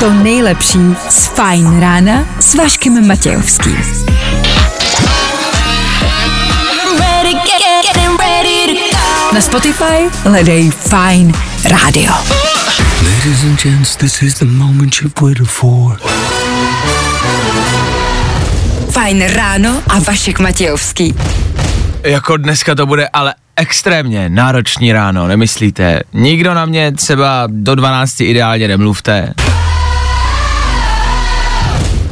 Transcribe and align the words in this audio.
to 0.00 0.10
nejlepší 0.10 0.78
z 1.08 1.26
Fajn 1.28 1.80
rána 1.80 2.24
s 2.40 2.54
Vaškem 2.54 3.08
Matějovským. 3.08 3.76
Na 9.32 9.40
Spotify 9.40 10.10
hledej 10.24 10.70
Fajn 10.70 11.34
rádio. 11.64 12.12
Ladies 13.02 13.42
and 13.42 13.62
gents, 13.62 13.96
this 13.96 14.22
is 14.22 14.34
the 14.34 14.44
moment 14.44 14.94
you've 15.02 15.20
waited 15.20 15.48
for. 15.48 16.00
Fajn 18.90 19.26
ráno 19.26 19.82
a 19.88 19.98
Vašek 19.98 20.38
Matějovský. 20.38 21.14
Jako 22.02 22.36
dneska 22.36 22.74
to 22.74 22.86
bude 22.86 23.08
ale 23.08 23.34
extrémně 23.58 24.28
náročný 24.28 24.92
ráno, 24.92 25.26
nemyslíte? 25.26 26.00
Nikdo 26.12 26.54
na 26.54 26.64
mě 26.66 26.92
třeba 26.92 27.48
do 27.50 27.74
12 27.74 28.20
ideálně 28.20 28.68
nemluvte. 28.68 29.34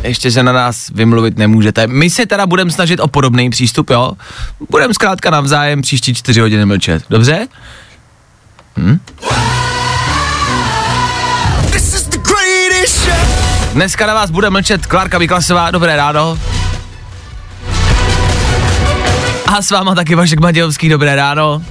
Ještě 0.02 0.30
se 0.30 0.42
na 0.42 0.52
nás 0.52 0.90
vymluvit 0.94 1.38
nemůžete. 1.38 1.86
My 1.86 2.10
se 2.10 2.26
teda 2.26 2.46
budeme 2.46 2.70
snažit 2.70 3.00
o 3.00 3.08
podobný 3.08 3.50
přístup, 3.50 3.90
jo? 3.90 4.12
Budeme 4.70 4.94
zkrátka 4.94 5.30
navzájem 5.30 5.82
příští 5.82 6.14
čtyři 6.14 6.40
hodiny 6.40 6.64
mlčet, 6.66 7.04
dobře? 7.10 7.46
Hm? 8.76 8.98
Dneska 13.72 14.06
na 14.06 14.14
vás 14.14 14.30
bude 14.30 14.50
mlčet 14.50 14.86
Klárka 14.86 15.18
Vyklasová, 15.18 15.70
dobré 15.70 15.96
ráno. 15.96 16.38
A 19.46 19.62
s 19.62 19.70
váma 19.70 19.94
taky 19.94 20.14
Vašek 20.14 20.40
Matějovský, 20.40 20.88
dobré 20.88 21.16
ráno. 21.16 21.62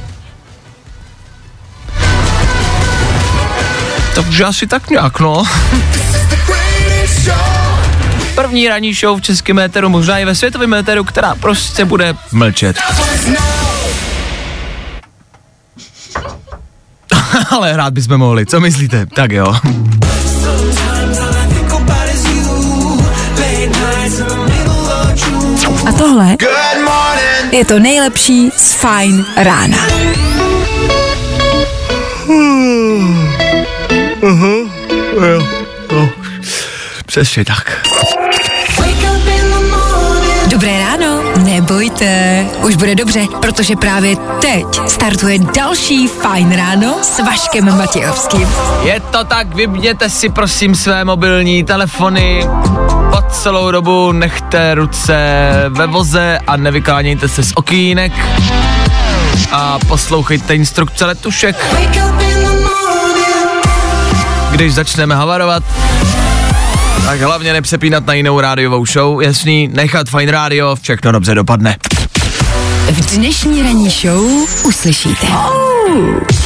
Takže 4.16 4.45
asi 4.45 4.67
tak 4.67 4.90
nějak, 4.90 5.20
no. 5.20 5.44
První 8.36 8.67
ranní 8.67 8.94
show 8.94 9.20
v 9.20 9.22
českém 9.22 9.59
éteru, 9.59 9.90
možná 9.90 10.20
i 10.20 10.26
ve 10.26 10.36
světovém 10.36 10.73
éteru, 10.73 11.04
která 11.04 11.36
prostě 11.36 11.86
bude 11.86 12.16
mlčet. 12.32 12.78
Ale 17.50 17.73
hrát 17.73 17.94
bychom 17.94 18.17
mohli, 18.17 18.45
co 18.45 18.60
myslíte? 18.60 19.06
Tak 19.06 19.32
jo. 19.32 19.56
A 25.88 25.92
tohle 25.98 26.38
je 27.56 27.66
to 27.66 27.80
nejlepší 27.80 28.52
z 28.58 28.73
Fajn 28.73 29.25
rána. 29.38 29.78
Přesně 37.06 37.45
tak. 37.45 37.81
Nebojte, 41.69 42.45
už 42.63 42.75
bude 42.75 42.95
dobře, 42.95 43.25
protože 43.41 43.75
právě 43.75 44.16
teď 44.41 44.66
startuje 44.88 45.39
další 45.39 46.08
Fajn 46.08 46.52
ráno 46.52 46.95
s 47.02 47.19
Vaškem 47.19 47.77
Matějovským. 47.77 48.47
Je 48.83 48.99
to 48.99 49.23
tak, 49.23 49.55
vybněte 49.55 50.09
si 50.09 50.30
prosím 50.30 50.75
své 50.75 51.05
mobilní 51.05 51.63
telefony, 51.63 52.47
po 53.11 53.17
celou 53.30 53.71
dobu 53.71 54.11
nechte 54.11 54.75
ruce 54.75 55.16
ve 55.69 55.88
voze 55.88 56.39
a 56.47 56.58
nevyklánějte 56.58 57.27
se 57.27 57.43
z 57.43 57.52
okýnek 57.55 58.13
a 59.52 59.80
poslouchejte 59.88 60.55
instrukce 60.55 61.05
letušek, 61.05 61.66
když 64.52 64.73
začneme 64.73 65.16
havarovat. 65.16 65.63
Tak 67.06 67.22
hlavně 67.22 67.53
nepřepínat 67.53 68.05
na 68.05 68.14
jinou 68.14 68.39
rádiovou 68.39 68.86
show, 68.86 69.21
jasný, 69.21 69.67
nechat 69.67 70.10
fajn 70.10 70.30
rádio, 70.30 70.76
všechno 70.82 71.11
dobře 71.11 71.36
dopadne. 71.36 71.77
V 72.92 73.16
dnešní 73.16 73.64
ranní 73.64 73.89
show 73.89 74.26
uslyšíte. 74.64 75.27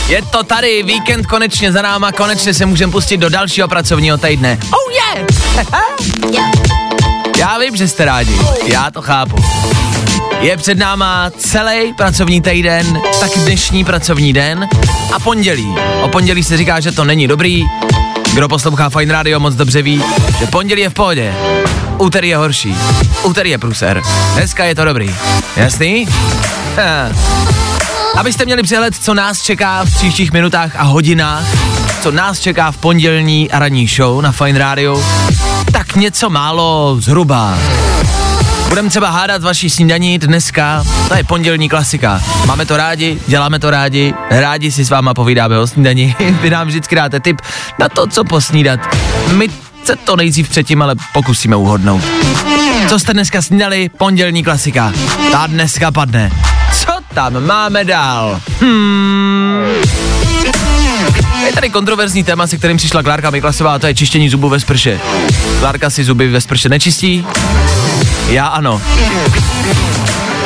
Je 0.08 0.22
to 0.22 0.44
tady, 0.44 0.84
víkend 0.84 1.25
konečně 1.25 1.72
za 1.72 1.81
náma, 1.81 2.12
konečně 2.12 2.53
se 2.53 2.66
můžeme 2.66 2.92
pustit 2.92 3.18
do 3.18 3.30
dalšího 3.30 3.68
pracovního 3.68 4.18
týdne. 4.18 4.58
Oh 4.72 4.94
yeah! 6.34 6.52
Já 7.38 7.58
vím, 7.58 7.76
že 7.76 7.88
jste 7.88 8.06
rádi, 8.06 8.40
já 8.66 8.91
to 8.91 9.02
chápu. 9.02 9.36
Je 10.40 10.58
před 10.58 10.78
náma 10.78 11.31
celý 11.38 11.94
pracovní 11.94 12.41
týden, 12.41 13.02
tak 13.20 13.31
dnešní 13.36 13.86
pracovní 13.86 14.34
den 14.34 14.68
a 15.14 15.20
pondělí. 15.20 15.76
O 16.02 16.08
pondělí 16.08 16.44
se 16.44 16.58
říká, 16.58 16.80
že 16.80 16.91
to 16.91 17.06
není 17.06 17.28
dobrý. 17.28 17.64
Kdo 18.34 18.47
poslouchá 18.47 18.90
Fine 18.90 19.13
Radio 19.13 19.40
moc 19.40 19.56
dobře 19.56 19.81
ví, 19.81 20.03
že 20.40 20.47
pondělí 20.47 20.81
je 20.81 20.90
v 20.90 20.94
pohodě. 20.94 21.34
Úterý 21.97 22.29
je 22.29 22.38
horší. 22.38 22.75
Úterý 23.23 23.50
je 23.50 23.57
pruser. 23.57 24.01
Dneska 24.34 24.66
je 24.66 24.75
to 24.75 24.85
dobrý. 24.85 25.16
Jasný? 25.56 26.07
Ha. 26.75 27.09
Abyste 28.17 28.45
měli 28.45 28.63
přehled, 28.63 28.95
co 28.95 29.13
nás 29.13 29.41
čeká 29.41 29.85
v 29.85 29.95
příštích 29.95 30.31
minutách 30.31 30.75
a 30.75 30.84
hodinách, 30.84 31.44
co 32.01 32.12
nás 32.12 32.40
čeká 32.40 32.72
v 32.72 32.78
pondělní 32.78 33.51
a 33.51 33.59
ranní 33.59 33.88
show 33.88 34.22
na 34.22 34.31
Fine 34.31 34.59
Radio, 34.59 35.03
tak 35.72 35.96
něco 35.96 36.29
málo 36.29 36.97
zhruba. 37.00 37.57
Budeme 38.69 38.90
třeba 38.90 39.09
hádat 39.09 39.44
vaší 39.44 39.69
snídaní 39.69 40.19
dneska, 40.19 40.84
to 41.07 41.16
je 41.16 41.24
pondělní 41.24 41.69
klasika. 41.69 42.22
Máme 42.46 42.66
to 42.66 42.78
rádi, 42.78 43.19
děláme 43.28 43.59
to 43.59 43.69
rádi, 43.69 44.13
rádi 44.30 44.72
si 44.72 44.85
s 44.85 44.90
váma 44.90 45.13
povídáme 45.13 45.59
o 45.59 45.68
snídaní. 45.68 46.16
Vy 46.41 46.50
nám 46.50 46.68
vždycky 46.68 46.96
dáte 46.96 47.19
tip 47.19 47.41
na 47.79 47.90
to, 47.90 48.08
co 48.08 48.24
posnídat. 48.24 48.79
My 49.31 49.50
se 49.84 49.96
to 49.96 50.16
nejdřív 50.16 50.50
předtím, 50.50 50.81
ale 50.81 50.96
pokusíme 51.13 51.56
uhodnout. 51.56 52.03
Co 52.90 53.00
jste 53.00 53.13
dneska 53.13 53.41
snídali? 53.41 53.90
Pondělní 53.97 54.44
klasika. 54.44 54.94
Ta 55.31 55.47
dneska 55.47 55.91
padne. 55.91 56.31
Co 56.74 56.91
tam 57.13 57.46
máme 57.46 57.85
dál? 57.85 58.41
Hmm. 58.62 59.66
Je 61.46 61.53
tady 61.53 61.69
kontroverzní 61.69 62.24
téma, 62.24 62.47
se 62.47 62.58
kterým 62.58 62.78
přišla 62.78 63.03
Klárka 63.03 63.29
Miklasová, 63.29 63.75
a 63.75 63.79
to 63.79 63.88
je 63.88 63.96
čištění 63.96 64.29
zubů 64.29 64.50
ve 64.50 64.59
sprše. 64.59 65.00
Klárka 65.59 65.90
si 65.90 66.03
zuby 66.03 66.28
ve 66.28 66.41
sprše 66.41 66.69
nečistí, 66.69 67.25
já 68.29 68.47
ano. 68.47 68.81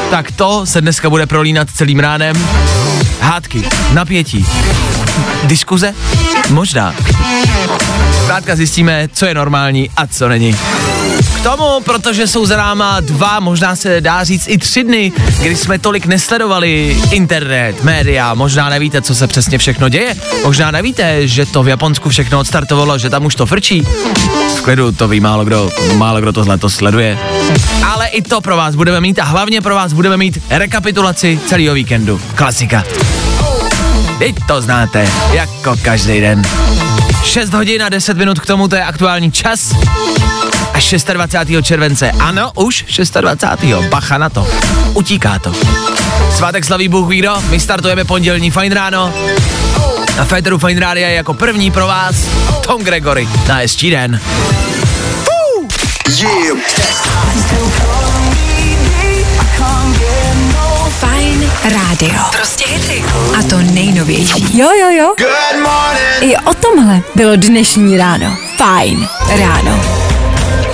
Tak 0.09 0.31
to 0.31 0.65
se 0.65 0.81
dneska 0.81 1.09
bude 1.09 1.25
prolínat 1.25 1.67
celým 1.75 1.99
ránem. 1.99 2.47
Hádky, 3.21 3.63
napětí, 3.93 4.45
diskuze? 5.43 5.93
Možná. 6.49 6.95
Zkrátka 8.23 8.55
zjistíme, 8.55 9.07
co 9.13 9.25
je 9.25 9.33
normální 9.33 9.89
a 9.97 10.07
co 10.07 10.29
není. 10.29 10.55
Tomu, 11.43 11.81
protože 11.85 12.27
jsou 12.27 12.45
za 12.45 12.57
náma 12.57 12.99
dva, 12.99 13.39
možná 13.39 13.75
se 13.75 14.01
dá 14.01 14.23
říct 14.23 14.47
i 14.47 14.57
tři 14.57 14.83
dny, 14.83 15.11
kdy 15.41 15.55
jsme 15.55 15.79
tolik 15.79 16.05
nesledovali 16.05 16.97
internet, 17.11 17.83
média, 17.83 18.33
možná 18.33 18.69
nevíte, 18.69 19.01
co 19.01 19.15
se 19.15 19.27
přesně 19.27 19.57
všechno 19.57 19.89
děje, 19.89 20.15
možná 20.43 20.71
nevíte, 20.71 21.27
že 21.27 21.45
to 21.45 21.63
v 21.63 21.67
Japonsku 21.67 22.09
všechno 22.09 22.39
odstartovalo, 22.39 22.97
že 22.97 23.09
tam 23.09 23.25
už 23.25 23.35
to 23.35 23.45
frčí. 23.45 23.83
V 24.57 24.61
klidu 24.61 24.91
to 24.91 25.07
ví 25.07 25.19
málo 25.19 25.45
kdo, 25.45 25.69
málo 25.95 26.21
kdo 26.21 26.33
tohle 26.33 26.57
to 26.57 26.69
sleduje. 26.69 27.19
Ale 27.85 28.07
i 28.07 28.21
to 28.21 28.41
pro 28.41 28.57
vás 28.57 28.75
budeme 28.75 29.01
mít 29.01 29.19
a 29.19 29.23
hlavně 29.23 29.61
pro 29.61 29.75
vás 29.75 29.93
budeme 29.93 30.17
mít 30.17 30.39
rekapitulaci 30.49 31.39
celého 31.47 31.75
víkendu. 31.75 32.21
Klasika. 32.35 32.83
Teď 34.19 34.35
to 34.47 34.61
znáte, 34.61 35.09
jako 35.33 35.75
každý 35.81 36.21
den. 36.21 36.41
6 37.23 37.53
hodin 37.53 37.83
a 37.83 37.89
10 37.89 38.17
minut 38.17 38.39
k 38.39 38.45
tomu, 38.45 38.67
to 38.67 38.75
je 38.75 38.83
aktuální 38.83 39.31
čas. 39.31 39.71
A 40.73 41.13
26. 41.13 41.65
července, 41.65 42.11
ano, 42.11 42.51
už 42.55 42.85
26. 43.21 43.89
Bacha 43.89 44.17
na 44.17 44.29
to. 44.29 44.47
Utíká 44.93 45.39
to. 45.39 45.53
Svátek 46.35 46.65
slaví 46.65 46.87
Bůh 46.87 47.09
ví 47.09 47.19
kdo, 47.19 47.35
my 47.49 47.59
startujeme 47.59 48.05
pondělní 48.05 48.51
fajn 48.51 48.71
ráno. 48.71 49.13
Na 50.17 50.25
Féteru 50.25 50.57
Fajn 50.57 50.77
Rádia 50.77 51.07
je 51.09 51.15
jako 51.15 51.33
první 51.33 51.71
pro 51.71 51.87
vás 51.87 52.15
Tom 52.67 52.83
Gregory 52.83 53.27
na 53.47 53.55
hezčí 53.55 53.89
den. 53.89 54.19
Fajn 56.09 57.52
rádio. 61.65 62.13
Prostě 62.31 62.65
hity. 62.67 63.03
A 63.39 63.43
to 63.49 63.57
nejnovější. 63.57 64.57
Jo, 64.57 64.69
jo, 64.81 64.89
jo. 64.89 65.15
I 66.21 66.37
o 66.37 66.53
tomhle 66.53 67.01
bylo 67.15 67.35
dnešní 67.35 67.97
ráno. 67.97 68.37
Fajn 68.57 69.07
ráno. 69.39 69.81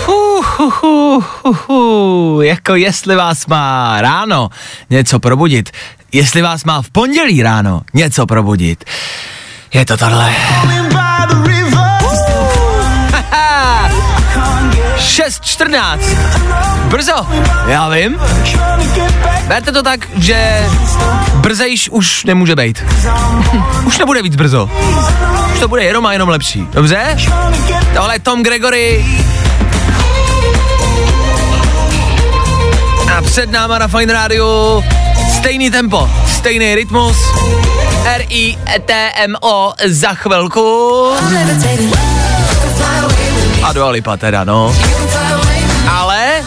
Hu, 0.06 0.42
hu, 0.58 0.70
hu, 0.82 1.24
hu, 1.44 1.56
hu. 1.68 2.42
Jako 2.42 2.76
jestli 2.76 3.16
vás 3.16 3.46
má 3.46 4.02
ráno 4.02 4.50
něco 4.90 5.20
probudit, 5.20 5.70
jestli 6.12 6.42
vás 6.42 6.64
má 6.64 6.82
v 6.82 6.90
pondělí 6.90 7.44
ráno 7.44 7.82
něco 7.94 8.26
probudit, 8.26 8.84
je 9.74 9.86
to 9.86 9.98
tohle. 9.98 10.36
6.14. 15.00 16.00
Brzo. 16.90 17.28
Já 17.68 17.90
vím. 17.90 18.20
Berte 19.48 19.72
to 19.72 19.84
tak, 19.84 20.00
že 20.16 20.66
brzejš 21.36 21.90
už 21.90 22.24
nemůže 22.24 22.56
být. 22.56 22.84
už 23.86 23.98
nebude 23.98 24.22
víc 24.22 24.36
brzo. 24.36 24.70
Už 25.54 25.60
to 25.60 25.68
bude 25.68 25.84
jenom 25.84 26.06
a 26.06 26.14
jenom 26.14 26.30
lepší. 26.30 26.68
Dobře? 26.72 27.18
Tohle 27.96 28.16
je 28.16 28.20
Tom 28.20 28.44
Gregory. 28.44 29.06
A 33.18 33.22
před 33.22 33.52
náma 33.52 33.80
na 33.80 33.88
Fine 33.88 34.14
Radio 34.14 34.82
stejný 35.40 35.72
tempo, 35.72 36.10
stejný 36.28 36.76
rytmus. 36.76 37.18
R-I-T-M-O 38.06 39.74
za 39.86 40.14
chvilku. 40.14 41.10
A 43.70 43.74
do 43.74 43.86
Alipa 43.86 44.18
teda, 44.18 44.44
no. 44.44 44.76
Ale 45.92 46.44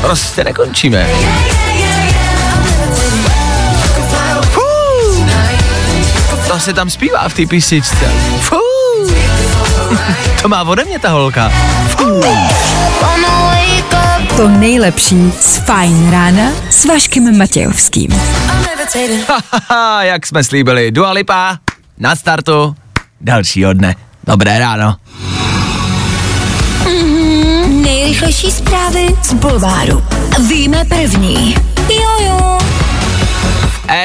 prostě 0.00 0.44
nekončíme. 0.44 1.06
To 6.48 6.60
se 6.60 6.72
tam 6.72 6.90
zpívá 6.90 7.28
v 7.28 7.34
té 7.34 7.46
písničce. 7.46 8.12
To 10.42 10.48
má 10.48 10.62
ode 10.62 10.84
mě 10.84 10.98
ta 10.98 11.08
holka. 11.08 11.52
To 14.36 14.48
nejlepší 14.48 15.32
z 15.40 15.56
Fajn 15.58 16.10
rána 16.10 16.42
s 16.70 16.84
Vaškem 16.84 17.38
Matějovským. 17.38 18.20
Jak 20.00 20.26
jsme 20.26 20.44
slíbili, 20.44 20.90
Dua 20.90 21.12
Lipa 21.12 21.58
na 21.98 22.16
startu 22.16 22.76
dalšího 23.20 23.72
dne. 23.72 23.94
Dobré 24.26 24.58
ráno. 24.58 24.96
Nejrychlejší 28.10 28.50
zprávy 28.50 29.06
z 29.22 29.32
Bulváru. 29.34 30.02
Víme 30.48 30.84
první. 30.84 31.54
Jojo. 31.88 32.58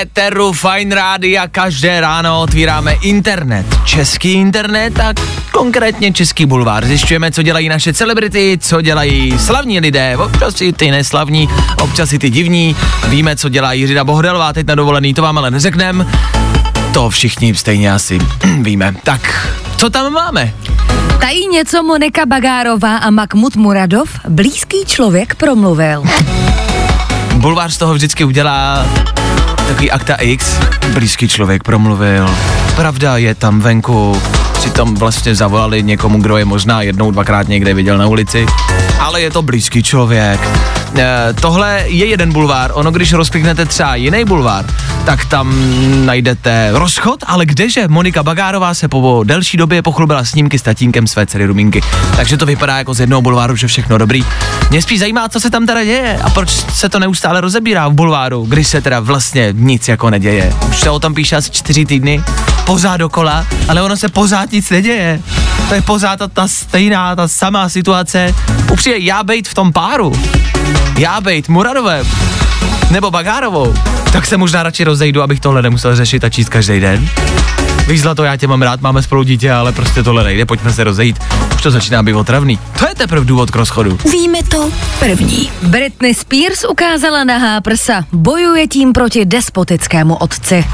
Éteru 0.02 0.54
Fine 0.54 0.96
Rádia 0.96 1.48
každé 1.48 2.02
ráno 2.02 2.42
otvíráme 2.42 2.94
internet. 2.94 3.66
Český 3.86 4.34
internet 4.34 5.00
a 5.00 5.14
konkrétně 5.52 6.14
Český 6.14 6.46
bulvár. 6.46 6.86
Zjišťujeme, 6.86 7.32
co 7.32 7.42
dělají 7.42 7.70
naše 7.70 7.94
celebrity, 7.94 8.58
co 8.62 8.82
dělají 8.82 9.40
slavní 9.40 9.80
lidé, 9.80 10.18
občas 10.18 10.62
i 10.62 10.74
ty 10.74 10.92
neslavní, 10.92 11.50
občas 11.82 12.14
i 12.14 12.20
ty 12.20 12.30
divní. 12.30 12.76
Víme, 13.08 13.36
co 13.36 13.50
dělá 13.50 13.74
Jiřina 13.74 14.04
Bohdalová 14.04 14.54
teď 14.54 14.68
na 14.68 14.76
dovolený, 14.76 15.14
to 15.14 15.22
vám 15.22 15.38
ale 15.38 15.52
neřeknem. 15.52 16.12
To 16.94 17.10
všichni 17.10 17.56
stejně 17.56 17.94
asi 17.94 18.20
víme. 18.62 18.96
Tak, 19.04 19.50
co 19.78 19.90
tam 19.90 20.14
máme? 20.14 20.54
Tají 21.20 21.48
něco 21.48 21.84
Monika 21.84 22.26
Bagárová 22.26 22.98
a 22.98 23.10
Mahmud 23.10 23.56
Muradov? 23.56 24.10
Blízký 24.30 24.86
člověk 24.86 25.36
promluvil. 25.36 26.04
Bulvár 27.36 27.72
z 27.72 27.78
toho 27.78 27.94
vždycky 27.94 28.24
udělá 28.24 28.86
takový 29.68 29.92
akta 29.92 30.16
X, 30.16 30.60
blízký 30.94 31.30
člověk 31.30 31.64
promluvil, 31.64 32.30
pravda 32.76 33.18
je 33.18 33.36
tam 33.36 33.62
venku, 33.62 34.22
přitom 34.54 34.96
vlastně 34.96 35.36
zavolali 35.36 35.84
někomu, 35.84 36.22
kdo 36.22 36.38
je 36.38 36.46
možná 36.46 36.82
jednou, 36.82 37.12
dvakrát 37.12 37.48
někde 37.48 37.74
viděl 37.74 37.98
na 37.98 38.08
ulici, 38.08 38.46
ale 39.00 39.22
je 39.22 39.32
to 39.32 39.42
blízký 39.42 39.84
člověk. 39.84 40.40
E, 40.98 41.34
tohle 41.34 41.84
je 41.86 42.06
jeden 42.06 42.34
bulvár, 42.34 42.72
ono 42.74 42.92
když 42.92 43.14
rozkliknete 43.14 43.66
třeba 43.66 43.96
jiný 43.96 44.26
bulvár, 44.26 44.66
tak 45.06 45.26
tam 45.26 45.56
najdete 46.06 46.70
rozchod, 46.72 47.24
ale 47.28 47.46
kdeže? 47.46 47.88
Monika 47.88 48.24
Bagárová 48.24 48.74
se 48.74 48.88
po 48.88 49.24
delší 49.26 49.58
době 49.58 49.82
pochlubila 49.82 50.26
snímky 50.26 50.60
s 50.60 50.62
tatínkem 50.62 51.08
své 51.08 51.26
dcery 51.26 51.46
Ruminky. 51.46 51.82
Takže 52.16 52.38
to 52.38 52.46
vypadá 52.46 52.78
jako 52.78 52.94
z 52.94 53.00
jednoho 53.00 53.22
bulváru, 53.22 53.56
že 53.56 53.68
všechno 53.68 53.98
dobrý. 53.98 54.26
Mě 54.70 54.82
spíš 54.82 55.00
zajímá, 55.00 55.30
co 55.30 55.40
se 55.40 55.50
tam 55.50 55.66
teda 55.66 55.84
děje 55.84 56.20
a 56.24 56.30
proč 56.30 56.50
se 56.50 56.90
to 56.90 57.00
neustále 57.00 57.42
rozebírá 57.42 57.88
v 57.88 57.94
bulváru, 57.94 58.46
když 58.50 58.68
se 58.68 58.82
teda 58.82 59.00
vlastně 59.00 59.50
nic 59.52 59.88
jako 59.88 60.10
neděje. 60.10 60.54
Už 60.70 60.80
se 60.80 60.90
o 60.90 61.00
tom 61.00 61.14
píše 61.14 61.36
asi 61.36 61.52
čtyři 61.52 61.86
týdny, 61.86 62.24
pořád 62.66 62.98
dokola, 62.98 63.46
ale 63.68 63.82
ono 63.82 63.98
se 63.98 64.10
pořád 64.10 64.52
nic 64.52 64.70
neděje. 64.70 65.22
To 65.70 65.74
je 65.74 65.82
pořád 65.82 66.20
ta, 66.20 66.28
ta 66.28 66.48
stejná, 66.48 67.16
ta 67.16 67.28
samá 67.28 67.70
situace. 67.70 68.36
Upřímně, 68.72 68.98
já 68.98 69.24
bejt 69.24 69.48
v 69.48 69.54
tom 69.54 69.74
páru, 69.74 70.14
já 70.98 71.22
bejt 71.22 71.50
Muradovem, 71.50 72.08
nebo 72.92 73.12
Bagárovou, 73.12 73.74
tak 74.12 74.26
se 74.26 74.38
možná 74.38 74.64
radši 74.64 74.84
rozejdu, 74.84 75.22
abych 75.22 75.40
tohle 75.40 75.62
nemusel 75.62 75.96
řešit 75.96 76.24
a 76.24 76.30
číst 76.30 76.50
každý 76.50 76.80
den. 76.80 77.10
Víš, 77.88 78.02
Zlato, 78.02 78.24
já 78.24 78.38
tě 78.38 78.48
mám 78.48 78.62
rád, 78.62 78.82
máme 78.82 79.02
spolu 79.02 79.24
dítě, 79.24 79.52
ale 79.52 79.72
prostě 79.72 80.04
tohle 80.04 80.24
nejde, 80.24 80.46
pojďme 80.46 80.74
se 80.74 80.84
rozejít. 80.84 81.20
Už 81.56 81.62
to 81.62 81.72
začíná 81.72 82.04
být 82.04 82.14
otravný. 82.14 82.60
To 82.80 82.88
je 82.88 82.96
teprve 82.96 83.26
důvod 83.26 83.52
k 83.52 83.56
rozchodu. 83.56 83.98
Víme 84.12 84.44
to 84.44 84.70
první. 85.00 85.50
Britney 85.64 86.14
Spears 86.14 86.64
ukázala 86.70 87.24
nahá 87.24 87.62
prsa. 87.62 88.06
Bojuje 88.12 88.68
tím 88.68 88.94
proti 88.94 89.26
despotickému 89.26 90.16
otci. 90.16 90.66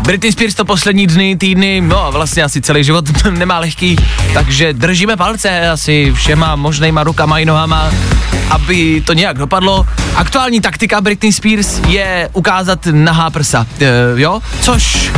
Britney 0.00 0.32
Spears 0.32 0.54
to 0.54 0.64
poslední 0.64 1.06
dny, 1.06 1.36
týdny, 1.36 1.80
no 1.80 2.04
a 2.04 2.10
vlastně 2.10 2.42
asi 2.42 2.60
celý 2.60 2.84
život 2.84 3.04
nemá 3.30 3.58
lehký, 3.58 3.96
takže 4.34 4.72
držíme 4.72 5.16
palce 5.16 5.68
asi 5.68 6.12
všema 6.14 6.56
možnýma 6.56 7.04
rukama 7.04 7.38
i 7.38 7.44
nohama, 7.44 7.90
aby 8.50 9.02
to 9.06 9.12
nějak 9.12 9.38
dopadlo. 9.38 9.86
Aktuální 10.14 10.60
taktika 10.60 11.00
Britney 11.00 11.32
Spears 11.32 11.80
je 11.88 12.30
ukázat 12.32 12.86
nahá 12.90 13.30
prsa, 13.30 13.66
e, 13.80 13.86
jo, 14.20 14.40
což 14.60 15.12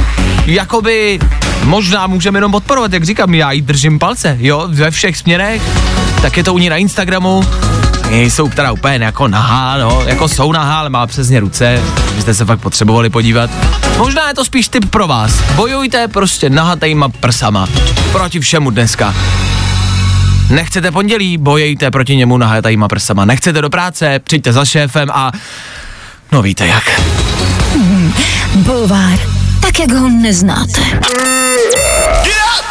jakoby 0.47 1.19
možná 1.65 2.07
můžeme 2.07 2.37
jenom 2.37 2.53
podporovat, 2.53 2.93
jak 2.93 3.05
říkám, 3.05 3.35
já 3.35 3.53
jí 3.53 3.63
držím 3.63 3.99
palce, 3.99 4.37
jo, 4.41 4.69
ve 4.69 4.91
všech 4.91 5.17
směrech, 5.17 5.63
tak 6.23 6.37
je 6.37 6.45
to 6.45 6.55
u 6.55 6.59
ní 6.59 6.69
na 6.69 6.77
Instagramu, 6.77 7.45
jsou 8.17 8.49
teda 8.49 8.73
úplně 8.73 9.05
jako 9.05 9.29
nahá, 9.29 9.79
no, 9.79 10.03
jako 10.07 10.29
jsou 10.29 10.53
nahá, 10.53 10.79
ale 10.79 10.91
má 10.91 11.07
přesně 11.07 11.41
ruce, 11.41 11.83
byste 12.15 12.35
se 12.35 12.45
fakt 12.45 12.59
potřebovali 12.59 13.11
podívat. 13.11 13.51
Možná 13.99 14.29
je 14.29 14.35
to 14.35 14.45
spíš 14.45 14.69
tip 14.69 14.91
pro 14.91 15.07
vás. 15.07 15.43
Bojujte 15.55 16.09
prostě 16.09 16.51
nahatejma 16.51 17.09
prsama. 17.09 17.67
Proti 18.13 18.41
všemu 18.41 18.71
dneska. 18.71 19.15
Nechcete 20.51 20.91
pondělí, 20.91 21.39
bojejte 21.39 21.91
proti 21.91 22.17
němu 22.17 22.39
nahatejma 22.39 22.89
prsama. 22.89 23.25
Nechcete 23.25 23.63
do 23.63 23.71
práce, 23.71 24.19
přijďte 24.19 24.53
za 24.53 24.65
šéfem 24.65 25.09
a... 25.13 25.33
No 26.33 26.43
víte 26.43 26.67
jak. 26.67 27.01
Bulvár. 28.55 29.19
Tak, 29.61 29.81
jak 29.81 29.93
ho 29.93 30.09
neznáte. 30.09 30.81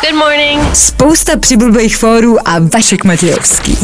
Good 0.01 0.15
morning. 0.19 0.75
Spousta 0.75 1.39
přibulbých 1.39 1.97
fórů 1.97 2.47
a 2.47 2.53
Vašek 2.73 3.03
Matějovský. 3.03 3.77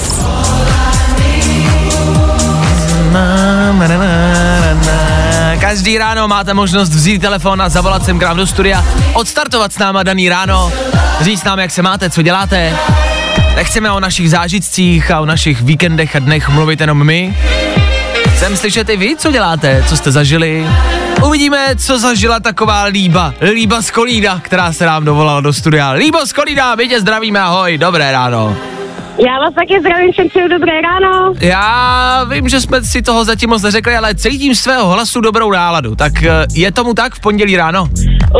Každý 5.60 5.98
ráno 5.98 6.28
máte 6.28 6.54
možnost 6.54 6.90
vzít 6.90 7.22
telefon 7.22 7.62
a 7.62 7.70
zavolat 7.70 8.06
sem 8.06 8.20
k 8.20 8.24
nám 8.24 8.38
do 8.38 8.48
studia, 8.48 8.86
odstartovat 9.14 9.74
s 9.74 9.78
náma 9.78 10.04
daný 10.04 10.30
ráno, 10.30 10.72
říct 11.22 11.44
nám, 11.44 11.60
jak 11.60 11.72
se 11.72 11.82
máte, 11.82 12.10
co 12.10 12.22
děláte. 12.22 12.78
Nechceme 13.56 13.92
o 13.92 14.00
našich 14.00 14.30
zážitcích 14.30 15.12
a 15.12 15.20
o 15.20 15.26
našich 15.26 15.62
víkendech 15.62 16.16
a 16.16 16.20
dnech 16.20 16.50
mluvit 16.50 16.82
jenom 16.82 17.04
my. 17.04 17.38
Chcem 18.36 18.58
slyšet 18.58 18.90
i 18.90 18.98
vy, 18.98 19.16
co 19.16 19.32
děláte, 19.32 19.84
co 19.88 19.98
jste 19.98 20.12
zažili. 20.12 20.68
Uvidíme, 21.26 21.76
co 21.76 22.00
zažila 22.00 22.40
taková 22.40 22.84
Líba. 22.84 23.34
Líba 23.54 23.82
z 23.82 23.92
Kolída, 23.92 24.40
která 24.42 24.74
se 24.74 24.86
nám 24.86 25.06
dovolala 25.06 25.42
do 25.42 25.54
studia. 25.54 25.90
Líbo 25.90 26.26
z 26.26 26.34
Kolída, 26.34 26.76
my 26.76 26.88
tě 26.88 27.02
zdravíme, 27.02 27.40
ahoj, 27.40 27.78
dobré 27.78 28.12
ráno. 28.12 28.58
Já 29.18 29.40
vás 29.40 29.54
taky 29.54 29.80
zdravím, 29.80 30.12
všem 30.12 30.30
přeju 30.30 30.48
dobré 30.48 30.82
ráno. 30.82 31.34
Já 31.42 32.24
vím, 32.24 32.50
že 32.50 32.62
jsme 32.62 32.84
si 32.84 33.02
toho 33.02 33.26
zatím 33.26 33.50
moc 33.50 33.62
neřekli, 33.62 33.96
ale 33.96 34.16
cítím 34.16 34.56
svého 34.56 34.88
hlasu 34.90 35.22
dobrou 35.22 35.52
náladu. 35.52 35.96
Tak 35.96 36.24
eh, 36.24 36.46
je 36.54 36.72
tomu 36.72 36.94
tak 36.94 37.16
v 37.16 37.20
pondělí 37.20 37.58
ráno? 37.58 37.90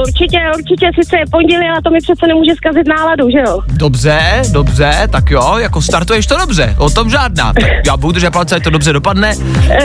Určitě, 0.02 0.40
určitě, 0.58 0.90
sice 1.00 1.18
je 1.18 1.24
pondělí, 1.32 1.66
ale 1.70 1.82
to 1.82 1.90
mi 1.90 2.00
přece 2.00 2.28
nemůže 2.28 2.52
zkazit 2.56 2.88
náladu, 2.88 3.30
že 3.30 3.40
jo? 3.40 3.62
Dobře, 3.68 4.20
dobře, 4.52 5.08
tak 5.12 5.30
jo, 5.30 5.58
jako 5.58 5.82
startuješ 5.82 6.28
to 6.28 6.38
dobře, 6.38 6.76
o 6.78 6.90
tom 6.90 7.10
žádná. 7.10 7.54
Tak 7.54 7.70
já 7.88 7.98
budu 7.98 8.14
držet 8.14 8.34
palce, 8.34 8.56
ať 8.56 8.64
to 8.64 8.70
dobře 8.70 8.94
dopadne. 8.94 9.36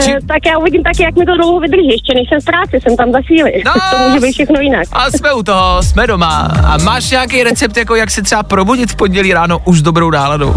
Či... 0.03 0.11
E, 0.11 0.21
tak 0.27 0.45
já 0.47 0.57
uvidím 0.57 0.83
taky, 0.83 1.03
jak 1.03 1.15
mi 1.15 1.25
to 1.25 1.35
dlouho 1.37 1.59
vydrží, 1.59 1.87
ještě 1.87 2.13
než 2.13 2.29
jsem 2.29 2.41
v 2.41 2.45
práci, 2.45 2.79
jsem 2.83 2.97
tam 2.97 3.11
za 3.11 3.21
chvíli. 3.21 3.51
No, 3.65 3.73
to 3.91 4.09
může 4.09 4.19
být 4.19 4.33
všechno 4.33 4.59
jinak. 4.59 4.87
A 4.93 5.11
jsme 5.11 5.33
u 5.33 5.43
toho, 5.43 5.83
jsme 5.83 6.07
doma. 6.07 6.51
A 6.65 6.77
máš 6.77 7.11
nějaký 7.11 7.43
recept, 7.43 7.77
jako 7.77 7.95
jak 7.95 8.11
se 8.11 8.21
třeba 8.21 8.43
probudit 8.43 8.91
v 8.91 8.95
pondělí 8.95 9.33
ráno 9.33 9.61
už 9.65 9.79
s 9.79 9.81
dobrou 9.81 10.11
náladou? 10.11 10.55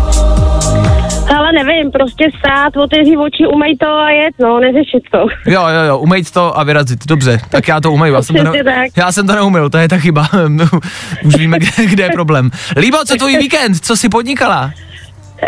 Ale 1.37 1.52
nevím, 1.52 1.90
prostě 1.90 2.25
stát, 2.38 2.76
otevřít 2.76 3.16
oči, 3.16 3.47
umej 3.47 3.76
to 3.76 3.87
a 3.88 4.11
jet, 4.11 4.35
no, 4.40 4.61
neřešit 4.61 5.02
to. 5.12 5.18
Jo, 5.50 5.62
jo, 5.68 5.82
jo, 5.88 5.99
umejt 5.99 6.30
to 6.30 6.59
a 6.59 6.62
vyrazit, 6.62 7.06
dobře, 7.06 7.40
tak 7.50 7.68
já 7.68 7.80
to 7.80 7.92
umyju, 7.92 8.14
já 8.14 8.23
jsem 8.23 8.37
to, 8.37 8.42
ne- 8.42 8.88
já 8.97 9.12
jsem 9.12 9.26
to 9.26 9.41
neumil, 9.42 9.70
to 9.70 9.78
je 9.78 9.88
ta 9.88 9.99
chyba, 9.99 10.28
už 11.25 11.37
víme, 11.37 11.58
kde, 11.58 11.87
kde 11.87 12.02
je 12.02 12.11
problém. 12.11 12.50
Líbo, 12.76 12.99
co 13.04 13.16
tvůj 13.16 13.37
víkend, 13.37 13.84
co 13.84 13.96
jsi 13.96 14.08
podnikala? 14.08 14.70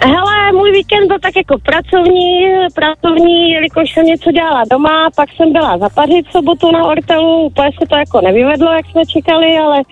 Hele, 0.04 0.52
můj 0.52 0.72
víkend 0.72 1.08
byl 1.08 1.18
tak 1.22 1.36
jako 1.36 1.58
pracovní, 1.58 2.50
pracovní, 2.74 3.50
jelikož 3.50 3.92
jsem 3.92 4.06
něco 4.06 4.32
dělala 4.32 4.62
doma, 4.70 5.10
pak 5.16 5.28
jsem 5.36 5.52
byla 5.52 5.78
zapařit 5.78 6.28
v 6.28 6.32
sobotu 6.32 6.72
na 6.72 6.84
Ortelu, 6.84 7.46
úplně 7.46 7.70
se 7.80 7.88
to 7.88 7.96
jako 7.96 8.20
nevyvedlo, 8.20 8.72
jak 8.72 8.86
jsme 8.86 9.06
čekali, 9.06 9.58
ale, 9.58 9.82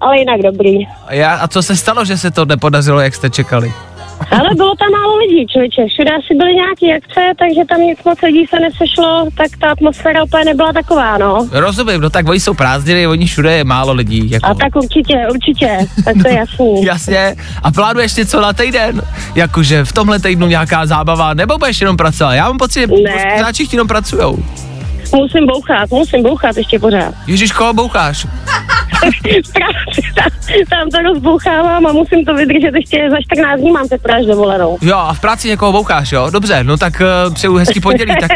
ale 0.00 0.18
jinak 0.18 0.40
dobrý. 0.40 0.86
A, 1.06 1.14
já, 1.14 1.34
a 1.34 1.48
co 1.48 1.62
se 1.62 1.76
stalo, 1.76 2.04
že 2.04 2.16
se 2.16 2.30
to 2.30 2.44
nepodařilo, 2.44 3.00
jak 3.00 3.14
jste 3.14 3.30
čekali? 3.30 3.72
Ale 4.30 4.48
bylo 4.56 4.74
tam 4.74 4.90
málo 5.00 5.16
lidí, 5.16 5.46
člověče. 5.46 5.82
Všude 5.88 6.10
asi 6.10 6.34
byly 6.34 6.52
nějaké 6.54 6.86
akce, 6.96 7.20
takže 7.38 7.60
tam 7.68 7.80
nic 7.80 7.98
moc 8.04 8.18
lidí 8.22 8.46
se 8.46 8.60
nesešlo, 8.60 9.26
tak 9.36 9.50
ta 9.60 9.66
atmosféra 9.70 10.24
úplně 10.24 10.44
nebyla 10.44 10.72
taková, 10.72 11.18
no. 11.18 11.48
Rozumím, 11.52 12.00
no 12.00 12.10
tak 12.10 12.28
oni 12.28 12.40
jsou 12.40 12.54
prázdniny, 12.54 13.06
oni 13.06 13.26
všude 13.26 13.52
je 13.56 13.64
málo 13.64 13.92
lidí. 13.92 14.30
Jako. 14.30 14.46
A 14.46 14.54
tak 14.54 14.76
určitě, 14.76 15.16
určitě, 15.30 15.78
tak 16.04 16.14
to 16.22 16.28
je 16.28 16.34
jasný. 16.34 16.84
Jasně. 16.92 17.36
A 17.62 17.70
plánuješ 17.72 18.14
něco 18.16 18.40
na 18.40 18.52
týden? 18.52 19.02
Jakože 19.34 19.84
v 19.84 19.92
tomhle 19.92 20.18
týdnu 20.20 20.46
nějaká 20.46 20.86
zábava, 20.86 21.34
nebo 21.34 21.58
budeš 21.58 21.80
jenom 21.80 21.96
pracovat? 21.96 22.34
Já 22.34 22.48
mám 22.48 22.58
pocit, 22.58 22.80
že 22.90 23.02
Ne. 23.04 23.36
hráči 23.38 23.66
jenom 23.72 23.88
pracujou. 23.88 24.38
Musím 25.14 25.46
bouchat, 25.46 25.90
musím 25.90 26.22
bouchat 26.22 26.56
ještě 26.56 26.78
pořád. 26.78 27.14
Ježíš, 27.26 27.52
koho 27.52 27.72
boucháš? 27.72 28.26
Práci 29.54 30.02
tam, 30.14 30.30
tam 30.70 30.88
to 30.90 30.98
rozbouchávám 31.12 31.86
a 31.86 31.92
musím 31.92 32.24
to 32.24 32.34
vydržet 32.34 32.74
ještě 32.74 33.08
za 33.10 33.16
14 33.20 33.60
dní 33.60 33.70
mám 33.72 33.88
teprve 33.88 34.18
až 34.18 34.26
dovolenou. 34.26 34.78
Jo, 34.82 34.96
a 34.96 35.14
v 35.14 35.20
práci 35.20 35.48
někoho 35.48 35.72
boucháš, 35.72 36.12
jo? 36.12 36.30
Dobře, 36.30 36.64
no 36.64 36.76
tak 36.76 37.02
uh, 37.26 37.34
přeju 37.34 37.56
hezký 37.56 37.80
pondělí, 37.80 38.14
tak, 38.20 38.30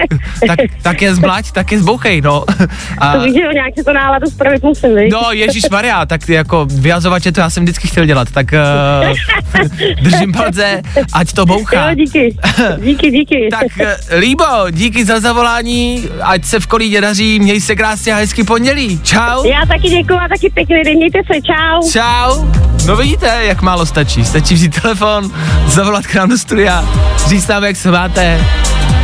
tak, 0.47 0.59
tak 0.83 1.03
je 1.03 1.15
zmlať, 1.15 1.53
tak 1.53 1.73
je 1.73 1.79
zbouchej, 1.79 2.21
no. 2.21 2.45
A, 2.99 3.13
To 3.13 3.21
víš, 3.23 3.35
že 3.35 3.41
jo, 3.41 3.53
nějak 3.53 3.75
si 3.79 3.85
to 3.85 3.93
náladu 3.93 4.31
spravit 4.31 4.63
musím, 4.63 4.97
víš? 4.97 5.13
no, 5.13 5.33
Ježíš 5.33 5.65
Maria, 5.71 6.07
tak 6.07 6.27
ty 6.27 6.33
jako 6.33 6.67
vyjazovače, 6.71 7.33
to 7.33 7.41
já 7.41 7.51
jsem 7.51 7.63
vždycky 7.63 7.89
chtěl 7.89 8.07
dělat, 8.07 8.29
tak 8.31 8.47
uh, 8.53 9.69
držím 10.03 10.33
palce, 10.33 10.83
ať 11.13 11.33
to 11.33 11.47
bouchá. 11.47 11.91
Jo, 11.91 11.95
díky, 11.95 12.37
díky, 12.85 13.11
díky. 13.11 13.49
Tak 13.51 13.67
eh, 13.81 14.17
Líbo, 14.19 14.45
díky 14.71 15.05
za 15.05 15.21
zavolání, 15.21 16.05
ať 16.23 16.45
se 16.45 16.61
v 16.61 16.67
kolíně 16.67 17.01
daří, 17.01 17.41
měj 17.41 17.61
se 17.61 17.77
krásně 17.77 18.13
a 18.13 18.17
hezký 18.17 18.45
pondělí. 18.45 19.01
Čau. 19.03 19.45
Já 19.45 19.67
taky 19.69 19.89
děkuju 19.89 20.19
a 20.19 20.29
taky 20.29 20.51
pěkný 20.57 20.83
den, 20.85 20.97
mějte 20.97 21.19
se, 21.33 21.41
čau. 21.41 21.91
Čau. 21.91 22.45
No 22.87 22.97
vidíte, 22.97 23.45
jak 23.45 23.63
málo 23.63 23.87
stačí. 23.87 24.25
Stačí 24.25 24.55
vzít 24.55 24.81
telefon, 24.81 25.31
zavolat 25.67 26.07
k 26.07 26.15
nám 26.15 26.29
do 26.29 26.39
studia, 26.39 26.85
říct 27.27 27.49
nám, 27.49 27.65
jak 27.65 27.77
se 27.77 27.91
máte, 27.91 28.41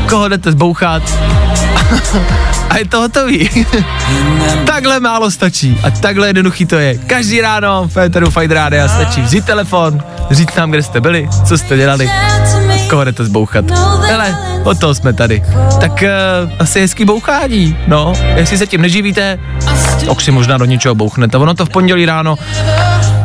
koho 0.09 0.29
jdete 0.29 0.53
zbouchat. 0.53 1.03
A 2.71 2.79
je 2.79 2.89
to 2.89 3.01
hotový. 3.01 3.51
takhle 4.67 5.01
málo 5.01 5.31
stačí. 5.31 5.81
A 5.83 5.91
takhle 5.91 6.27
jednoduchý 6.27 6.67
to 6.67 6.77
je. 6.77 6.99
Každý 6.99 7.41
ráno 7.41 7.85
v 7.89 7.93
Féteru 7.93 8.31
Fight 8.31 8.53
Rádia 8.53 8.89
stačí 8.89 9.21
vzít 9.21 9.45
telefon, 9.45 10.03
říct 10.31 10.57
nám, 10.57 10.71
kde 10.71 10.83
jste 10.83 11.01
byli, 11.01 11.29
co 11.45 11.59
jste 11.59 11.77
dělali, 11.77 12.11
koho 12.91 13.05
jdete 13.05 13.25
zbouchat. 13.25 13.65
Hele, 14.01 14.37
od 14.65 14.81
toho 14.81 14.95
jsme 14.95 15.13
tady. 15.13 15.43
Tak 15.81 15.93
uh, 16.03 16.53
asi 16.59 16.81
hezký 16.81 17.05
bouchání, 17.05 17.77
no. 17.87 18.13
Jestli 18.35 18.59
se 18.59 18.67
tím 18.67 18.83
neživíte, 18.83 19.39
tak 20.07 20.21
si 20.21 20.31
možná 20.31 20.59
do 20.59 20.65
něčeho 20.65 20.95
bouchnete. 20.95 21.37
Ono 21.37 21.55
to 21.55 21.67
v 21.67 21.71
pondělí 21.71 22.07
ráno 22.07 22.37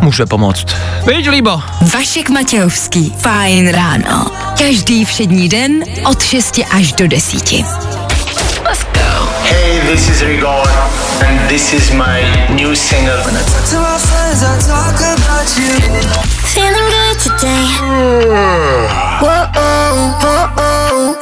může 0.02 0.26
pomoct. 0.26 0.66
Víš, 1.08 1.28
Líbo? 1.28 1.62
Vašek 1.94 2.30
Matějovský. 2.30 3.14
Fajn 3.20 3.70
ráno. 3.70 4.26
Každý 4.58 5.06
všední 5.06 5.50
den 5.50 5.72
od 6.06 6.24
6 6.24 6.60
až 6.72 6.92
do 6.92 7.08
10. 7.08 7.54
Hey, 9.44 9.80
this 9.92 10.10
is 10.10 10.22
Rigor, 10.22 10.68
and 11.28 11.48
this 11.48 11.74
is 11.74 11.92
my 11.92 12.22
new 12.50 12.76
single. 12.76 13.24
Feeling 16.44 16.97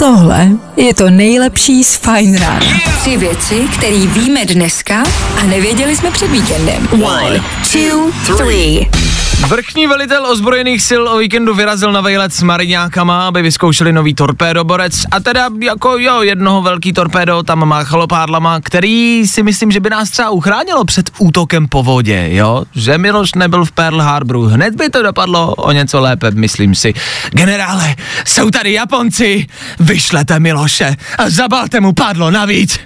Tohle 0.05 0.49
je 0.77 0.93
to 0.93 1.09
nejlepší 1.09 1.83
z 1.83 1.95
Fajn 1.95 2.37
rána. 2.37 2.79
Tři 2.99 3.17
věci, 3.17 3.55
které 3.77 3.97
víme 3.97 4.45
dneska 4.45 5.03
a 5.41 5.43
nevěděli 5.43 5.95
jsme 5.95 6.11
před 6.11 6.31
víkendem. 6.31 6.87
One, 6.91 7.43
two, 7.71 8.11
three. 8.37 8.89
Vrchní 9.47 9.87
velitel 9.87 10.25
ozbrojených 10.25 10.81
sil 10.89 11.03
o 11.07 11.17
víkendu 11.17 11.53
vyrazil 11.55 11.91
na 11.91 12.01
vejlet 12.01 12.33
s 12.33 12.41
mariňákama, 12.41 13.27
aby 13.27 13.41
vyzkoušeli 13.41 13.93
nový 13.93 14.13
torpédoborec 14.13 15.05
a 15.11 15.19
teda 15.19 15.49
jako 15.61 15.97
jo, 15.97 16.21
jednoho 16.21 16.61
velký 16.61 16.93
torpédo 16.93 17.43
tam 17.43 17.65
máchalo 17.65 18.07
pádlama, 18.07 18.59
který 18.61 19.27
si 19.27 19.43
myslím, 19.43 19.71
že 19.71 19.79
by 19.79 19.89
nás 19.89 20.09
třeba 20.09 20.29
uchránilo 20.29 20.85
před 20.85 21.09
útokem 21.17 21.67
po 21.67 21.83
vodě, 21.83 22.27
jo? 22.29 22.65
Že 22.75 22.97
Miloš 22.97 23.33
nebyl 23.33 23.65
v 23.65 23.71
Pearl 23.71 24.01
Harboru, 24.01 24.45
hned 24.45 24.75
by 24.75 24.89
to 24.89 25.03
dopadlo 25.03 25.55
o 25.55 25.71
něco 25.71 26.01
lépe, 26.01 26.31
myslím 26.31 26.75
si. 26.75 26.93
Generále, 27.29 27.95
jsou 28.25 28.49
tady 28.49 28.73
Japonci, 28.73 29.47
vyšlete 29.79 30.39
Miloše 30.39 30.95
a 31.17 31.29
zabalte 31.29 31.79
mu 31.79 31.93
pádlo 31.93 32.31
navíc. 32.31 32.79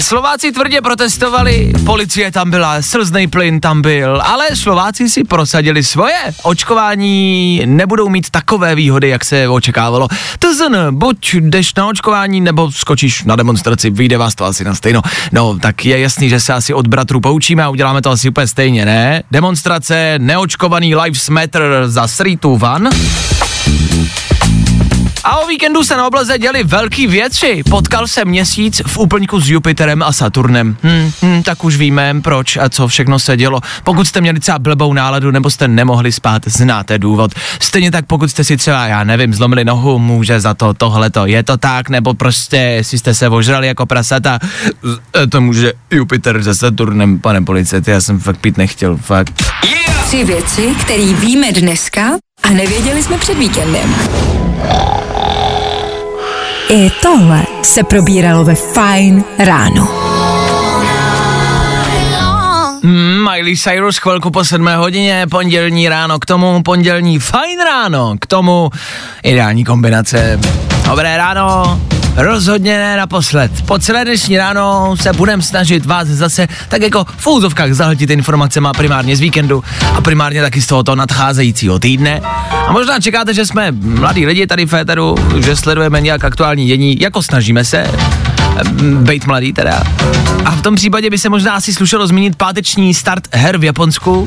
Slováci 0.00 0.52
tvrdě 0.52 0.80
protestovali, 0.80 1.72
policie 1.84 2.30
tam 2.30 2.50
byla, 2.50 2.82
slzný 2.82 3.26
plyn 3.26 3.60
tam 3.60 3.82
byl, 3.82 4.22
ale 4.24 4.56
Slováci 4.56 5.08
si 5.08 5.24
prosadili 5.24 5.84
svoje. 5.84 6.16
Očkování 6.42 7.62
nebudou 7.66 8.08
mít 8.08 8.30
takové 8.30 8.74
výhody, 8.74 9.08
jak 9.08 9.24
se 9.24 9.48
očekávalo. 9.48 10.08
Tzn, 10.38 10.76
buď 10.90 11.34
jdeš 11.34 11.74
na 11.74 11.86
očkování, 11.86 12.40
nebo 12.40 12.72
skočíš 12.72 13.24
na 13.24 13.36
demonstraci, 13.36 13.90
vyjde 13.90 14.18
vás 14.18 14.34
to 14.34 14.44
asi 14.44 14.64
na 14.64 14.74
stejno. 14.74 15.02
No, 15.32 15.58
tak 15.58 15.84
je 15.84 15.98
jasný, 15.98 16.28
že 16.28 16.40
se 16.40 16.52
asi 16.52 16.74
od 16.74 16.86
bratru 16.86 17.20
poučíme 17.20 17.62
a 17.62 17.68
uděláme 17.68 18.02
to 18.02 18.10
asi 18.10 18.28
úplně 18.28 18.46
stejně, 18.46 18.84
ne? 18.84 19.22
Demonstrace, 19.30 20.14
neočkovaný 20.18 20.94
Lives 20.94 21.28
Matter 21.28 21.62
za 21.86 22.08
Sritu 22.08 22.56
Van. 22.56 22.88
A 25.24 25.38
o 25.38 25.46
víkendu 25.46 25.84
se 25.84 25.96
na 25.96 26.06
oblaze 26.06 26.38
děli 26.38 26.64
velký 26.64 27.06
větři. 27.06 27.62
Potkal 27.70 28.06
se 28.06 28.24
měsíc 28.24 28.82
v 28.86 28.98
úplňku 28.98 29.40
s 29.40 29.48
Jupiterem 29.48 30.02
a 30.02 30.12
Saturnem. 30.12 30.76
Hm, 30.82 31.10
hm, 31.22 31.42
tak 31.42 31.64
už 31.64 31.76
víme, 31.76 32.14
proč 32.22 32.56
a 32.56 32.68
co 32.68 32.88
všechno 32.88 33.18
se 33.18 33.36
dělo. 33.36 33.60
Pokud 33.84 34.08
jste 34.08 34.20
měli 34.20 34.40
třeba 34.40 34.58
blbou 34.58 34.92
náladu 34.92 35.30
nebo 35.30 35.50
jste 35.50 35.68
nemohli 35.68 36.12
spát, 36.12 36.42
znáte 36.46 36.98
důvod. 36.98 37.34
Stejně 37.60 37.90
tak, 37.90 38.06
pokud 38.06 38.30
jste 38.30 38.44
si 38.44 38.56
třeba, 38.56 38.86
já 38.86 39.04
nevím, 39.04 39.34
zlomili 39.34 39.64
nohu, 39.64 39.98
může 39.98 40.40
za 40.40 40.54
to 40.54 40.74
tohleto. 40.74 41.26
Je 41.26 41.42
to 41.42 41.56
tak, 41.56 41.88
nebo 41.88 42.14
prostě, 42.14 42.56
jestli 42.56 42.98
jste 42.98 43.14
se 43.14 43.28
ožrali 43.28 43.66
jako 43.66 43.86
prasata, 43.86 44.38
to 45.28 45.40
může 45.40 45.72
Jupiter 45.90 46.44
se 46.44 46.54
Saturnem, 46.54 47.18
pane 47.18 47.42
policajt, 47.42 47.88
já 47.88 48.00
jsem 48.00 48.20
fakt 48.20 48.36
pít 48.40 48.58
nechtěl, 48.58 48.96
fakt. 48.96 49.44
Tři 50.06 50.24
věci, 50.24 50.74
které 50.80 51.12
víme 51.12 51.52
dneska 51.52 52.10
a 52.44 52.50
nevěděli 52.50 53.02
jsme 53.02 53.18
před 53.18 53.38
víkendem. 53.38 53.94
I 56.68 56.90
tohle 57.02 57.42
se 57.62 57.84
probíralo 57.84 58.44
ve 58.44 58.54
Fajn 58.54 59.24
ráno. 59.38 59.88
Hmm, 62.82 63.28
Miley 63.30 63.56
Cyrus 63.56 63.98
chvilku 63.98 64.30
po 64.30 64.44
sedmé 64.44 64.76
hodině, 64.76 65.26
pondělní 65.30 65.88
ráno, 65.88 66.18
k 66.18 66.26
tomu 66.26 66.62
pondělní 66.62 67.18
fajn 67.18 67.60
ráno, 67.60 68.14
k 68.20 68.26
tomu 68.26 68.70
ideální 69.22 69.64
kombinace. 69.64 70.40
Dobré 70.88 71.16
ráno, 71.16 71.80
rozhodně 72.16 72.78
ne 72.78 72.96
naposled. 72.96 73.52
Po 73.66 73.78
celé 73.78 74.04
dnešní 74.04 74.38
ráno 74.38 74.94
se 75.00 75.12
budeme 75.12 75.42
snažit 75.42 75.86
vás 75.86 76.08
zase 76.08 76.48
tak 76.68 76.82
jako 76.82 77.04
v 77.16 77.26
úzovkách 77.26 77.72
zahltit 77.72 78.10
informacema 78.10 78.72
primárně 78.72 79.16
z 79.16 79.20
víkendu 79.20 79.64
a 79.94 80.00
primárně 80.00 80.42
taky 80.42 80.62
z 80.62 80.66
tohoto 80.66 80.96
nadcházejícího 80.96 81.78
týdne. 81.78 82.20
A 82.68 82.72
možná 82.72 83.00
čekáte, 83.00 83.34
že 83.34 83.46
jsme 83.46 83.72
mladí 83.72 84.26
lidi 84.26 84.46
tady 84.46 84.66
v 84.66 84.70
Féteru, 84.70 85.14
že 85.38 85.56
sledujeme 85.56 86.00
nějak 86.00 86.24
aktuální 86.24 86.66
dění, 86.66 87.00
jako 87.00 87.22
snažíme 87.22 87.64
se, 87.64 87.86
Bejt 88.82 89.26
mladý 89.26 89.52
teda. 89.52 89.82
A 90.44 90.50
v 90.50 90.62
tom 90.62 90.74
případě 90.74 91.10
by 91.10 91.18
se 91.18 91.28
možná 91.28 91.54
asi 91.54 91.72
slušelo 91.74 92.06
zmínit 92.06 92.36
páteční 92.36 92.94
start 92.94 93.28
her 93.36 93.58
v 93.58 93.64
Japonsku. 93.64 94.26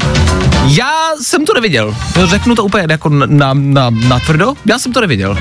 Já 0.68 0.92
jsem 1.22 1.46
to 1.46 1.54
neviděl. 1.54 1.96
Řeknu 2.26 2.56
to 2.56 2.66
úplně 2.66 2.86
jako 2.90 3.10
na, 3.10 3.26
na, 3.30 3.54
na, 3.54 3.90
na 3.90 4.20
tvrdo. 4.20 4.54
Já 4.66 4.80
jsem 4.80 4.94
to 4.94 5.02
neviděl. 5.02 5.38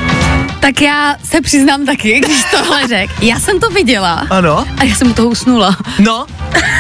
Tak 0.61 0.81
já 0.81 1.17
se 1.25 1.41
přiznám 1.41 1.87
taky, 1.87 2.21
když 2.21 2.45
tohle 2.51 2.89
řek. 2.89 3.11
Já 3.23 3.41
jsem 3.41 3.61
to 3.61 3.71
viděla 3.71 4.27
Ano. 4.31 4.65
a 4.79 4.85
já 4.85 4.95
jsem 4.95 5.11
u 5.11 5.15
toho 5.15 5.29
usnula. 5.29 5.77
No, 5.99 6.27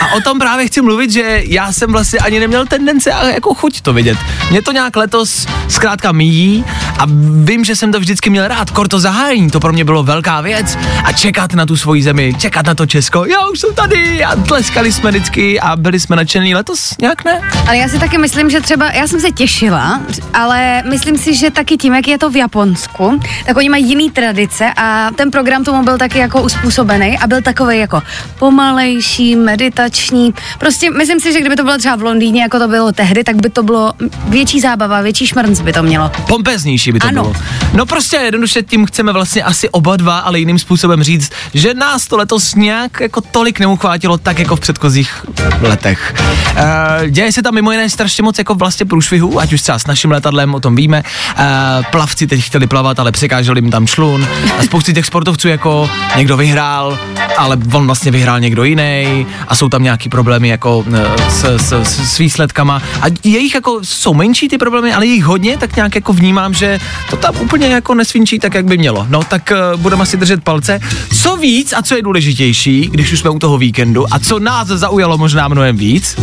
a 0.00 0.12
o 0.16 0.20
tom 0.20 0.38
právě 0.38 0.66
chci 0.66 0.82
mluvit, 0.82 1.10
že 1.12 1.42
já 1.46 1.72
jsem 1.72 1.92
vlastně 1.92 2.18
ani 2.18 2.40
neměl 2.40 2.66
tendence 2.66 3.12
a 3.12 3.26
jako 3.26 3.54
chuť 3.54 3.80
to 3.80 3.92
vidět. 3.92 4.18
Mě 4.50 4.62
to 4.62 4.72
nějak 4.72 4.96
letos 4.96 5.46
zkrátka 5.68 6.12
míjí 6.12 6.64
a 6.98 7.02
vím, 7.44 7.64
že 7.64 7.76
jsem 7.76 7.92
to 7.92 8.00
vždycky 8.00 8.30
měl 8.30 8.48
rád. 8.48 8.70
Korto 8.70 9.00
zahájení, 9.00 9.50
to 9.50 9.60
pro 9.60 9.72
mě 9.72 9.84
bylo 9.84 10.02
velká 10.02 10.40
věc. 10.40 10.78
A 11.04 11.12
čekat 11.12 11.52
na 11.54 11.66
tu 11.66 11.76
svoji 11.76 11.95
zemi, 12.02 12.34
čekat 12.38 12.66
na 12.66 12.74
to 12.74 12.86
Česko. 12.86 13.24
Jo, 13.24 13.50
už 13.52 13.60
jsou 13.60 13.72
tady 13.72 14.24
a 14.24 14.36
tleskali 14.36 14.92
jsme 14.92 15.10
vždycky 15.10 15.60
a 15.60 15.76
byli 15.76 16.00
jsme 16.00 16.16
nadšení 16.16 16.54
letos, 16.54 16.94
nějak 17.00 17.24
ne? 17.24 17.40
Ale 17.66 17.76
já 17.76 17.88
si 17.88 17.98
taky 17.98 18.18
myslím, 18.18 18.50
že 18.50 18.60
třeba, 18.60 18.90
já 18.90 19.06
jsem 19.06 19.20
se 19.20 19.30
těšila, 19.30 20.00
ale 20.34 20.82
myslím 20.90 21.18
si, 21.18 21.34
že 21.34 21.50
taky 21.50 21.76
tím, 21.76 21.94
jak 21.94 22.08
je 22.08 22.18
to 22.18 22.30
v 22.30 22.36
Japonsku, 22.36 23.20
tak 23.46 23.56
oni 23.56 23.68
mají 23.68 23.88
jiný 23.88 24.10
tradice 24.10 24.66
a 24.76 25.10
ten 25.16 25.30
program 25.30 25.64
tomu 25.64 25.82
byl 25.84 25.98
taky 25.98 26.18
jako 26.18 26.42
uspůsobený 26.42 27.18
a 27.18 27.26
byl 27.26 27.42
takový 27.42 27.78
jako 27.78 28.02
pomalejší, 28.38 29.36
meditační. 29.36 30.34
Prostě 30.58 30.90
myslím 30.90 31.20
si, 31.20 31.32
že 31.32 31.40
kdyby 31.40 31.56
to 31.56 31.62
bylo 31.64 31.78
třeba 31.78 31.96
v 31.96 32.02
Londýně, 32.02 32.42
jako 32.42 32.58
to 32.58 32.68
bylo 32.68 32.92
tehdy, 32.92 33.24
tak 33.24 33.36
by 33.36 33.50
to 33.50 33.62
bylo 33.62 33.92
větší 34.28 34.60
zábava, 34.60 35.00
větší 35.00 35.26
šmrnc 35.26 35.60
by 35.60 35.72
to 35.72 35.82
mělo. 35.82 36.10
Pompeznější 36.28 36.92
by 36.92 36.98
to 36.98 37.06
Ano. 37.06 37.22
bylo. 37.22 37.34
No 37.74 37.86
prostě 37.86 38.16
jednoduše 38.16 38.62
tím 38.62 38.86
chceme 38.86 39.12
vlastně 39.12 39.42
asi 39.42 39.68
oba 39.68 39.96
dva, 39.96 40.18
ale 40.18 40.38
jiným 40.38 40.58
způsobem 40.58 41.02
říct, 41.02 41.30
že 41.54 41.74
nás 41.86 42.06
to 42.06 42.16
letos 42.16 42.54
nějak 42.54 43.00
jako 43.00 43.20
tolik 43.20 43.60
neuchvátilo, 43.60 44.18
tak 44.18 44.38
jako 44.38 44.56
v 44.56 44.60
předchozích 44.60 45.24
letech. 45.60 46.14
Uh, 46.52 47.06
děje 47.06 47.32
se 47.32 47.42
tam 47.42 47.54
mimo 47.54 47.72
jiné 47.72 47.90
strašně 47.90 48.22
moc 48.22 48.38
jako 48.38 48.54
vlastně 48.54 48.86
průšvihů, 48.86 49.40
ať 49.40 49.52
už 49.52 49.62
třeba 49.62 49.78
s 49.78 49.86
naším 49.86 50.10
letadlem, 50.10 50.54
o 50.54 50.60
tom 50.60 50.76
víme. 50.76 51.02
Uh, 51.02 51.44
plavci 51.90 52.26
teď 52.26 52.42
chtěli 52.42 52.66
plavat, 52.66 53.00
ale 53.00 53.12
překáželi 53.12 53.60
jim 53.60 53.70
tam 53.70 53.86
člun. 53.86 54.28
A 54.58 54.62
spousty 54.62 54.92
těch 54.92 55.06
sportovců 55.06 55.48
jako 55.48 55.90
někdo 56.16 56.36
vyhrál, 56.36 56.98
ale 57.36 57.58
on 57.72 57.86
vlastně 57.86 58.10
vyhrál 58.10 58.40
někdo 58.40 58.64
jiný 58.64 59.26
a 59.48 59.56
jsou 59.56 59.68
tam 59.68 59.82
nějaký 59.82 60.08
problémy 60.08 60.48
jako 60.48 60.84
eh, 60.94 61.30
s, 61.30 61.44
s, 61.44 61.72
s, 62.12 62.18
výsledkama 62.18 62.82
a 63.02 63.06
jejich 63.24 63.54
jako 63.54 63.80
jsou 63.82 64.14
menší 64.14 64.48
ty 64.48 64.58
problémy, 64.58 64.94
ale 64.94 65.06
jejich 65.06 65.24
hodně, 65.24 65.58
tak 65.58 65.76
nějak 65.76 65.94
jako 65.94 66.12
vnímám, 66.12 66.54
že 66.54 66.78
to 67.10 67.16
tam 67.16 67.34
úplně 67.40 67.66
jako 67.66 67.94
nesvinčí 67.94 68.38
tak, 68.38 68.54
jak 68.54 68.64
by 68.64 68.78
mělo. 68.78 69.06
No 69.08 69.24
tak 69.24 69.52
uh, 69.74 69.80
budeme 69.80 70.06
si 70.06 70.16
držet 70.16 70.44
palce. 70.44 70.80
Co 71.22 71.36
víc 71.36 71.72
a 71.76 71.82
co 71.82 71.96
je 71.96 72.02
důležitější, 72.02 72.88
když 72.90 73.12
už 73.12 73.18
jsme 73.18 73.30
u 73.30 73.38
toho 73.38 73.58
víkendu 73.58 74.14
a 74.14 74.18
co 74.18 74.38
nás 74.38 74.68
zaujalo 74.68 75.18
možná 75.18 75.48
mnohem 75.48 75.76
víc, 75.76 76.16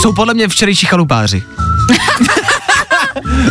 jsou 0.00 0.12
podle 0.12 0.34
mě 0.34 0.48
včerejší 0.48 0.86
chalupáři. 0.86 1.42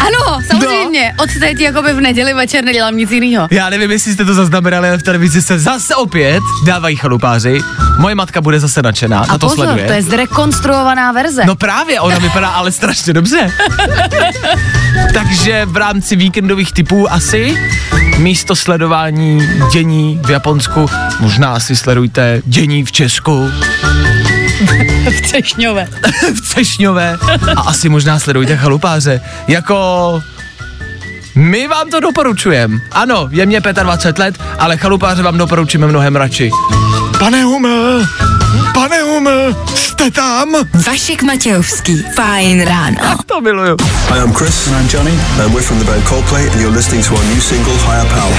Ano, 0.00 0.38
samozřejmě. 0.46 1.14
Od 1.22 1.30
teď 1.40 1.60
jakoby 1.60 1.92
v 1.92 2.00
neděli 2.00 2.34
večer 2.34 2.64
nedělám 2.64 2.96
nic 2.96 3.10
jiného. 3.10 3.48
Já 3.50 3.70
nevím, 3.70 3.90
jestli 3.90 4.12
jste 4.12 4.24
to 4.24 4.34
zaznamenali, 4.34 4.88
ale 4.88 4.98
v 4.98 5.02
televizi 5.02 5.42
se 5.42 5.58
zase 5.58 5.94
opět 5.96 6.40
dávají 6.66 6.96
chalupáři. 6.96 7.60
Moje 7.98 8.14
matka 8.14 8.40
bude 8.40 8.60
zase 8.60 8.82
nadšená, 8.82 9.18
A 9.20 9.26
na 9.26 9.38
to 9.38 9.48
pozor, 9.48 9.66
sleduje. 9.66 9.86
to 9.86 9.92
je 9.92 10.02
zrekonstruovaná 10.02 11.12
verze. 11.12 11.42
No 11.46 11.56
právě, 11.56 12.00
ona 12.00 12.18
vypadá 12.18 12.48
ale 12.60 12.72
strašně 12.72 13.12
dobře. 13.12 13.52
Takže 15.14 15.66
v 15.66 15.76
rámci 15.76 16.16
víkendových 16.16 16.72
typů 16.72 17.12
asi 17.12 17.58
místo 18.18 18.56
sledování 18.56 19.48
dění 19.72 20.20
v 20.24 20.30
Japonsku, 20.30 20.90
možná 21.20 21.60
si 21.60 21.76
sledujte 21.76 22.42
dění 22.46 22.84
v 22.84 22.92
Česku, 22.92 23.50
v 25.06 25.20
Třešňové. 25.20 25.88
v 26.34 26.40
Cešňové 26.40 27.18
a 27.56 27.60
asi 27.60 27.88
možná 27.88 28.18
sledujte 28.18 28.56
chalupáře. 28.56 29.20
Jako 29.48 30.22
my 31.34 31.68
vám 31.68 31.90
to 31.90 32.00
doporučujeme. 32.00 32.78
Ano, 32.92 33.28
je 33.30 33.46
mě 33.46 33.60
25 33.60 34.18
let, 34.18 34.38
ale 34.58 34.76
chalupáře 34.76 35.22
vám 35.22 35.38
doporučíme 35.38 35.86
mnohem 35.86 36.16
radši. 36.16 36.50
Pane 37.18 37.42
Hume, 37.42 37.68
pane 38.74 39.02
Hume, 39.02 39.54
jste 39.74 40.10
tam? 40.10 40.54
Vašek 40.86 41.22
Matějovský, 41.22 42.04
fajn 42.16 42.62
ráno. 42.62 42.96
To 43.26 43.40
miluju. 43.40 43.76
Hi, 44.08 44.18
I'm 44.18 44.32
Chris. 44.32 44.66
And 44.66 44.76
I'm 44.76 44.88
Johnny. 44.92 45.12
And 45.44 45.54
we're 45.54 45.62
from 45.62 45.78
the 45.78 45.84
band 45.84 46.04
Coldplay, 46.04 46.50
and 46.52 46.60
you're 46.60 46.76
listening 46.76 47.04
to 47.04 47.14
our 47.14 47.24
new 47.24 47.40
single, 47.40 47.74
Higher 47.74 48.08
Power. 48.08 48.34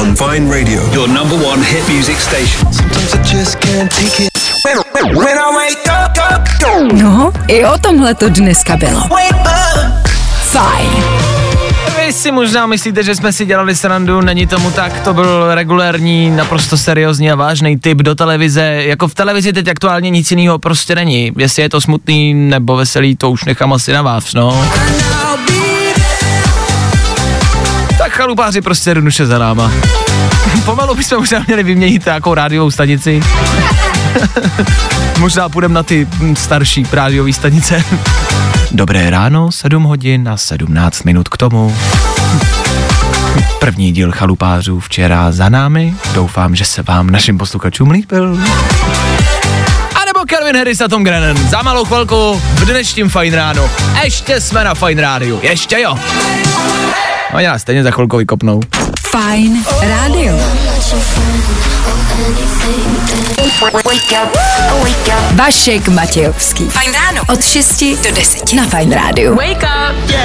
On 0.00 0.14
Vine 0.14 0.50
Radio. 0.50 0.80
Your 0.92 1.08
number 1.08 1.36
one 1.36 1.62
hit 1.62 1.88
music 1.88 2.16
station. 2.16 2.72
Sometimes 2.72 3.14
I 3.14 3.22
just 3.22 3.60
can't 3.60 3.90
take 3.90 4.26
it. 4.26 4.35
When 4.66 5.38
I 5.38 5.54
wake 5.54 5.86
up, 5.86 6.18
up, 6.34 6.48
go. 6.60 6.96
No, 7.02 7.32
i 7.48 7.64
o 7.64 7.78
tomhle 7.78 8.14
to 8.14 8.28
dneska 8.28 8.76
bylo. 8.76 9.02
Fajn. 10.38 10.90
Vy 11.96 12.12
si 12.12 12.32
možná 12.32 12.66
myslíte, 12.66 13.02
že 13.02 13.14
jsme 13.14 13.32
si 13.32 13.46
dělali 13.46 13.76
srandu, 13.76 14.20
není 14.20 14.46
tomu 14.46 14.70
tak, 14.70 15.00
to 15.00 15.14
byl 15.14 15.54
regulérní, 15.54 16.30
naprosto 16.30 16.76
seriózní 16.76 17.30
a 17.30 17.34
vážný 17.34 17.78
typ 17.78 17.98
do 17.98 18.14
televize. 18.14 18.62
Jako 18.62 19.08
v 19.08 19.14
televizi 19.14 19.52
teď 19.52 19.68
aktuálně 19.68 20.10
nic 20.10 20.30
jiného 20.30 20.58
prostě 20.58 20.94
není. 20.94 21.32
Jestli 21.36 21.62
je 21.62 21.68
to 21.68 21.80
smutný 21.80 22.34
nebo 22.34 22.76
veselý, 22.76 23.16
to 23.16 23.30
už 23.30 23.44
nechám 23.44 23.72
asi 23.72 23.92
na 23.92 24.02
vás, 24.02 24.34
no. 24.34 24.68
Tak 27.98 28.12
chalupáři 28.12 28.60
prostě 28.60 28.90
jednoduše 28.90 29.26
za 29.26 29.38
náma. 29.38 29.72
Pomalu 30.64 30.94
bychom 30.94 31.18
možná 31.18 31.44
měli 31.46 31.62
vyměnit 31.62 32.04
nějakou 32.04 32.34
rádiovou 32.34 32.70
stanici. 32.70 33.22
možná 35.18 35.48
půjdeme 35.48 35.74
na 35.74 35.82
ty 35.82 36.08
hm, 36.10 36.36
starší 36.36 36.86
rádiové 36.92 37.32
stanice. 37.32 37.84
Dobré 38.70 39.10
ráno, 39.10 39.52
7 39.52 39.82
hodin 39.82 40.28
a 40.28 40.36
17 40.36 41.02
minut 41.02 41.28
k 41.28 41.36
tomu. 41.36 41.76
První 43.58 43.92
díl 43.92 44.12
chalupářů 44.12 44.80
včera 44.80 45.32
za 45.32 45.48
námi. 45.48 45.94
Doufám, 46.14 46.54
že 46.56 46.64
se 46.64 46.82
vám 46.82 47.10
našim 47.10 47.38
posluchačům 47.38 47.90
líbil. 47.90 48.38
A 49.94 50.04
nebo 50.06 50.20
Calvin 50.30 50.56
Harris 50.56 50.80
a 50.80 50.88
Tom 50.88 51.04
Grennan. 51.04 51.36
Za 51.48 51.62
malou 51.62 51.84
chvilku 51.84 52.42
v 52.54 52.64
dnešním 52.64 53.08
Fajn 53.08 53.34
ráno. 53.34 53.70
Ještě 54.04 54.40
jsme 54.40 54.64
na 54.64 54.74
Fajn 54.74 54.98
rádiu. 54.98 55.40
Ještě 55.42 55.80
jo. 55.80 55.98
Oni 57.34 57.46
nás 57.46 57.62
stejně 57.62 57.82
za 57.82 57.90
chvilku 57.90 58.16
vykopnou. 58.16 58.60
Fajn 59.10 59.64
rádio. 59.80 60.38
Vašek 65.34 65.88
Matějovský. 65.88 66.68
Fajn 66.68 66.92
ráno. 66.92 67.22
Od 67.28 67.44
6 67.44 67.84
do 68.04 68.14
10 68.14 68.52
na 68.52 68.64
Fajn 68.64 68.92
rádiu. 68.92 69.34
Wake 69.34 69.62
up. 69.62 70.16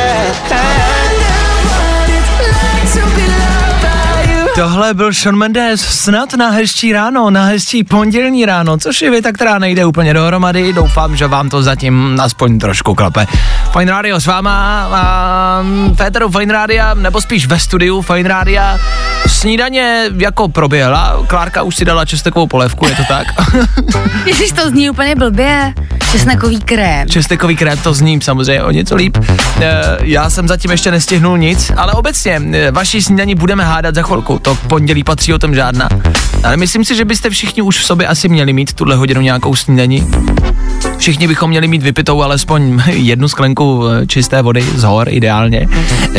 Tohle 4.55 4.93
byl 4.93 5.13
Sean 5.13 5.35
Mendes, 5.35 5.81
snad 5.81 6.33
na 6.33 6.49
hezčí 6.49 6.93
ráno, 6.93 7.29
na 7.29 7.45
hezčí 7.45 7.83
pondělní 7.83 8.45
ráno, 8.45 8.77
což 8.77 9.01
je 9.01 9.11
věta, 9.11 9.31
která 9.31 9.59
nejde 9.59 9.85
úplně 9.85 10.13
dohromady, 10.13 10.73
doufám, 10.73 11.15
že 11.15 11.27
vám 11.27 11.49
to 11.49 11.63
zatím 11.63 12.19
aspoň 12.21 12.59
trošku 12.59 12.95
klepe. 12.95 13.27
Fine 13.77 13.91
Radio 13.91 14.19
s 14.19 14.25
váma, 14.25 14.87
a 14.91 15.63
Féteru 15.95 16.29
Fine 16.29 16.53
Rádia, 16.53 16.93
nebo 16.93 17.21
spíš 17.21 17.45
ve 17.45 17.59
studiu 17.59 18.01
Fine 18.01 18.29
Rádia, 18.29 18.79
snídaně 19.27 20.09
jako 20.17 20.47
proběhla, 20.47 21.23
Klárka 21.27 21.63
už 21.63 21.75
si 21.75 21.85
dala 21.85 22.05
čestekovou 22.05 22.47
polévku, 22.47 22.87
je 22.87 22.95
to 22.95 23.03
tak? 23.07 23.27
Ježiš, 24.25 24.51
to 24.51 24.69
zní 24.69 24.89
úplně 24.89 25.15
blbě. 25.15 25.73
Česnekový 26.11 26.59
krém. 26.59 27.09
Čestekový 27.09 27.55
krém 27.55 27.77
to 27.77 27.93
zní 27.93 28.21
samozřejmě 28.21 28.63
o 28.63 28.71
něco 28.71 28.95
líp. 28.95 29.17
E, 29.61 29.97
já 30.01 30.29
jsem 30.29 30.47
zatím 30.47 30.71
ještě 30.71 30.91
nestihnul 30.91 31.37
nic, 31.37 31.71
ale 31.77 31.93
obecně 31.93 32.41
e, 32.51 32.71
vaši 32.71 33.01
snídaní 33.01 33.35
budeme 33.35 33.63
hádat 33.65 33.95
za 33.95 34.01
chvilku. 34.01 34.39
To 34.39 34.55
pondělí 34.55 35.03
patří 35.03 35.33
o 35.33 35.39
tom 35.39 35.55
žádná. 35.55 35.89
Ale 36.43 36.57
myslím 36.57 36.85
si, 36.85 36.95
že 36.95 37.05
byste 37.05 37.29
všichni 37.29 37.61
už 37.61 37.79
v 37.79 37.85
sobě 37.85 38.07
asi 38.07 38.29
měli 38.29 38.53
mít 38.53 38.73
tuhle 38.73 38.95
hodinu 38.95 39.21
nějakou 39.21 39.55
snídaní. 39.55 40.07
Všichni 41.01 41.27
bychom 41.27 41.49
měli 41.49 41.67
mít 41.67 41.83
vypitou 41.83 42.21
alespoň 42.21 42.81
jednu 42.87 43.27
sklenku 43.27 43.83
eh, 43.87 44.07
čisté 44.07 44.41
vody 44.41 44.61
z 44.61 44.83
hor 44.83 45.09
ideálně, 45.09 45.67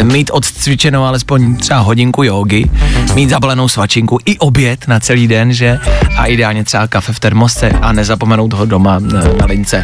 mít 0.03 0.31
odcvičenou 0.33 1.05
alespoň 1.05 1.57
třeba 1.57 1.81
hodinku 1.81 2.23
jogy, 2.23 2.65
mít 3.15 3.31
zabalenou 3.31 3.69
svačinku 3.69 4.19
i 4.25 4.39
oběd 4.39 4.89
na 4.89 5.01
celý 5.01 5.29
den, 5.29 5.53
že? 5.53 5.79
A 6.17 6.27
ideálně 6.27 6.65
třeba 6.65 6.87
kafe 6.87 7.13
v 7.13 7.21
termosce 7.21 7.69
a 7.69 7.93
nezapomenout 7.93 8.53
ho 8.53 8.67
doma 8.67 9.01
eh, 9.05 9.39
na 9.41 9.47
lince. 9.47 9.83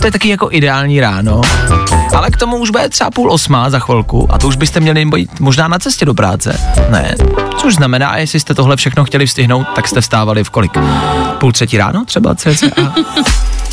To 0.00 0.06
je 0.06 0.12
taky 0.12 0.28
jako 0.28 0.48
ideální 0.50 1.00
ráno, 1.00 1.40
ale 2.14 2.30
k 2.30 2.36
tomu 2.36 2.56
už 2.56 2.70
bude 2.70 2.88
třeba 2.88 3.10
půl 3.10 3.32
osmá 3.32 3.70
za 3.70 3.78
chvilku 3.78 4.32
a 4.32 4.38
to 4.38 4.48
už 4.48 4.56
byste 4.56 4.80
měli 4.80 5.04
být 5.04 5.40
možná 5.40 5.68
na 5.68 5.78
cestě 5.78 6.04
do 6.04 6.14
práce. 6.14 6.60
Ne, 6.90 7.14
což 7.56 7.74
znamená, 7.74 8.16
jestli 8.16 8.40
jste 8.40 8.54
tohle 8.54 8.76
všechno 8.76 9.04
chtěli 9.04 9.26
vstihnout, 9.26 9.66
tak 9.74 9.88
jste 9.88 10.00
vstávali 10.00 10.44
v 10.44 10.50
kolik? 10.50 10.72
Půl 11.38 11.52
třetí 11.52 11.78
ráno 11.78 12.04
třeba 12.04 12.34
cca? 12.34 12.66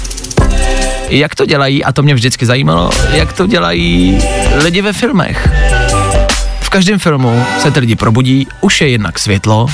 jak 1.10 1.36
to 1.36 1.45
dělají, 1.45 1.84
a 1.84 1.91
to 1.91 2.04
mě 2.04 2.13
vždycky 2.13 2.45
zajímalo, 2.45 2.89
jak 3.12 3.34
to 3.34 3.48
dělají 3.48 4.22
lidi 4.63 4.82
ve 4.82 4.93
filmech. 4.93 5.50
V 6.62 6.69
každém 6.69 7.00
filmu 7.00 7.43
se 7.60 7.72
ty 7.72 7.80
lidi 7.80 7.95
probudí, 7.95 8.48
už 8.62 8.82
je 8.82 8.89
jednak 8.89 9.19
světlo 9.19 9.67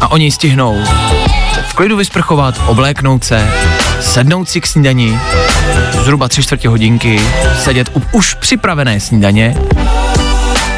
a 0.00 0.10
oni 0.10 0.30
stihnou 0.30 0.84
v 1.68 1.74
klidu 1.74 1.96
vysprchovat, 1.96 2.54
obléknout 2.66 3.24
se, 3.24 3.48
sednout 4.00 4.48
si 4.48 4.60
k 4.60 4.66
snídani, 4.66 5.18
zhruba 6.02 6.28
tři 6.28 6.42
čtvrtě 6.42 6.68
hodinky, 6.68 7.20
sedět 7.58 7.90
u 7.94 8.02
už 8.12 8.34
připravené 8.34 9.00
snídaně, 9.00 9.56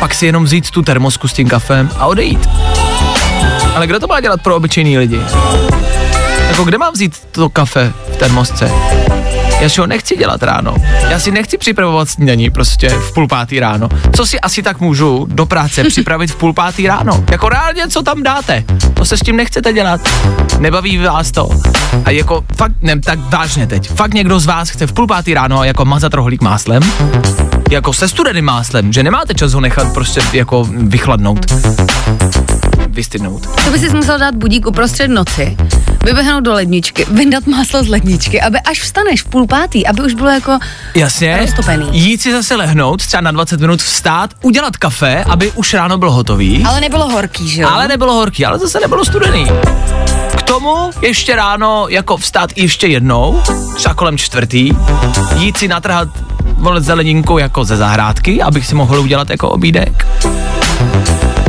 pak 0.00 0.14
si 0.14 0.26
jenom 0.26 0.44
vzít 0.44 0.70
tu 0.70 0.82
termosku 0.82 1.28
s 1.28 1.32
tím 1.32 1.48
kafem 1.48 1.90
a 1.98 2.06
odejít. 2.06 2.48
Ale 3.74 3.86
kdo 3.86 4.00
to 4.00 4.06
má 4.06 4.20
dělat 4.20 4.40
pro 4.42 4.56
obyčejný 4.56 4.98
lidi? 4.98 5.20
Jako 6.48 6.64
kde 6.64 6.78
mám 6.78 6.92
vzít 6.92 7.12
to 7.30 7.48
kafe 7.48 7.92
v 8.12 8.16
termosce? 8.16 8.70
Já 9.60 9.68
si 9.68 9.80
ho 9.80 9.86
nechci 9.86 10.16
dělat 10.16 10.42
ráno. 10.42 10.74
Já 11.08 11.18
si 11.18 11.30
nechci 11.30 11.58
připravovat 11.58 12.08
snídaní 12.08 12.50
prostě 12.50 12.88
v 12.88 13.12
půl 13.14 13.28
pátý 13.28 13.60
ráno. 13.60 13.88
Co 14.16 14.26
si 14.26 14.40
asi 14.40 14.62
tak 14.62 14.80
můžu 14.80 15.26
do 15.30 15.46
práce 15.46 15.84
připravit 15.84 16.30
v 16.30 16.36
půl 16.36 16.52
pátý 16.52 16.86
ráno? 16.86 17.24
Jako 17.30 17.48
reálně, 17.48 17.88
co 17.88 18.02
tam 18.02 18.22
dáte? 18.22 18.64
To 18.94 19.04
se 19.04 19.16
s 19.16 19.20
tím 19.20 19.36
nechcete 19.36 19.72
dělat. 19.72 20.00
Nebaví 20.58 20.98
vás 20.98 21.30
to. 21.30 21.48
A 22.04 22.10
jako 22.10 22.44
fakt, 22.56 22.72
ne, 22.82 23.00
tak 23.00 23.18
vážně 23.18 23.66
teď. 23.66 23.90
Fakt 23.90 24.14
někdo 24.14 24.40
z 24.40 24.46
vás 24.46 24.70
chce 24.70 24.86
v 24.86 24.92
půl 24.92 25.06
pátý 25.06 25.34
ráno 25.34 25.64
jako 25.64 25.84
mazat 25.84 26.14
rohlík 26.14 26.42
máslem? 26.42 26.82
Jako 27.70 27.92
se 27.92 28.08
studeným 28.08 28.44
máslem, 28.44 28.92
že 28.92 29.02
nemáte 29.02 29.34
čas 29.34 29.52
ho 29.52 29.60
nechat 29.60 29.94
prostě 29.94 30.20
jako 30.32 30.68
vychladnout. 30.70 31.52
Vystydnout. 32.96 33.46
To 33.64 33.70
by 33.70 33.78
si 33.78 33.88
musel 33.90 34.18
dát 34.18 34.34
budík 34.34 34.66
uprostřed 34.66 35.08
noci, 35.08 35.56
vyběhnout 36.04 36.44
do 36.44 36.52
ledničky, 36.52 37.06
vyndat 37.10 37.46
máslo 37.46 37.84
z 37.84 37.88
ledničky, 37.88 38.40
aby 38.40 38.58
až 38.60 38.82
vstaneš 38.82 39.22
v 39.22 39.28
půl 39.28 39.46
pátý, 39.46 39.86
aby 39.86 40.02
už 40.02 40.14
bylo 40.14 40.30
jako 40.30 40.58
Jasně. 40.94 41.36
roztopený. 41.36 41.88
Jít 41.92 42.22
si 42.22 42.32
zase 42.32 42.56
lehnout, 42.56 43.06
třeba 43.06 43.20
na 43.20 43.30
20 43.30 43.60
minut 43.60 43.82
vstát, 43.82 44.30
udělat 44.42 44.76
kafe, 44.76 45.24
aby 45.24 45.52
už 45.52 45.74
ráno 45.74 45.98
bylo 45.98 46.12
hotový. 46.12 46.64
Ale 46.64 46.80
nebylo 46.80 47.08
horký, 47.08 47.48
že 47.48 47.62
jo? 47.62 47.68
Ale 47.72 47.88
nebylo 47.88 48.12
horký, 48.14 48.46
ale 48.46 48.58
zase 48.58 48.80
nebylo 48.80 49.04
studený. 49.04 49.46
K 50.36 50.42
tomu 50.42 50.90
ještě 51.02 51.36
ráno 51.36 51.86
jako 51.88 52.16
vstát 52.16 52.50
ještě 52.56 52.86
jednou, 52.86 53.42
třeba 53.74 53.94
kolem 53.94 54.18
čtvrtý, 54.18 54.70
jít 55.36 55.56
si 55.56 55.68
natrhat 55.68 56.08
vole 56.40 56.80
zeleninku 56.80 57.38
jako 57.38 57.64
ze 57.64 57.76
zahrádky, 57.76 58.42
abych 58.42 58.66
si 58.66 58.74
mohl 58.74 59.00
udělat 59.00 59.30
jako 59.30 59.48
obídek. 59.50 60.06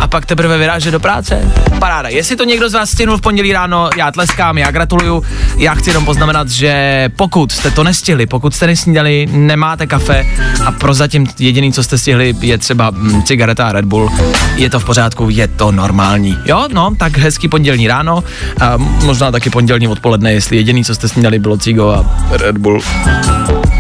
Pak 0.10 0.26
teprve 0.26 0.58
vyrážet 0.58 0.92
do 0.92 1.00
práce. 1.00 1.52
Paráda. 1.80 2.10
Jestli 2.10 2.36
to 2.36 2.44
někdo 2.44 2.70
z 2.70 2.74
vás 2.74 2.90
stihnul 2.90 3.18
v 3.18 3.22
pondělí 3.22 3.54
ráno, 3.54 3.90
já 3.98 4.12
tleskám, 4.12 4.58
já 4.58 4.72
gratuluju. 4.72 5.24
Já 5.58 5.76
chci 5.76 5.90
jenom 5.90 6.06
poznamenat, 6.06 6.50
že 6.50 7.10
pokud 7.16 7.52
jste 7.52 7.72
to 7.72 7.84
nestihli, 7.84 8.26
pokud 8.26 8.56
jste 8.56 8.68
nesnídali, 8.68 9.28
nemáte 9.32 9.88
kafe 9.88 10.26
a 10.66 10.72
prozatím 10.72 11.28
jediný, 11.40 11.74
co 11.74 11.84
jste 11.84 11.98
stihli, 11.98 12.34
je 12.42 12.58
třeba 12.58 12.90
mm, 12.90 13.24
cigareta 13.24 13.68
a 13.68 13.72
Red 13.72 13.86
Bull, 13.86 14.12
je 14.56 14.70
to 14.70 14.80
v 14.80 14.86
pořádku, 14.86 15.30
je 15.30 15.48
to 15.48 15.72
normální. 15.72 16.38
Jo, 16.46 16.68
no, 16.74 16.96
tak 17.00 17.18
hezký 17.18 17.48
pondělní 17.48 17.88
ráno 17.88 18.24
a 18.62 18.78
možná 18.78 19.32
taky 19.32 19.50
pondělní 19.50 19.88
odpoledne, 19.88 20.34
jestli 20.34 20.58
jediný, 20.58 20.86
co 20.86 20.96
jste 20.96 21.08
snídali, 21.08 21.40
bylo 21.40 21.58
cigo 21.58 21.90
a 21.90 22.06
Red 22.32 22.58
Bull. 22.58 22.82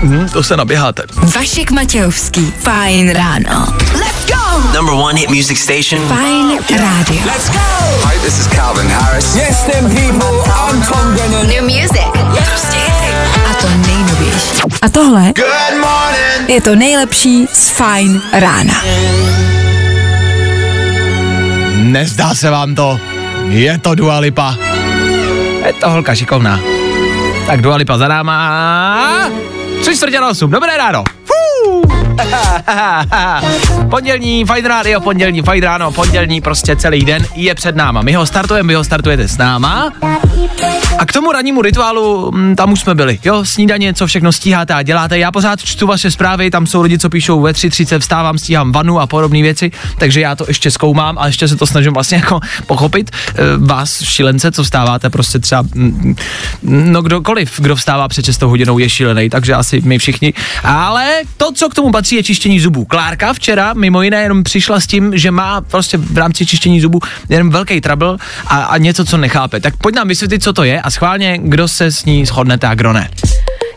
Hm, 0.01 0.27
to 0.33 0.43
se 0.43 0.57
naběháte. 0.57 1.03
Vašek 1.35 1.71
Matějovský, 1.71 2.53
fajn 2.59 3.09
ráno. 3.13 3.67
Let's 3.93 4.25
go! 4.27 4.73
Number 4.75 4.93
one 4.95 5.19
hit 5.19 5.29
music 5.29 5.59
station. 5.59 6.07
Fajn 6.07 6.59
rádio. 6.79 7.21
Let's 7.25 7.49
go! 7.49 7.59
Hi, 8.09 8.19
this 8.19 8.39
is 8.39 8.47
Calvin 8.47 8.87
Harris. 8.87 9.35
Yes, 9.35 9.63
them 9.63 9.89
people, 9.89 10.43
I'm 10.69 10.81
Tom 10.81 11.13
Grennan. 11.15 11.47
New 11.47 11.63
music. 11.63 12.01
Prostě. 12.31 12.77
A 13.49 13.53
to 13.61 13.67
nejnovější. 13.87 14.61
A 14.81 14.89
tohle 14.89 15.21
Good 15.35 15.81
morning. 15.81 16.49
je 16.49 16.61
to 16.61 16.75
nejlepší 16.75 17.47
z 17.53 17.69
fajn 17.69 18.21
rána. 18.33 18.73
Nezdá 21.75 22.35
se 22.35 22.49
vám 22.49 22.75
to? 22.75 22.99
Je 23.47 23.77
to 23.77 23.95
Dua 23.95 24.19
Lipa. 24.19 24.55
Je 25.65 25.73
to 25.73 25.89
holka 25.89 26.15
šikovná. 26.15 26.59
Tak 27.47 27.61
Dua 27.61 27.75
Lipa 27.75 27.97
za 27.97 28.07
náma. 28.07 29.29
Tři 29.81 29.95
čtvrtě 29.95 30.19
na 30.21 30.29
osm. 30.29 30.49
Dobré 30.51 30.77
ráno. 30.77 31.03
Fú. 31.25 32.06
pondělní 33.89 34.45
Fajn 34.45 34.65
Radio, 34.65 35.01
pondělní 35.01 35.41
Fajn 35.41 35.63
ráno, 35.63 35.91
pondělní 35.91 36.41
prostě 36.41 36.75
celý 36.75 37.05
den 37.05 37.25
je 37.35 37.55
před 37.55 37.75
náma. 37.75 38.01
My 38.01 38.13
ho 38.13 38.25
startujeme, 38.25 38.67
vy 38.67 38.73
ho 38.73 38.83
startujete 38.83 39.27
s 39.27 39.37
náma. 39.37 39.91
A 40.97 41.05
k 41.05 41.11
tomu 41.11 41.31
rannímu 41.31 41.61
rituálu, 41.61 42.31
mm, 42.31 42.55
tam 42.55 42.71
už 42.71 42.79
jsme 42.79 42.95
byli, 42.95 43.19
jo, 43.25 43.45
snídaně, 43.45 43.93
co 43.93 44.07
všechno 44.07 44.31
stíháte 44.31 44.73
a 44.73 44.83
děláte. 44.83 45.19
Já 45.19 45.31
pořád 45.31 45.63
čtu 45.63 45.87
vaše 45.87 46.11
zprávy, 46.11 46.51
tam 46.51 46.67
jsou 46.67 46.81
lidi, 46.81 46.99
co 46.99 47.09
píšou 47.09 47.41
ve 47.41 47.51
3.30, 47.51 47.99
vstávám, 47.99 48.37
stíhám 48.37 48.71
vanu 48.71 48.99
a 48.99 49.07
podobné 49.07 49.41
věci, 49.41 49.71
takže 49.97 50.21
já 50.21 50.35
to 50.35 50.45
ještě 50.47 50.71
zkoumám 50.71 51.17
a 51.17 51.27
ještě 51.27 51.47
se 51.47 51.55
to 51.55 51.67
snažím 51.67 51.93
vlastně 51.93 52.17
jako 52.17 52.39
pochopit. 52.67 53.11
E, 53.29 53.33
vás, 53.57 54.03
šílence, 54.03 54.51
co 54.51 54.63
vstáváte, 54.63 55.09
prostě 55.09 55.39
třeba, 55.39 55.63
mm, 55.75 56.15
no 56.63 57.01
kdokoliv, 57.01 57.59
kdo 57.59 57.75
vstává 57.75 58.07
před 58.07 58.25
6 58.25 58.41
hodinou, 58.41 58.77
je 58.77 58.89
šílený, 58.89 59.29
takže 59.29 59.53
asi 59.53 59.81
my 59.85 59.97
všichni. 59.97 60.33
Ale 60.63 61.07
to, 61.37 61.51
co 61.51 61.69
k 61.69 61.73
tomu 61.75 61.91
patří, 61.91 62.06
je 62.15 62.23
čištění 62.23 62.59
zubů. 62.59 62.85
Klárka 62.85 63.33
včera 63.33 63.73
mimo 63.73 64.01
jiné 64.01 64.21
jenom 64.21 64.43
přišla 64.43 64.79
s 64.79 64.87
tím, 64.87 65.17
že 65.17 65.31
má 65.31 65.61
prostě 65.61 65.97
v 65.97 66.17
rámci 66.17 66.45
čištění 66.45 66.81
zubů 66.81 66.99
jenom 67.29 67.49
velký 67.49 67.81
trouble 67.81 68.17
a, 68.45 68.63
a 68.63 68.77
něco, 68.77 69.05
co 69.05 69.17
nechápe. 69.17 69.59
Tak 69.59 69.77
pojď 69.77 69.95
nám 69.95 70.07
vysvětlit, 70.07 70.43
co 70.43 70.53
to 70.53 70.63
je 70.63 70.81
a 70.81 70.89
schválně, 70.89 71.39
kdo 71.43 71.67
se 71.67 71.91
s 71.91 72.05
ní 72.05 72.25
shodnete 72.25 72.67
a 72.67 72.75
kdo 72.75 72.93
ne. 72.93 73.09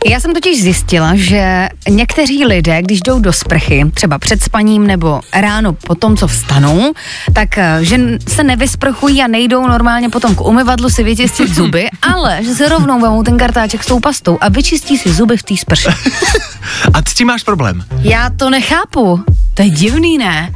Já 0.05 0.19
jsem 0.19 0.33
totiž 0.33 0.61
zjistila, 0.61 1.11
že 1.15 1.69
někteří 1.89 2.45
lidé, 2.45 2.81
když 2.81 3.01
jdou 3.01 3.19
do 3.19 3.33
sprchy, 3.33 3.85
třeba 3.93 4.19
před 4.19 4.43
spaním 4.43 4.87
nebo 4.87 5.21
ráno 5.33 5.73
po 5.73 5.95
tom, 5.95 6.17
co 6.17 6.27
vstanou, 6.27 6.93
tak 7.33 7.57
eh, 7.57 7.77
že 7.81 7.99
se 8.27 8.43
nevysprchují 8.43 9.21
a 9.21 9.27
nejdou 9.27 9.67
normálně 9.67 10.09
potom 10.09 10.35
k 10.35 10.41
umyvadlu 10.41 10.89
si 10.89 11.03
vyčistit 11.03 11.49
zuby, 11.55 11.89
ale 12.01 12.43
že 12.43 12.55
se 12.55 12.69
rovnou 12.69 13.01
vemou 13.01 13.23
ten 13.23 13.37
kartáček 13.37 13.83
s 13.83 13.87
tou 13.87 13.99
pastou 13.99 14.37
a 14.41 14.49
vyčistí 14.49 14.97
si 14.97 15.13
zuby 15.13 15.37
v 15.37 15.43
té 15.43 15.57
sprše. 15.57 15.89
A 16.93 17.09
s 17.09 17.13
tím 17.13 17.27
máš 17.27 17.43
problém. 17.43 17.83
Já 18.01 18.29
to 18.29 18.49
nechápu. 18.49 19.23
To 19.53 19.61
je 19.61 19.69
divný, 19.69 20.17
ne? 20.17 20.51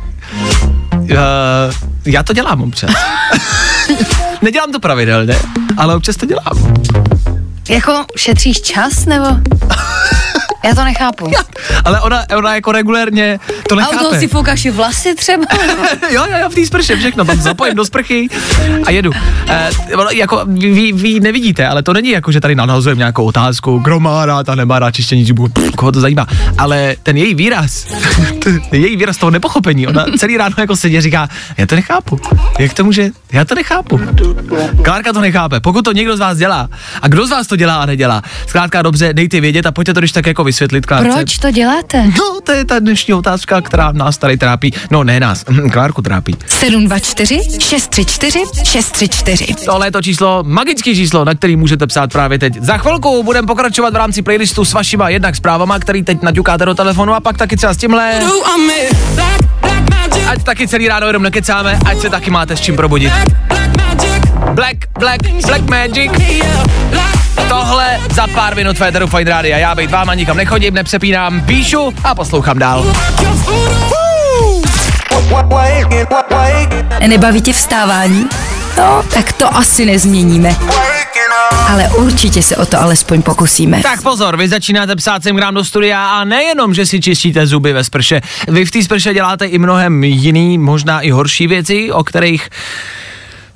Uh, 0.93 1.07
já 2.05 2.23
to 2.23 2.33
dělám 2.33 2.61
občas. 2.61 2.91
Nedělám 4.41 4.71
to 4.71 4.79
pravidelně, 4.79 5.35
ale 5.77 5.95
občas 5.95 6.15
to 6.15 6.25
dělám. 6.25 6.73
Jako 7.69 8.05
šetříš 8.17 8.61
čas, 8.61 9.05
nebo? 9.05 9.25
Já 10.65 10.75
to 10.75 10.83
nechápu. 10.83 11.31
Ale 11.85 12.01
ona, 12.01 12.25
ona 12.37 12.55
jako 12.55 12.71
regulérně 12.71 13.39
to 13.69 13.75
A 13.75 13.77
nechápe. 13.77 13.95
u 13.95 13.99
toho 13.99 14.19
si 14.19 14.27
foukáš 14.27 14.65
i 14.65 14.71
vlasy 14.71 15.15
třeba? 15.15 15.43
jo, 16.09 16.25
jo, 16.31 16.37
jo, 16.41 16.49
v 16.49 16.55
té 16.55 16.65
sprše, 16.65 16.95
všechno, 16.97 17.25
tam 17.25 17.41
zapojím 17.41 17.75
do 17.75 17.85
sprchy 17.85 18.27
a 18.85 18.91
jedu. 18.91 19.11
E, 19.49 19.69
jako 20.11 20.41
vy, 20.47 20.91
vy, 20.91 21.19
nevidíte, 21.19 21.67
ale 21.67 21.83
to 21.83 21.93
není 21.93 22.09
jako, 22.09 22.31
že 22.31 22.41
tady 22.41 22.55
nanhazujeme 22.55 22.99
nějakou 22.99 23.25
otázku, 23.25 23.77
kdo 23.77 23.99
má 23.99 24.25
rád 24.25 24.49
a 24.49 24.55
nemá 24.55 24.79
rád 24.79 24.91
čištění 24.91 25.25
zubů, 25.25 25.47
koho 25.77 25.91
to 25.91 26.01
zajímá. 26.01 26.27
Ale 26.57 26.95
ten 27.03 27.17
její 27.17 27.35
výraz, 27.35 27.85
ten 28.43 28.61
její 28.71 28.95
výraz 28.95 29.17
toho 29.17 29.29
nepochopení, 29.29 29.87
ona 29.87 30.05
celý 30.17 30.37
ráno 30.37 30.55
jako 30.57 30.75
sedí 30.75 30.97
a 30.97 31.01
říká, 31.01 31.29
já 31.57 31.65
to 31.65 31.75
nechápu. 31.75 32.19
Jak 32.59 32.73
to 32.73 32.83
může, 32.83 33.09
já 33.31 33.45
to 33.45 33.55
nechápu. 33.55 33.99
Klárka 34.83 35.13
to 35.13 35.21
nechápe, 35.21 35.59
pokud 35.59 35.81
to 35.81 35.91
někdo 35.91 36.17
z 36.17 36.19
vás 36.19 36.37
dělá 36.37 36.69
a 37.01 37.07
kdo 37.07 37.27
z 37.27 37.29
vás 37.29 37.47
to 37.47 37.54
dělá 37.55 37.75
a 37.75 37.85
nedělá, 37.85 38.21
zkrátka 38.47 38.81
dobře, 38.81 39.13
dejte 39.13 39.41
vědět 39.41 39.65
a 39.65 39.71
pojďte 39.71 39.93
to 39.93 39.99
když 39.99 40.11
tak 40.11 40.25
jako 40.27 40.43
vysvětlit 40.43 40.85
Klárce. 40.85 41.09
Proč 41.09 41.37
to 41.37 41.51
děláte? 41.51 42.03
No, 42.05 42.39
to 42.43 42.51
je 42.51 42.65
ta 42.65 42.79
dnešní 42.79 43.13
otázka, 43.13 43.61
která 43.61 43.91
nás 43.91 44.17
tady 44.17 44.37
trápí. 44.37 44.73
No, 44.91 45.03
ne 45.03 45.19
nás, 45.19 45.45
Klárku 45.71 46.01
trápí. 46.01 46.35
724 46.47 47.39
634 47.59 48.39
634. 48.63 49.55
Tohle 49.65 49.87
je 49.87 49.91
to 49.91 50.01
číslo, 50.01 50.43
magické 50.47 50.95
číslo, 50.95 51.25
na 51.25 51.33
který 51.33 51.55
můžete 51.55 51.87
psát 51.87 52.11
právě 52.11 52.39
teď. 52.39 52.61
Za 52.61 52.77
chvilku 52.77 53.23
budeme 53.23 53.47
pokračovat 53.47 53.93
v 53.93 53.97
rámci 53.97 54.21
playlistu 54.21 54.65
s 54.65 54.73
vašima 54.73 55.09
jednak 55.09 55.35
zprávama, 55.35 55.79
který 55.79 56.03
teď 56.03 56.21
naťukáte 56.21 56.65
do 56.65 56.73
telefonu 56.75 57.13
a 57.13 57.19
pak 57.19 57.37
taky 57.37 57.57
třeba 57.57 57.73
s 57.73 57.77
tímhle. 57.77 58.19
Ať 60.27 60.43
taky 60.43 60.67
celý 60.67 60.87
ráno 60.87 61.07
jenom 61.07 61.23
nekecáme, 61.23 61.79
ať 61.85 61.99
se 61.99 62.09
taky 62.09 62.31
máte 62.31 62.57
s 62.57 62.61
čím 62.61 62.75
probudit. 62.75 63.13
Black, 64.53 64.77
Black, 64.99 65.21
Black 65.45 65.69
Magic. 65.69 66.11
Tohle 67.65 67.99
za 68.13 68.27
pár 68.27 68.55
minut 68.55 68.77
Féteru 68.77 69.07
Fine 69.07 69.31
Radio. 69.31 69.57
Já 69.57 69.75
být 69.75 69.91
váma 69.91 70.13
nikam 70.13 70.37
nechodím, 70.37 70.73
nepřepínám, 70.73 71.41
píšu 71.41 71.93
a 72.03 72.15
poslouchám 72.15 72.59
dál. 72.59 72.85
Nebaví 77.07 77.41
tě 77.41 77.53
vstávání? 77.53 78.25
No, 78.77 79.03
tak 79.13 79.31
to 79.31 79.55
asi 79.55 79.85
nezměníme. 79.85 80.55
Ale 81.69 81.89
určitě 81.89 82.43
se 82.43 82.55
o 82.55 82.65
to 82.65 82.81
alespoň 82.81 83.21
pokusíme. 83.21 83.81
Tak 83.81 84.01
pozor, 84.01 84.37
vy 84.37 84.47
začínáte 84.47 84.95
psát 84.95 85.23
sem 85.23 85.39
do 85.51 85.63
studia 85.63 86.07
a 86.07 86.23
nejenom, 86.23 86.73
že 86.73 86.85
si 86.85 87.01
čistíte 87.01 87.47
zuby 87.47 87.73
ve 87.73 87.83
sprše, 87.83 88.21
vy 88.47 88.65
v 88.65 88.71
té 88.71 88.83
sprše 88.83 89.13
děláte 89.13 89.45
i 89.45 89.57
mnohem 89.57 90.03
jiný, 90.03 90.57
možná 90.57 91.01
i 91.01 91.09
horší 91.09 91.47
věci, 91.47 91.91
o 91.91 92.03
kterých 92.03 92.49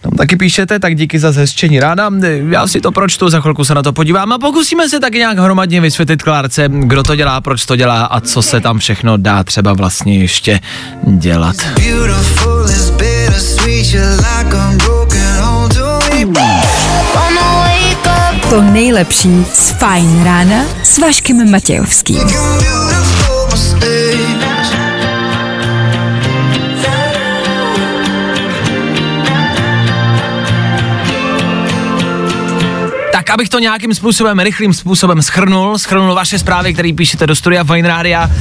tam 0.02 0.12
taky 0.12 0.36
píšete, 0.36 0.80
tak 0.80 0.96
díky 0.96 1.20
za 1.20 1.32
zhezčení 1.32 1.80
ráda. 1.80 2.10
Já 2.50 2.68
si 2.68 2.82
to 2.82 2.92
pročtu, 2.92 3.30
za 3.30 3.42
chvilku 3.42 3.66
se 3.66 3.76
na 3.76 3.84
to 3.84 3.94
podívám 3.94 4.34
a 4.34 4.40
pokusíme 4.40 4.90
se 4.90 5.00
taky 5.00 5.18
nějak 5.18 5.40
hromadně 5.40 5.82
vysvětlit 5.82 6.24
Klárce, 6.24 6.70
kdo 6.70 7.04
to 7.04 7.16
dělá, 7.16 7.42
proč 7.42 7.66
to 7.66 7.76
dělá 7.76 8.06
a 8.06 8.20
co 8.20 8.42
se 8.42 8.60
tam 8.60 8.80
všechno 8.80 9.18
dá 9.18 9.44
třeba 9.44 9.74
vlastně 9.74 10.20
ještě 10.20 10.60
dělat. 11.06 11.56
To 18.50 18.62
nejlepší 18.62 19.46
z 19.54 19.70
Fajn 19.70 20.24
rána 20.24 20.66
s 20.84 21.00
Vaškem 21.00 21.52
Matějovským. 21.52 22.20
Tak 33.30 33.34
abych 33.34 33.50
to 33.50 33.60
nějakým 33.60 33.94
způsobem, 33.94 34.40
rychlým 34.40 34.74
způsobem 34.74 35.22
schrnul, 35.22 35.78
schrnul 35.78 36.16
vaše 36.16 36.40
zprávy, 36.40 36.74
které 36.74 36.94
píšete 36.94 37.28
do 37.28 37.36
studia 37.36 37.64
Fine 37.64 37.88
Rádia, 37.88 38.32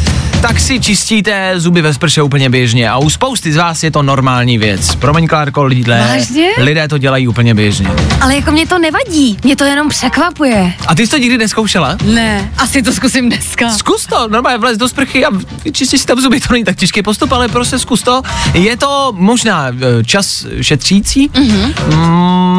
tak 0.40 0.60
si 0.60 0.80
čistíte 0.80 1.52
zuby 1.56 1.82
ve 1.82 1.94
sprše 1.94 2.22
úplně 2.22 2.50
běžně 2.50 2.90
a 2.90 2.98
u 2.98 3.10
spousty 3.10 3.52
z 3.52 3.56
vás 3.56 3.82
je 3.82 3.90
to 3.90 4.02
normální 4.02 4.58
věc. 4.58 4.94
Promiň, 4.94 5.28
Klárko, 5.28 5.64
lidé, 5.64 6.06
Vážně? 6.08 6.48
lidé 6.58 6.88
to 6.88 6.98
dělají 6.98 7.28
úplně 7.28 7.54
běžně. 7.54 7.90
Ale 8.20 8.34
jako 8.34 8.50
mě 8.50 8.66
to 8.66 8.78
nevadí, 8.78 9.38
mě 9.44 9.56
to 9.56 9.64
jenom 9.64 9.88
překvapuje. 9.88 10.72
A 10.86 10.94
ty 10.94 11.06
jsi 11.06 11.10
to 11.10 11.18
nikdy 11.18 11.38
neskoušela? 11.38 11.96
Ne, 12.04 12.52
asi 12.58 12.82
to 12.82 12.92
zkusím 12.92 13.28
dneska. 13.28 13.70
Zkus 13.70 14.06
to, 14.06 14.28
normálně 14.28 14.58
vlez 14.58 14.78
do 14.78 14.88
sprchy 14.88 15.26
a 15.26 15.30
čistě 15.72 15.98
si 15.98 16.06
tam 16.06 16.20
zuby, 16.20 16.40
to 16.40 16.52
není 16.52 16.64
tak 16.64 16.76
těžký 16.76 17.02
postup, 17.02 17.32
ale 17.32 17.48
prostě 17.48 17.78
zkus 17.78 18.02
to. 18.02 18.22
Je 18.54 18.76
to 18.76 19.12
možná 19.16 19.68
eh, 19.68 20.04
čas 20.04 20.46
šetřící 20.60 21.28
mm-hmm. 21.28 21.74
mm, 21.96 22.57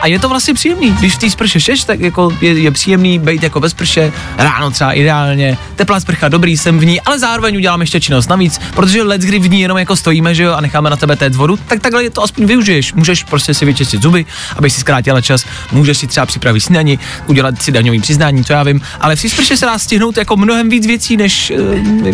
a 0.00 0.06
je 0.06 0.18
to 0.18 0.28
vlastně 0.28 0.54
příjemný. 0.54 0.90
Když 0.90 1.14
v 1.14 1.18
té 1.18 1.30
sprše 1.30 1.60
šeš, 1.60 1.84
tak 1.84 2.00
jako 2.00 2.32
je, 2.40 2.60
je 2.60 2.70
příjemný 2.70 3.18
být 3.18 3.42
jako 3.42 3.60
bez 3.60 3.72
sprše, 3.72 4.12
ráno 4.38 4.70
třeba 4.70 4.92
ideálně, 4.92 5.58
teplá 5.76 6.00
sprcha, 6.00 6.28
dobrý 6.28 6.56
jsem 6.56 6.78
v 6.78 6.84
ní, 6.84 7.00
ale 7.00 7.18
zároveň 7.18 7.56
udělám 7.56 7.80
ještě 7.80 8.00
činnost 8.00 8.28
navíc, 8.28 8.60
protože 8.74 9.02
let, 9.02 9.20
kdy 9.20 9.38
v 9.38 9.50
ní 9.50 9.60
jenom 9.60 9.78
jako 9.78 9.96
stojíme, 9.96 10.34
že 10.34 10.42
jo, 10.42 10.52
a 10.52 10.60
necháme 10.60 10.90
na 10.90 10.96
tebe 10.96 11.16
téct 11.16 11.36
vodu, 11.36 11.56
tak 11.56 11.80
takhle 11.80 12.10
to 12.10 12.22
aspoň 12.22 12.46
využiješ. 12.46 12.92
Můžeš 12.92 13.24
prostě 13.24 13.54
si 13.54 13.64
vyčistit 13.64 14.02
zuby, 14.02 14.26
aby 14.56 14.70
si 14.70 14.80
zkrátila 14.80 15.20
čas, 15.20 15.44
můžeš 15.72 15.98
si 15.98 16.06
třeba 16.06 16.26
připravit 16.26 16.60
snídani, 16.60 16.98
udělat 17.26 17.62
si 17.62 17.72
daňový 17.72 18.00
přiznání, 18.00 18.44
to 18.44 18.52
já 18.52 18.62
vím, 18.62 18.80
ale 19.00 19.16
té 19.16 19.28
sprše 19.28 19.56
se 19.56 19.66
dá 19.66 19.78
stihnout 19.78 20.16
jako 20.16 20.36
mnohem 20.36 20.68
víc 20.68 20.86
věcí, 20.86 21.16
než 21.16 21.50
eh, 21.50 21.56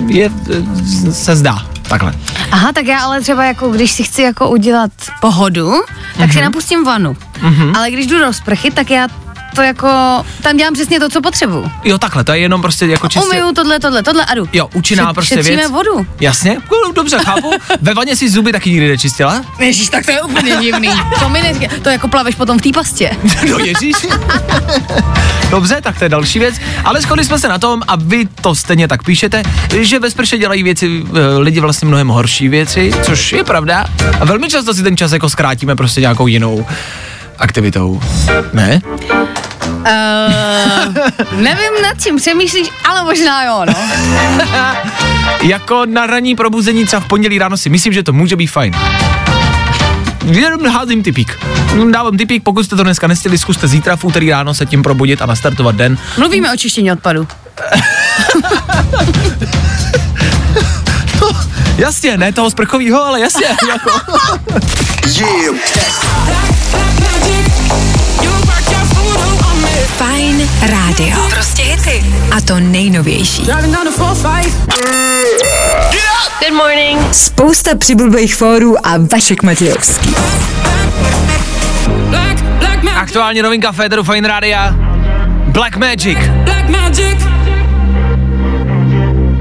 je, 0.09 0.31
eh, 0.51 1.13
se 1.13 1.37
zdá. 1.37 1.72
Takhle. 1.89 2.13
Aha, 2.51 2.73
tak 2.73 2.87
já 2.87 3.01
ale 3.01 3.21
třeba 3.21 3.45
jako, 3.45 3.71
když 3.71 3.93
si 3.93 4.05
chci 4.05 4.23
jako 4.23 4.51
udělat 4.51 4.91
pohodu, 5.21 5.73
tak 6.17 6.31
mm-hmm. 6.31 6.33
si 6.33 6.41
napustím 6.41 6.85
vanu. 6.85 7.17
Mm-hmm. 7.41 7.77
Ale 7.77 7.91
když 7.91 8.07
jdu 8.07 8.19
do 8.19 8.33
sprchy, 8.33 8.71
tak 8.71 8.91
já 8.91 9.09
to 9.55 9.63
jako, 9.63 9.89
tam 10.43 10.57
dělám 10.57 10.75
přesně 10.75 11.01
to, 11.01 11.09
co 11.09 11.21
potřebuju. 11.21 11.71
Jo, 11.85 11.99
takhle, 11.99 12.25
to 12.25 12.33
je 12.33 12.39
jenom 12.39 12.63
prostě 12.63 12.87
jako 12.87 13.09
čistě... 13.09 13.29
Umyju 13.29 13.53
tohle, 13.53 13.79
tohle, 13.81 14.03
tohle 14.03 14.25
a 14.25 14.35
jdu. 14.35 14.49
Jo, 14.53 14.69
účinná 14.75 15.11
Šet- 15.11 15.15
prostě 15.15 15.43
věc. 15.43 15.71
vodu. 15.71 16.07
Jasně, 16.21 16.57
dobře, 16.95 17.19
chápu. 17.25 17.51
Ve 17.81 17.95
vaně 17.95 18.17
si 18.17 18.31
zuby 18.31 18.53
taky 18.53 18.71
nikdy 18.71 18.89
nečistila? 18.89 19.45
Ježíš, 19.59 19.89
tak 19.89 20.07
to 20.07 20.13
je 20.13 20.23
úplně 20.23 20.57
divný. 20.57 20.89
to 21.19 21.29
mi 21.29 21.43
ne, 21.43 21.69
to 21.83 21.89
jako 21.89 22.09
plaveš 22.09 22.35
potom 22.35 22.59
v 22.59 22.63
té 22.63 22.71
pastě. 22.75 23.11
No 23.51 23.59
ježíš. 23.59 23.97
Dobře, 25.51 25.81
tak 25.83 25.99
to 25.99 26.05
je 26.05 26.09
další 26.09 26.39
věc. 26.39 26.55
Ale 26.85 27.01
shodli 27.01 27.25
jsme 27.25 27.39
se 27.39 27.49
na 27.49 27.59
tom, 27.59 27.83
a 27.89 27.97
vy 27.97 28.29
to 28.41 28.55
stejně 28.55 28.89
tak 28.89 29.03
píšete, 29.03 29.43
že 29.81 29.99
ve 29.99 30.11
sprše 30.11 30.39
dělají 30.39 30.63
věci, 30.63 31.03
eh, 31.15 31.39
lidi 31.39 31.61
vlastně 31.61 31.89
mnohem 31.89 32.09
horší 32.09 32.49
věci, 32.49 32.93
což 33.03 33.33
je 33.33 33.45
pravda. 33.45 33.85
A 34.21 34.25
velmi 34.25 34.49
často 34.49 34.75
si 34.75 34.83
ten 34.83 34.97
čas 34.97 35.13
jako 35.13 35.31
zkrátíme 35.31 35.77
prostě 35.77 36.01
nějakou 36.01 36.27
jinou 36.27 36.67
aktivitou. 37.39 38.01
Ne? 38.53 38.81
Uh, 39.83 40.95
nevím 41.41 41.83
nad 41.83 42.03
čím 42.03 42.17
přemýšlíš, 42.17 42.69
ale 42.85 43.05
možná 43.05 43.45
jo, 43.45 43.65
no. 43.67 43.75
jako 45.43 45.87
na 45.87 46.07
ranní 46.07 46.37
probuzení 46.37 46.85
třeba 46.87 47.01
v 47.01 47.09
pondělí 47.09 47.39
ráno 47.39 47.57
si 47.57 47.71
myslím, 47.71 47.93
že 47.93 48.03
to 48.03 48.13
může 48.13 48.37
být 48.37 48.47
fajn. 48.47 48.75
Jenom 50.25 50.67
házím 50.67 51.03
typík. 51.03 51.39
Dávám 51.91 52.17
typík, 52.17 52.43
pokud 52.43 52.65
jste 52.65 52.77
to 52.77 52.83
dneska 52.83 53.07
nestihli, 53.07 53.39
zkuste 53.39 53.69
zítra 53.69 53.97
v 53.97 54.05
úterý 54.05 54.31
ráno 54.31 54.55
se 54.55 54.67
tím 54.67 54.83
probudit 54.83 55.23
a 55.23 55.27
nastartovat 55.27 55.75
den. 55.75 55.99
Mluvíme 56.19 56.53
o 56.53 56.57
čištění 56.57 56.93
odpadu. 56.93 57.29
Jasně, 61.77 62.17
ne 62.17 62.33
toho 62.33 62.51
sprchovýho, 62.51 63.05
ale 63.05 63.21
jasně. 63.21 63.47
jako. 63.69 63.91
Fajn 69.87 70.51
rádio. 70.61 71.17
Prostě 71.31 71.63
hity. 71.63 72.05
A 72.37 72.41
to 72.41 72.61
nejnovější. 72.61 73.43
Good 76.41 76.53
morning. 76.53 77.15
Spousta 77.15 77.77
přibulbých 77.77 78.35
fórů 78.35 78.87
a 78.87 78.95
Vašek 79.13 79.43
Matějovský. 79.43 80.15
Aktuální 82.97 83.43
novinka 83.43 83.73
Féteru 83.73 84.03
Fine 84.03 84.29
Rádia. 84.29 84.75
Black 85.47 85.77
Magic. 85.77 86.19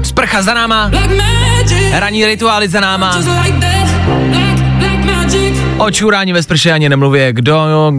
Sprcha 0.02 0.42
za 0.42 0.54
náma. 0.54 0.90
Ranní 1.92 2.26
rituály 2.26 2.68
za 2.68 2.80
náma. 2.80 3.12
O 5.82 5.90
čurání 5.90 6.32
ve 6.32 6.42
sprše 6.42 6.72
ani 6.72 6.88
nemluvě. 6.88 7.32
Kdo 7.32 7.92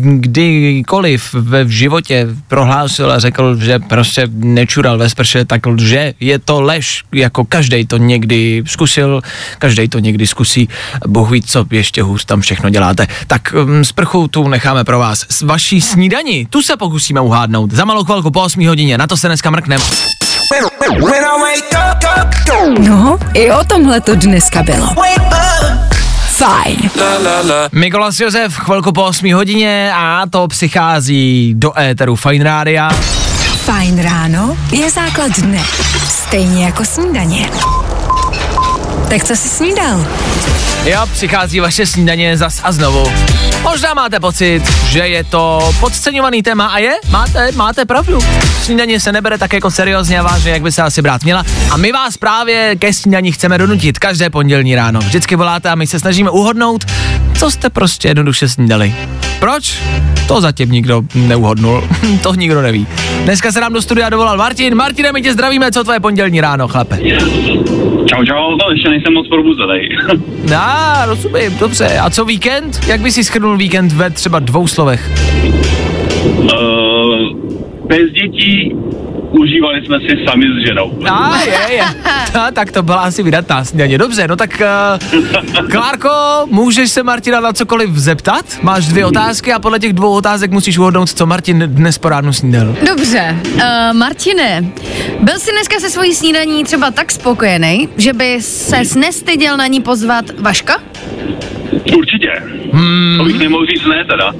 kdykoliv 0.00 1.34
ve 1.34 1.64
v 1.64 1.68
životě 1.68 2.26
prohlásil 2.48 3.12
a 3.12 3.18
řekl, 3.18 3.56
že 3.56 3.78
prostě 3.78 4.28
nečural 4.32 4.98
ve 4.98 5.10
sprše, 5.10 5.44
tak 5.44 5.66
lže. 5.66 6.14
Je 6.20 6.38
to 6.38 6.60
lež, 6.60 7.04
jako 7.12 7.44
každý 7.44 7.86
to 7.86 7.96
někdy 7.96 8.62
zkusil, 8.66 9.22
každý 9.58 9.88
to 9.88 9.98
někdy 9.98 10.26
zkusí. 10.26 10.68
Bůh 11.06 11.30
ví, 11.30 11.42
co 11.42 11.64
ještě 11.70 12.02
hůř 12.02 12.24
tam 12.24 12.40
všechno 12.40 12.70
děláte. 12.70 13.06
Tak 13.26 13.54
sprchu 13.82 14.28
tu 14.28 14.48
necháme 14.48 14.84
pro 14.84 14.98
vás. 14.98 15.26
S 15.28 15.42
vaší 15.42 15.80
snídaní, 15.80 16.46
tu 16.46 16.62
se 16.62 16.76
pokusíme 16.76 17.20
uhádnout. 17.20 17.70
Za 17.70 17.84
malou 17.84 18.04
chvilku 18.04 18.30
po 18.30 18.42
8 18.42 18.66
hodině, 18.66 18.98
na 18.98 19.06
to 19.06 19.16
se 19.16 19.28
dneska 19.28 19.50
mrkneme. 19.50 19.84
No, 22.78 23.18
i 23.34 23.50
o 23.50 23.64
tomhle 23.64 24.00
to 24.00 24.14
dneska 24.14 24.62
bylo. 24.62 24.94
Fajn. 26.38 26.90
Mikolas 27.72 28.20
Josef, 28.20 28.54
chvilku 28.54 28.92
po 28.92 29.04
8 29.04 29.34
hodině 29.34 29.92
a 29.94 30.22
to 30.30 30.48
přichází 30.48 31.54
do 31.56 31.80
éteru 31.80 32.16
Fine 32.16 32.44
Rádia. 32.44 32.90
Fajn 33.64 34.02
ráno 34.02 34.56
je 34.72 34.90
základ 34.90 35.32
dne. 35.38 35.62
Stejně 36.08 36.64
jako 36.64 36.84
snídaně. 36.84 37.50
Tak 39.10 39.24
co 39.24 39.36
jsi 39.36 39.48
snídal? 39.48 40.06
Jo, 40.84 41.00
přichází 41.12 41.60
vaše 41.60 41.86
snídaně 41.86 42.36
zas 42.36 42.60
a 42.64 42.72
znovu. 42.72 43.04
Možná 43.62 43.94
máte 43.94 44.20
pocit, 44.20 44.62
že 44.88 44.98
je 44.98 45.24
to 45.24 45.74
podceňovaný 45.80 46.42
téma 46.42 46.66
a 46.66 46.78
je, 46.78 46.92
máte, 47.10 47.52
máte 47.52 47.84
pravdu. 47.84 48.18
Snídaně 48.62 49.00
se 49.00 49.12
nebere 49.12 49.38
tak 49.38 49.52
jako 49.52 49.70
seriózně 49.70 50.18
a 50.18 50.22
vážně, 50.22 50.50
jak 50.50 50.62
by 50.62 50.72
se 50.72 50.82
asi 50.82 51.02
brát 51.02 51.24
měla. 51.24 51.44
A 51.70 51.76
my 51.76 51.92
vás 51.92 52.16
právě 52.16 52.76
ke 52.76 52.92
snídaní 52.92 53.32
chceme 53.32 53.58
donutit 53.58 53.98
každé 53.98 54.30
pondělní 54.30 54.74
ráno. 54.74 55.00
Vždycky 55.00 55.36
voláte 55.36 55.70
a 55.70 55.74
my 55.74 55.86
se 55.86 56.00
snažíme 56.00 56.30
uhodnout, 56.30 56.84
co 57.38 57.50
jste 57.50 57.70
prostě 57.70 58.08
jednoduše 58.08 58.48
snídali. 58.48 58.94
Proč? 59.40 59.78
To 60.28 60.40
zatím 60.40 60.70
nikdo 60.70 61.02
neuhodnul, 61.14 61.88
to 62.22 62.34
nikdo 62.34 62.62
neví. 62.62 62.86
Dneska 63.24 63.52
se 63.52 63.60
nám 63.60 63.72
do 63.72 63.82
studia 63.82 64.10
dovolal 64.10 64.36
Martin. 64.36 64.74
Martine, 64.74 65.12
my 65.12 65.22
tě 65.22 65.32
zdravíme, 65.32 65.72
co 65.72 65.84
tvoje 65.84 66.00
pondělní 66.00 66.40
ráno, 66.40 66.68
chlape? 66.68 66.98
Čau, 68.06 68.24
čau, 68.24 68.50
no 68.62 68.70
ještě 68.72 68.88
nejsem 68.88 69.14
moc 69.14 69.28
probuzený. 69.28 69.88
Dá, 70.44 71.02
rozumím, 71.06 71.58
dobře. 71.58 71.98
A 71.98 72.10
co 72.10 72.24
víkend? 72.24 72.80
Jak 72.86 73.00
by 73.00 73.12
si 73.12 73.24
schrnul 73.24 73.56
víkend 73.56 73.92
ve 73.92 74.10
třeba 74.10 74.38
dvou 74.38 74.66
slovech? 74.66 75.10
uh, 76.42 77.47
bez 77.88 78.10
dětí 78.12 78.76
užívali 79.30 79.84
jsme 79.84 79.98
si 80.00 80.24
sami 80.28 80.46
s 80.46 80.66
ženou. 80.66 80.98
A 81.10 81.40
je, 81.40 81.74
je. 81.74 81.84
A, 82.40 82.50
tak 82.50 82.72
to 82.72 82.82
byla 82.82 82.96
asi 82.96 83.22
vydatná 83.22 83.64
snídaně. 83.64 83.98
Dobře, 83.98 84.28
no 84.28 84.36
tak 84.36 84.62
uh, 85.60 85.68
Klárko, 85.70 86.08
můžeš 86.46 86.90
se 86.90 87.02
Martina 87.02 87.40
na 87.40 87.52
cokoliv 87.52 87.90
zeptat? 87.90 88.44
Máš 88.62 88.86
dvě 88.86 89.06
otázky 89.06 89.52
a 89.52 89.58
podle 89.58 89.78
těch 89.78 89.92
dvou 89.92 90.12
otázek 90.14 90.50
musíš 90.50 90.78
uhodnout, 90.78 91.08
co 91.08 91.26
Martin 91.26 91.64
dnes 91.66 91.98
po 91.98 92.08
ránu 92.08 92.32
snídal. 92.32 92.76
Dobře, 92.86 93.36
uh, 93.54 93.62
Martine, 93.92 94.64
byl 95.20 95.38
jsi 95.38 95.52
dneska 95.52 95.80
se 95.80 95.90
svojí 95.90 96.14
snídaní 96.14 96.64
třeba 96.64 96.90
tak 96.90 97.12
spokojený, 97.12 97.88
že 97.96 98.12
by 98.12 98.36
ses 98.40 98.94
nestyděl 98.94 99.56
na 99.56 99.66
ní 99.66 99.80
pozvat 99.80 100.24
Vaška? 100.38 100.82
Určitě. 101.96 102.32
Hmm. 102.72 103.14
To 103.18 103.24
bych 103.24 103.38
nemohl 103.38 103.66
říct 103.66 103.86
ne 103.86 104.04
teda. 104.04 104.32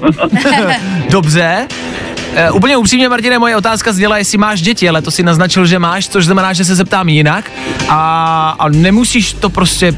Dobře. 1.11 1.69
Uh, 2.51 2.57
úplně 2.57 2.77
upřímně, 2.77 3.09
Martine, 3.09 3.39
moje 3.39 3.57
otázka 3.57 3.93
zněla, 3.93 4.19
jestli 4.19 4.39
máš 4.39 4.61
děti, 4.63 4.89
ale 4.89 5.03
to 5.03 5.11
si 5.11 5.23
naznačil, 5.23 5.67
že 5.67 5.79
máš, 5.79 6.09
což 6.09 6.25
znamená, 6.25 6.53
že 6.53 6.65
se 6.65 6.75
zeptám 6.75 7.09
jinak 7.09 7.53
a, 7.89 8.57
a 8.59 8.69
nemusíš 8.69 9.33
to 9.33 9.51
prostě 9.51 9.95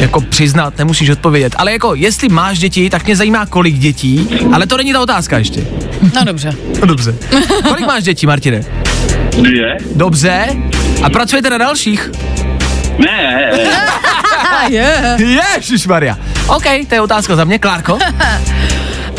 jako 0.00 0.20
přiznat, 0.20 0.78
nemusíš 0.78 1.10
odpovědět. 1.10 1.54
Ale 1.58 1.72
jako, 1.72 1.94
jestli 1.94 2.28
máš 2.28 2.58
děti, 2.58 2.90
tak 2.90 3.04
mě 3.04 3.16
zajímá, 3.16 3.46
kolik 3.46 3.78
dětí, 3.78 4.28
ale 4.52 4.66
to 4.66 4.76
není 4.76 4.92
ta 4.92 5.00
otázka 5.00 5.38
ještě. 5.38 5.66
No 6.14 6.24
dobře. 6.24 6.52
No 6.80 6.86
dobře. 6.86 7.14
Kolik 7.68 7.86
máš 7.86 8.04
dětí, 8.04 8.26
Martine? 8.26 8.64
Dvě? 9.38 9.76
Dobře. 9.94 10.46
A 11.02 11.10
pracujete 11.10 11.50
na 11.50 11.58
dalších? 11.58 12.10
Ne. 12.98 13.50
yeah. 14.68 15.20
Ježišmarja. 15.56 16.18
OK, 16.46 16.64
to 16.88 16.94
je 16.94 17.00
otázka 17.00 17.36
za 17.36 17.44
mě. 17.44 17.58
Klárko? 17.58 17.98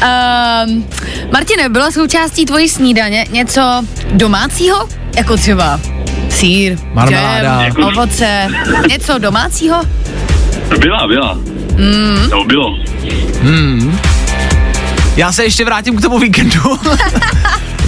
Um, 0.03 0.85
Martine, 1.33 1.69
bylo 1.69 1.91
součástí 1.91 2.45
tvojí 2.45 2.69
snídaně 2.69 3.25
něco 3.31 3.61
domácího? 4.11 4.89
Jako 5.17 5.37
třeba 5.37 5.79
sír, 6.29 6.77
Marmeláda. 6.93 7.69
džem, 7.69 7.83
ovoce, 7.83 8.47
něco 8.89 9.17
domácího? 9.17 9.81
Byla, 10.79 11.07
byla. 11.07 11.33
Mm. 11.75 12.29
To 12.29 12.43
bylo. 12.43 12.77
Hmm. 13.41 13.99
Já 15.17 15.31
se 15.31 15.43
ještě 15.43 15.65
vrátím 15.65 15.95
k 15.97 16.01
tomu 16.01 16.19
víkendu. 16.19 16.59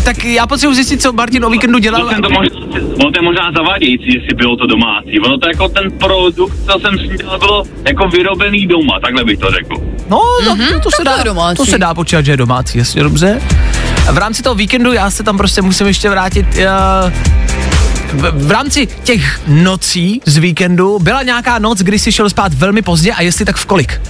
tak 0.04 0.24
já 0.26 0.48
potřebuji 0.48 0.74
zjistit, 0.74 1.02
co 1.02 1.14
Martin 1.14 1.46
o 1.46 1.50
víkendu 1.50 1.80
dělal. 1.80 2.02
To 2.02 2.10
jsem 2.10 2.22
to 2.22 2.30
možná, 2.30 2.60
ono 2.82 3.12
to 3.12 3.20
je 3.20 3.22
možná 3.22 3.52
zavádějící, 3.58 4.14
jestli 4.14 4.36
bylo 4.36 4.56
to 4.56 4.68
domácí. 4.68 5.20
Ono 5.20 5.38
to 5.38 5.50
jako 5.50 5.70
ten 5.70 5.92
produkt, 5.92 6.58
co 6.72 6.80
jsem 6.80 6.98
snídal, 6.98 7.40
bylo 7.40 7.64
jako 7.88 8.08
vyrobený 8.08 8.68
doma, 8.68 9.00
takhle 9.00 9.24
bych 9.24 9.40
to 9.40 9.52
řekl. 9.52 9.76
No, 10.10 10.18
mm-hmm, 10.18 10.74
to, 10.74 10.80
to, 10.80 10.90
se 10.92 11.04
dá, 11.04 11.24
to 11.58 11.66
se 11.66 11.78
dá 11.78 11.94
počítat, 11.94 12.26
že 12.26 12.32
je 12.32 12.38
domácí, 12.38 12.78
jasně 12.78 13.04
dobře. 13.04 13.42
A 14.08 14.12
v 14.12 14.18
rámci 14.18 14.44
toho 14.44 14.56
víkendu 14.56 14.94
já 14.94 15.10
se 15.10 15.24
tam 15.24 15.38
prostě 15.38 15.62
musím 15.62 15.88
ještě 15.88 16.10
vrátit. 16.10 16.46
Uh, 16.46 17.12
v, 18.14 18.48
v 18.48 18.52
rámci 18.52 18.88
těch 19.04 19.42
nocí 19.48 20.22
z 20.26 20.38
víkendu 20.38 21.00
byla 21.00 21.24
nějaká 21.24 21.60
noc, 21.60 21.80
kdy 21.80 22.00
jsi 22.00 22.12
šel 22.12 22.30
spát 22.30 22.54
velmi 22.54 22.82
pozdě 22.82 23.14
a 23.14 23.22
jestli 23.22 23.46
tak 23.46 23.56
v 23.56 23.66
kolik? 23.66 24.02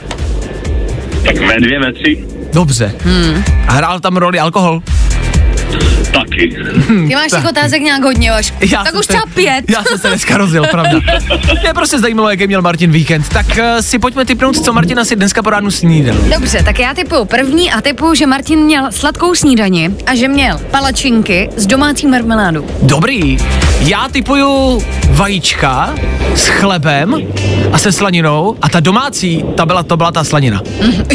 Tak 1.26 1.38
ve 1.38 1.60
dvě, 1.60 1.80
ve 1.80 1.94
tři. 1.94 2.26
Dobře. 2.54 2.94
Hmm. 3.04 3.44
A 3.68 3.72
hrál 3.72 4.00
tam 4.00 4.18
roli 4.18 4.40
alkohol? 4.40 4.82
Taky. 6.20 6.56
Ty 7.08 7.16
máš 7.16 7.32
těch 7.32 7.46
otázek 7.50 7.82
nějak 7.82 8.04
hodně, 8.04 8.32
Vašku. 8.32 8.58
Já 8.72 8.84
Tak 8.84 8.96
už 8.96 9.08
třeba 9.08 9.24
pět. 9.34 9.66
Já 9.70 9.84
jsem 9.84 9.98
se 9.98 10.08
dneska 10.08 10.38
rozjel, 10.38 10.66
pravda. 10.72 11.00
Mě 11.62 11.74
prostě 11.74 12.00
zajímalo, 12.00 12.30
jaký 12.30 12.48
měl 12.48 12.62
Martin 12.62 12.92
víkend. 12.92 13.30
Tak 13.30 13.46
uh, 13.48 13.82
si 13.82 14.00
pojďme 14.00 14.26
typnout, 14.26 14.66
co 14.66 14.74
Martin 14.74 15.00
asi 15.00 15.16
dneska 15.16 15.44
po 15.44 15.50
ránu 15.50 15.72
snídal. 15.72 16.16
Dobře, 16.34 16.64
tak 16.64 16.80
já 16.80 16.94
typuju 16.94 17.26
první 17.26 17.72
a 17.72 17.82
typuju, 17.82 18.14
že 18.14 18.26
Martin 18.28 18.60
měl 18.60 18.92
sladkou 18.92 19.36
snídani 19.36 19.92
a 20.06 20.16
že 20.16 20.28
měl 20.28 20.62
palačinky 20.72 21.50
s 21.56 21.68
domácí 21.68 22.08
marmeládou. 22.08 22.68
Dobrý. 22.82 23.38
Já 23.80 24.08
typuju 24.12 24.82
vajíčka 25.10 25.96
s 26.36 26.48
chlebem 26.48 27.16
a 27.72 27.78
se 27.78 27.92
slaninou 27.92 28.58
a 28.62 28.70
ta 28.70 28.80
domácí, 28.80 29.44
ta 29.56 29.66
byla, 29.66 29.84
to 29.84 29.98
byla 29.98 30.12
ta 30.12 30.24
slanina. 30.24 30.62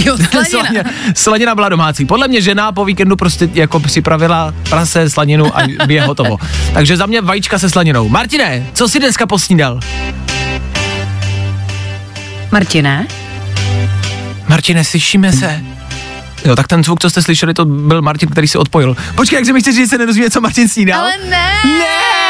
Jo, 0.05 0.17
slanina. 0.49 0.91
slanina 1.15 1.55
byla 1.55 1.69
domácí. 1.69 2.05
Podle 2.07 2.29
mě 2.29 2.41
žena 2.41 2.73
po 2.73 2.85
víkendu 2.85 3.17
prostě 3.17 3.49
jako 3.55 3.81
připravila 3.81 4.55
prase, 4.93 5.11
slaninu 5.11 5.57
a 5.57 5.63
je 5.89 6.03
hotovo. 6.03 6.37
Takže 6.75 6.97
za 6.97 7.07
mě 7.07 7.21
vajíčka 7.21 7.59
se 7.59 7.71
slaninou. 7.71 8.09
Martine, 8.09 8.67
co 8.75 8.89
jsi 8.89 8.99
dneska 8.99 9.27
posnídal? 9.27 9.81
Martine? 12.53 13.07
Martine, 14.49 14.85
slyšíme 14.85 15.33
se. 15.33 15.61
Jo, 16.45 16.57
tak 16.57 16.69
ten 16.69 16.85
zvuk, 16.85 17.01
co 17.01 17.11
jste 17.11 17.23
slyšeli, 17.23 17.55
to 17.55 17.65
byl 17.65 18.03
Martin, 18.03 18.29
který 18.29 18.49
se 18.49 18.59
odpojil. 18.59 18.97
Počkej, 19.15 19.37
jak 19.37 19.47
se 19.47 19.53
mi 19.53 19.61
chceš 19.61 19.75
říct, 19.75 19.85
že 19.85 19.89
se 19.89 19.99
nedozvíme, 19.99 20.31
co 20.31 20.41
Martin 20.41 20.69
snídal? 20.69 21.01
Ale 21.01 21.13
ne! 21.31 21.53
Ne! 21.65 22.30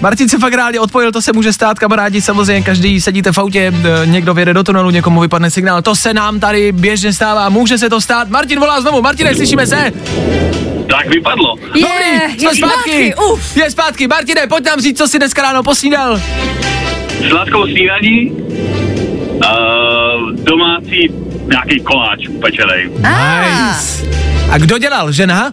Martin 0.00 0.28
se 0.28 0.38
fakt 0.38 0.54
reálně 0.54 0.80
odpojil, 0.80 1.12
to 1.12 1.22
se 1.22 1.32
může 1.32 1.52
stát, 1.52 1.78
kamarádi, 1.78 2.22
samozřejmě 2.22 2.62
každý 2.62 3.00
sedíte 3.00 3.32
v 3.32 3.38
autě, 3.38 3.72
e, 4.02 4.06
někdo 4.06 4.34
vyjede 4.34 4.54
do 4.54 4.64
tunelu, 4.64 4.90
někomu 4.90 5.20
vypadne 5.20 5.50
signál, 5.50 5.82
to 5.82 5.96
se 5.96 6.14
nám 6.14 6.40
tady 6.40 6.72
běžně 6.72 7.12
stává, 7.12 7.48
může 7.48 7.78
se 7.78 7.90
to 7.90 8.00
stát. 8.00 8.28
Martin 8.28 8.60
volá 8.60 8.80
znovu, 8.80 9.02
Martine, 9.02 9.34
slyšíme 9.34 9.66
se? 9.66 9.92
Tak 10.88 11.08
vypadlo. 11.08 11.56
Dobrý, 11.56 12.38
jsme 12.38 12.50
je 12.50 12.54
zpátky. 12.54 12.58
zpátky, 12.58 13.14
uf. 13.32 13.56
Je 13.56 13.70
zpátky, 13.70 14.08
Martine, 14.08 14.46
pojď 14.46 14.64
nám 14.64 14.80
říct, 14.80 14.98
co 14.98 15.08
si 15.08 15.18
dneska 15.18 15.42
ráno 15.42 15.62
posnídal. 15.62 16.20
Sladkou 17.28 17.66
snídaní, 17.66 18.30
uh, 18.30 20.30
domácí 20.32 21.08
nějaký 21.48 21.80
koláč 21.80 22.28
upečenej. 22.28 22.88
Nice. 22.88 24.06
A 24.50 24.58
kdo 24.58 24.78
dělal, 24.78 25.12
žena? 25.12 25.52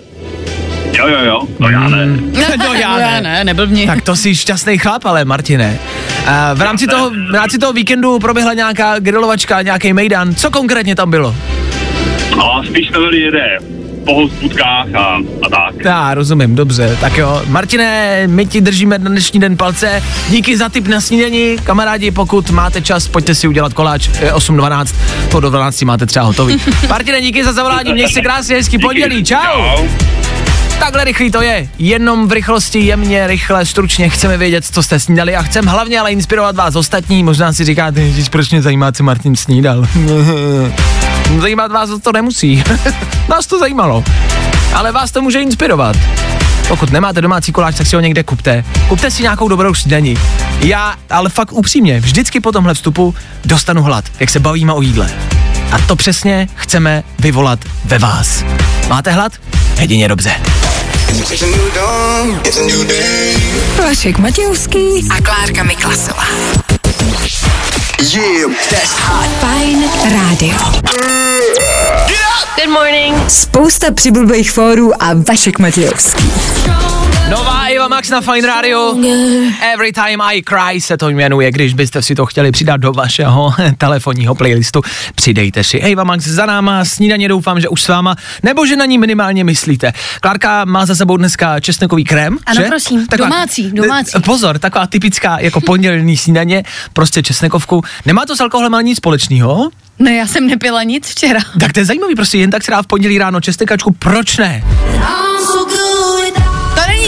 Jo, 0.97 1.08
jo, 1.08 1.17
jo, 1.25 1.41
to 1.58 1.69
já 1.69 1.89
ne. 1.89 2.06
no 2.58 2.73
já 2.73 2.97
ne. 2.97 3.21
ne, 3.21 3.43
neblbni. 3.43 3.88
Tak 3.88 4.01
to 4.01 4.15
jsi 4.15 4.36
šťastný 4.36 4.77
chlap, 4.77 5.06
ale 5.06 5.25
Martine. 5.25 5.80
A 6.27 6.54
v 6.54 6.62
rámci 6.62 6.88
toho, 6.88 7.10
v 7.10 7.34
rámci 7.34 7.58
toho 7.58 7.73
víkendu 7.73 8.19
proběhla 8.19 8.54
nějaká 8.54 8.99
grilovačka, 8.99 9.62
nějaký 9.62 9.93
mejdan. 9.93 10.36
Co 10.36 10.51
konkrétně 10.51 10.95
tam 10.95 11.12
bylo? 11.12 11.36
A 12.43 12.63
spíš 12.63 12.88
to 12.88 12.99
byly 12.99 13.19
jede 13.19 13.58
po 14.06 14.15
hospůdkách 14.15 14.95
a, 14.95 15.17
a 15.43 15.49
tak. 15.49 15.86
Já 15.86 16.13
rozumím, 16.13 16.56
dobře. 16.56 16.97
Tak 17.01 17.17
jo, 17.17 17.41
Martine, 17.47 18.23
my 18.27 18.45
ti 18.45 18.62
držíme 18.62 18.99
na 18.99 19.10
dnešní 19.10 19.39
den 19.39 19.58
palce. 19.58 20.04
Díky 20.30 20.58
za 20.58 20.69
tip 20.69 20.88
na 20.88 21.01
snídani. 21.01 21.58
Kamarádi, 21.63 22.12
pokud 22.12 22.49
máte 22.49 22.82
čas, 22.82 23.08
pojďte 23.08 23.36
si 23.36 23.47
udělat 23.47 23.73
koláč 23.73 24.10
eh, 24.19 24.32
8.12. 24.32 24.95
Po 25.32 25.39
do 25.39 25.49
12 25.49 25.82
máte 25.82 26.06
třeba 26.06 26.25
hotový. 26.25 26.58
Martine, 26.89 27.21
díky 27.21 27.43
za 27.43 27.54
zavolání, 27.54 27.93
měj 27.93 28.08
se 28.10 28.21
krásně, 28.21 28.56
hezký 28.56 28.77
pondělí. 28.80 29.23
Čau. 29.23 29.38
Čau. 29.38 29.88
Takhle 30.82 31.04
rychlý 31.04 31.32
to 31.32 31.41
je, 31.41 31.70
jenom 31.80 32.28
v 32.28 32.32
rychlosti, 32.32 32.80
jemně, 32.80 33.28
rychle, 33.28 33.65
stručně 33.65 34.10
chceme 34.10 34.38
vědět, 34.38 34.65
co 34.72 34.84
jste 34.84 35.00
snídali 35.00 35.36
a 35.36 35.44
chceme 35.44 35.72
hlavně 35.72 36.00
ale 36.00 36.12
inspirovat 36.12 36.56
vás 36.56 36.76
ostatní. 36.76 37.24
Možná 37.24 37.54
si 37.54 37.65
říkáte, 37.65 38.10
že 38.10 38.30
proč 38.30 38.50
mě 38.50 38.62
zajímá, 38.62 38.91
co 38.91 39.04
Martin 39.04 39.36
snídal. 39.36 39.86
Zajímat 41.41 41.72
vás 41.72 41.89
to 42.04 42.12
nemusí. 42.12 42.63
nás 43.30 43.48
to 43.48 43.60
zajímalo. 43.60 44.04
Ale 44.74 44.91
vás 44.91 45.12
to 45.12 45.22
může 45.22 45.41
inspirovat. 45.41 45.98
Pokud 46.67 46.91
nemáte 46.91 47.22
domácí 47.22 47.52
koláč, 47.52 47.78
tak 47.78 47.88
si 47.88 47.96
ho 47.96 48.02
někde 48.02 48.24
kupte. 48.24 48.63
Kupte 48.88 49.12
si 49.12 49.22
nějakou 49.22 49.48
dobrou 49.48 49.74
snídani. 49.74 50.17
Já, 50.62 50.96
ale 51.10 51.30
fakt 51.30 51.54
upřímně, 51.54 52.00
vždycky 52.00 52.39
po 52.39 52.52
tomhle 52.52 52.74
vstupu 52.74 53.15
dostanu 53.46 53.84
hlad, 53.84 54.06
jak 54.20 54.30
se 54.30 54.39
bavíme 54.39 54.74
o 54.74 54.82
jídle. 54.82 55.10
A 55.72 55.78
to 55.80 55.96
přesně 55.96 56.48
chceme 56.56 57.04
vyvolat 57.20 57.60
ve 57.86 58.00
vás. 58.00 58.44
Máte 58.89 59.12
hlad? 59.12 59.34
Jedině 59.80 60.08
dobře. 60.08 60.32
Vašek 63.78 64.17
Matějovský 64.17 65.08
a 65.17 65.21
Klárka 65.21 65.63
Miklasová. 65.63 66.24
Yeah, 68.13 68.52
that's 68.69 68.93
hot. 69.00 69.30
Fajn 69.39 69.89
rádio. 70.04 70.54
Good 72.56 72.69
morning. 72.69 73.15
Spousta 73.28 73.91
přibulbých 73.91 74.52
fórů 74.52 75.04
a 75.04 75.10
Vašek 75.28 75.60
Matějovský. 75.60 76.32
Eva 77.82 77.88
Max 77.88 78.10
na 78.10 78.22
Fine 78.22 78.48
Radio. 78.48 78.96
Every 79.74 79.91
Time 79.91 80.22
I 80.22 80.41
Cry 80.44 80.82
se 80.82 80.98
to 80.98 81.10
jmenuje, 81.10 81.52
když 81.52 81.74
byste 81.74 82.02
si 82.02 82.15
to 82.15 82.26
chtěli 82.26 82.52
přidat 82.52 82.78
do 82.78 82.91
vašeho 82.91 83.54
telefonního 83.78 84.36
playlistu. 84.36 84.82
Přidejte 85.15 85.63
si 85.63 85.80
Eva 85.80 86.04
Max 86.04 86.24
za 86.28 86.46
náma, 86.46 86.86
snídaně 86.86 87.28
doufám, 87.28 87.60
že 87.60 87.70
už 87.70 87.82
s 87.82 87.88
váma, 87.88 88.15
nebo 88.44 88.65
že 88.65 88.76
na 88.76 88.86
ní 88.86 88.98
minimálně 88.98 89.44
myslíte. 89.44 89.94
Klárka 90.22 90.65
má 90.65 90.86
za 90.86 90.96
sebou 90.96 91.17
dneska 91.17 91.60
česnekový 91.60 92.04
krém, 92.04 92.38
Ano, 92.46 92.62
že? 92.62 92.67
prosím, 92.67 93.08
domácí, 93.17 93.72
domácí. 93.72 94.12
Eh, 94.15 94.20
Pozor, 94.20 94.60
taková 94.60 94.88
typická 94.88 95.39
jako 95.39 95.62
pondělní 95.62 96.17
snídaně, 96.17 96.63
prostě 96.94 97.24
česnekovku. 97.24 97.84
Nemá 98.06 98.26
to 98.26 98.36
s 98.36 98.41
alkoholem 98.41 98.74
ale 98.74 98.84
nic 98.84 98.98
společného. 98.98 99.70
Ne, 100.00 100.15
já 100.15 100.28
jsem 100.28 100.48
nepila 100.48 100.84
nic 100.84 101.08
včera. 101.10 101.39
Tak 101.60 101.74
to 101.74 101.80
je 101.80 101.86
zajímavý, 101.86 102.15
prostě 102.15 102.38
jen 102.38 102.50
tak 102.52 102.63
se 102.63 102.72
dá 102.72 102.82
v 102.82 102.88
pondělí 102.88 103.17
ráno 103.17 103.41
česnekačku, 103.41 103.91
proč 104.00 104.38
ne? 104.38 104.63
To 104.65 105.31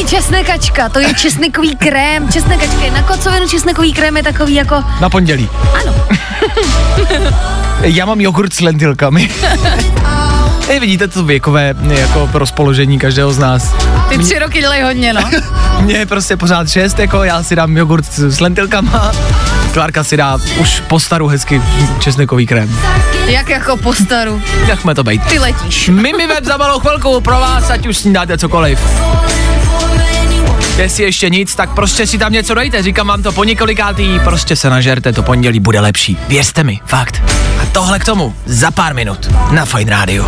není 0.04 0.10
česnekačka, 0.10 0.90
to 0.90 1.00
je 1.00 1.14
česnekový 1.14 1.76
krém. 1.76 2.32
Česnekačka 2.32 2.86
je 2.86 2.92
na 2.92 3.02
kocovinu, 3.02 3.48
česnekový 3.48 3.94
krém 3.94 4.18
je 4.18 4.24
takový 4.24 4.54
jako... 4.54 4.84
Na 5.02 5.10
pondělí. 5.10 5.50
Ano. 5.74 5.96
Já 7.82 8.06
mám 8.06 8.22
jogurt 8.22 8.54
s 8.54 8.62
lentilkami. 8.62 9.30
Hej, 10.68 10.80
vidíte 10.80 11.08
to 11.08 11.24
věkové 11.24 11.76
jako 11.90 12.30
rozpoložení 12.34 13.00
každého 13.00 13.34
z 13.34 13.38
nás. 13.38 13.76
Ty 14.10 14.18
tři 14.18 14.40
roky 14.40 14.60
dělají 14.60 14.84
hodně, 14.84 15.14
no. 15.14 15.22
Mně 15.80 15.96
je 15.96 16.06
prostě 16.06 16.38
pořád 16.38 16.70
šest, 16.70 17.00
jako 17.00 17.24
já 17.24 17.44
si 17.44 17.56
dám 17.56 17.78
jogurt 17.78 18.06
s, 18.06 18.20
s 18.20 18.40
lentilkama, 18.40 19.12
Klárka 19.74 20.04
si 20.04 20.18
dá 20.18 20.38
už 20.60 20.80
po 20.88 21.00
staru 21.00 21.28
hezky 21.28 21.62
česnekový 22.00 22.48
krém. 22.48 22.80
Jak 23.26 23.50
jako 23.50 23.78
po 23.78 23.94
staru. 23.94 24.42
Nechme 24.68 24.96
to 24.96 25.04
být. 25.04 25.24
Ty 25.24 25.40
letíš. 25.40 25.90
Mimi 25.90 26.28
web 26.28 26.46
za 26.46 26.58
malou 26.58 26.80
chvilku 26.80 27.22
pro 27.22 27.40
vás, 27.40 27.70
ať 27.70 27.88
už 27.88 27.98
snídáte 27.98 28.38
cokoliv. 28.38 28.80
Jestli 30.78 31.04
ještě 31.04 31.30
nic, 31.30 31.56
tak 31.56 31.74
prostě 31.74 32.08
si 32.08 32.18
tam 32.18 32.34
něco 32.34 32.54
dejte, 32.54 32.84
říkám 32.84 33.08
vám 33.08 33.24
to 33.24 33.32
po 33.32 33.44
několikátý, 33.44 34.20
prostě 34.24 34.56
se 34.56 34.70
nažerte, 34.70 35.14
to 35.14 35.24
pondělí 35.24 35.60
bude 35.60 35.80
lepší. 35.80 36.18
Věřte 36.28 36.64
mi, 36.64 36.80
fakt. 36.86 37.22
A 37.62 37.66
tohle 37.66 38.00
k 38.00 38.06
tomu 38.06 38.36
za 38.46 38.72
pár 38.72 38.94
minut 38.94 39.32
na 39.52 39.66
Fine 39.66 39.92
Radio. 39.92 40.28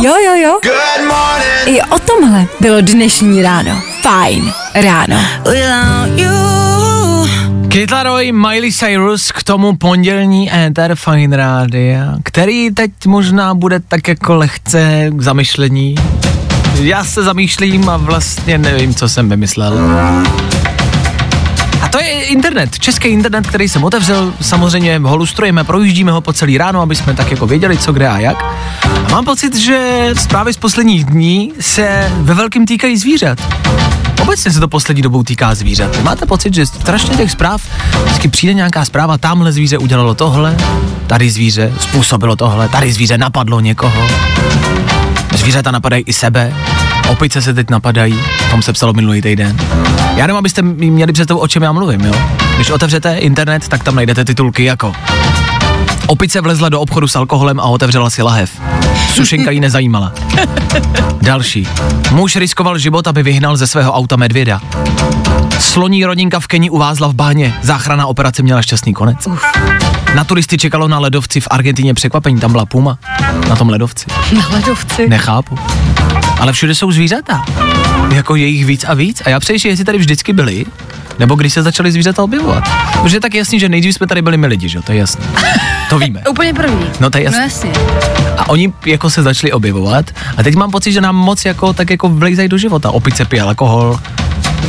Jo, 0.00 0.14
jo, 0.26 0.34
jo. 0.42 0.58
Good 0.62 1.08
morning. 1.08 1.78
I 1.78 1.82
o 1.82 1.98
tomhle 1.98 2.46
bylo 2.60 2.80
dnešní 2.80 3.42
ráno. 3.42 3.82
Fajn 4.02 4.52
ráno. 4.74 5.24
Kid 7.68 7.90
Laroi, 7.90 8.32
Miley 8.32 8.72
Cyrus 8.72 9.32
k 9.32 9.42
tomu 9.42 9.76
pondělní 9.76 10.54
éter 10.54 10.94
Fine 10.94 11.36
Radio, 11.36 12.00
který 12.22 12.70
teď 12.70 12.90
možná 13.06 13.54
bude 13.54 13.80
tak 13.80 14.08
jako 14.08 14.34
lehce 14.34 15.10
k 15.10 15.22
zamyšlení. 15.22 15.94
Já 16.82 17.04
se 17.04 17.22
zamýšlím 17.22 17.88
a 17.88 17.96
vlastně 17.96 18.58
nevím, 18.58 18.94
co 18.94 19.08
jsem 19.08 19.28
vymyslel. 19.28 19.78
A 21.82 21.88
to 21.88 22.00
je 22.00 22.24
internet, 22.24 22.78
český 22.78 23.08
internet, 23.08 23.46
který 23.46 23.68
jsem 23.68 23.84
otevřel, 23.84 24.32
samozřejmě 24.40 24.98
ho 24.98 25.16
lustrujeme, 25.16 25.64
projíždíme 25.64 26.12
ho 26.12 26.20
po 26.20 26.32
celý 26.32 26.58
ráno, 26.58 26.80
aby 26.80 26.96
jsme 26.96 27.14
tak 27.14 27.30
jako 27.30 27.46
věděli, 27.46 27.78
co 27.78 27.92
kde 27.92 28.08
a 28.08 28.18
jak. 28.18 28.44
A 29.06 29.10
mám 29.10 29.24
pocit, 29.24 29.56
že 29.56 30.10
zprávy 30.18 30.52
z 30.52 30.56
posledních 30.56 31.04
dní 31.04 31.52
se 31.60 32.12
ve 32.16 32.34
velkým 32.34 32.66
týkají 32.66 32.96
zvířat. 32.96 33.38
Obecně 34.22 34.50
se 34.50 34.60
to 34.60 34.68
poslední 34.68 35.02
dobou 35.02 35.22
týká 35.22 35.54
zvířat. 35.54 36.02
Máte 36.02 36.26
pocit, 36.26 36.54
že 36.54 36.66
strašně 36.66 37.16
těch 37.16 37.30
zpráv, 37.30 37.62
vždycky 38.04 38.28
přijde 38.28 38.54
nějaká 38.54 38.84
zpráva, 38.84 39.18
tamhle 39.18 39.52
zvíře 39.52 39.78
udělalo 39.78 40.14
tohle, 40.14 40.56
tady 41.06 41.30
zvíře 41.30 41.72
způsobilo 41.80 42.36
tohle, 42.36 42.68
tady 42.68 42.92
zvíře 42.92 43.18
napadlo 43.18 43.60
někoho. 43.60 44.06
Zvířata 45.44 45.70
napadají 45.70 46.04
i 46.06 46.12
sebe, 46.12 46.54
opice 47.08 47.42
se 47.42 47.54
teď 47.54 47.70
napadají, 47.70 48.20
o 48.46 48.50
tom 48.50 48.62
se 48.62 48.72
psalo 48.72 48.92
minulý 48.92 49.22
týden. 49.22 49.56
Já 50.16 50.26
nevím, 50.26 50.36
abyste 50.36 50.62
měli 50.62 51.12
představu, 51.12 51.40
o 51.40 51.48
čem 51.48 51.62
já 51.62 51.72
mluvím, 51.72 52.00
jo? 52.00 52.14
Když 52.56 52.70
otevřete 52.70 53.16
internet, 53.16 53.68
tak 53.68 53.84
tam 53.84 53.94
najdete 53.94 54.24
titulky 54.24 54.64
jako 54.64 54.92
Opice 56.06 56.40
vlezla 56.40 56.68
do 56.68 56.80
obchodu 56.80 57.08
s 57.08 57.16
alkoholem 57.16 57.60
a 57.60 57.62
otevřela 57.62 58.10
si 58.10 58.22
lahev. 58.22 58.50
Sušenka 59.14 59.50
ji 59.50 59.60
nezajímala. 59.60 60.12
Další. 61.22 61.68
Muž 62.10 62.36
riskoval 62.36 62.78
život, 62.78 63.06
aby 63.06 63.22
vyhnal 63.22 63.56
ze 63.56 63.66
svého 63.66 63.92
auta 63.92 64.16
medvěda. 64.16 64.60
Sloní 65.58 66.04
rodinka 66.04 66.40
v 66.40 66.46
Keni 66.46 66.70
uvázla 66.70 67.08
v 67.08 67.14
bahně. 67.14 67.54
Záchrana 67.62 68.06
operace 68.06 68.42
měla 68.42 68.62
šťastný 68.62 68.94
konec. 68.94 69.26
Uf. 69.26 69.42
Na 70.14 70.24
turisty 70.24 70.58
čekalo 70.58 70.88
na 70.88 70.98
ledovci 70.98 71.40
v 71.40 71.48
Argentině 71.50 71.94
překvapení. 71.94 72.40
Tam 72.40 72.52
byla 72.52 72.66
puma. 72.66 72.98
Na 73.48 73.56
tom 73.56 73.68
ledovci. 73.68 74.06
Na 74.36 74.48
ledovci. 74.48 75.08
Nechápu. 75.08 75.58
Ale 76.40 76.52
všude 76.52 76.74
jsou 76.74 76.92
zvířata. 76.92 77.44
Jako 78.14 78.36
je 78.36 78.46
jich 78.46 78.66
víc 78.66 78.84
a 78.84 78.94
víc. 78.94 79.22
A 79.24 79.28
já 79.30 79.40
přeji, 79.40 79.58
jestli 79.64 79.84
tady 79.84 79.98
vždycky 79.98 80.32
byli, 80.32 80.64
nebo 81.18 81.34
když 81.34 81.52
se 81.52 81.62
začaly 81.62 81.92
zvířata 81.92 82.22
objevovat. 82.22 82.64
Protože 83.02 83.16
je 83.16 83.20
tak 83.20 83.34
jasný, 83.34 83.60
že 83.60 83.68
nejdřív 83.68 83.94
jsme 83.94 84.06
tady 84.06 84.22
byli 84.22 84.36
my 84.36 84.46
lidi, 84.46 84.68
že 84.68 84.78
jo, 84.78 84.82
to 84.82 84.92
je 84.92 84.98
jasné. 84.98 85.24
To 85.88 85.98
víme. 85.98 86.22
Úplně 86.30 86.54
první. 86.54 86.86
No 87.00 87.10
to 87.10 87.18
je 87.18 87.24
jasný. 87.24 87.38
No 87.38 87.44
jasně. 87.44 87.72
A 88.38 88.48
oni 88.48 88.72
jako 88.86 89.10
se 89.10 89.22
začali 89.22 89.52
objevovat 89.52 90.10
a 90.36 90.42
teď 90.42 90.54
mám 90.54 90.70
pocit, 90.70 90.92
že 90.92 91.00
nám 91.00 91.16
moc 91.16 91.44
jako 91.44 91.72
tak 91.72 91.90
jako 91.90 92.08
vlejzají 92.08 92.48
do 92.48 92.58
života. 92.58 92.90
Opice 92.90 93.24
pije 93.24 93.42
alkohol, 93.42 94.00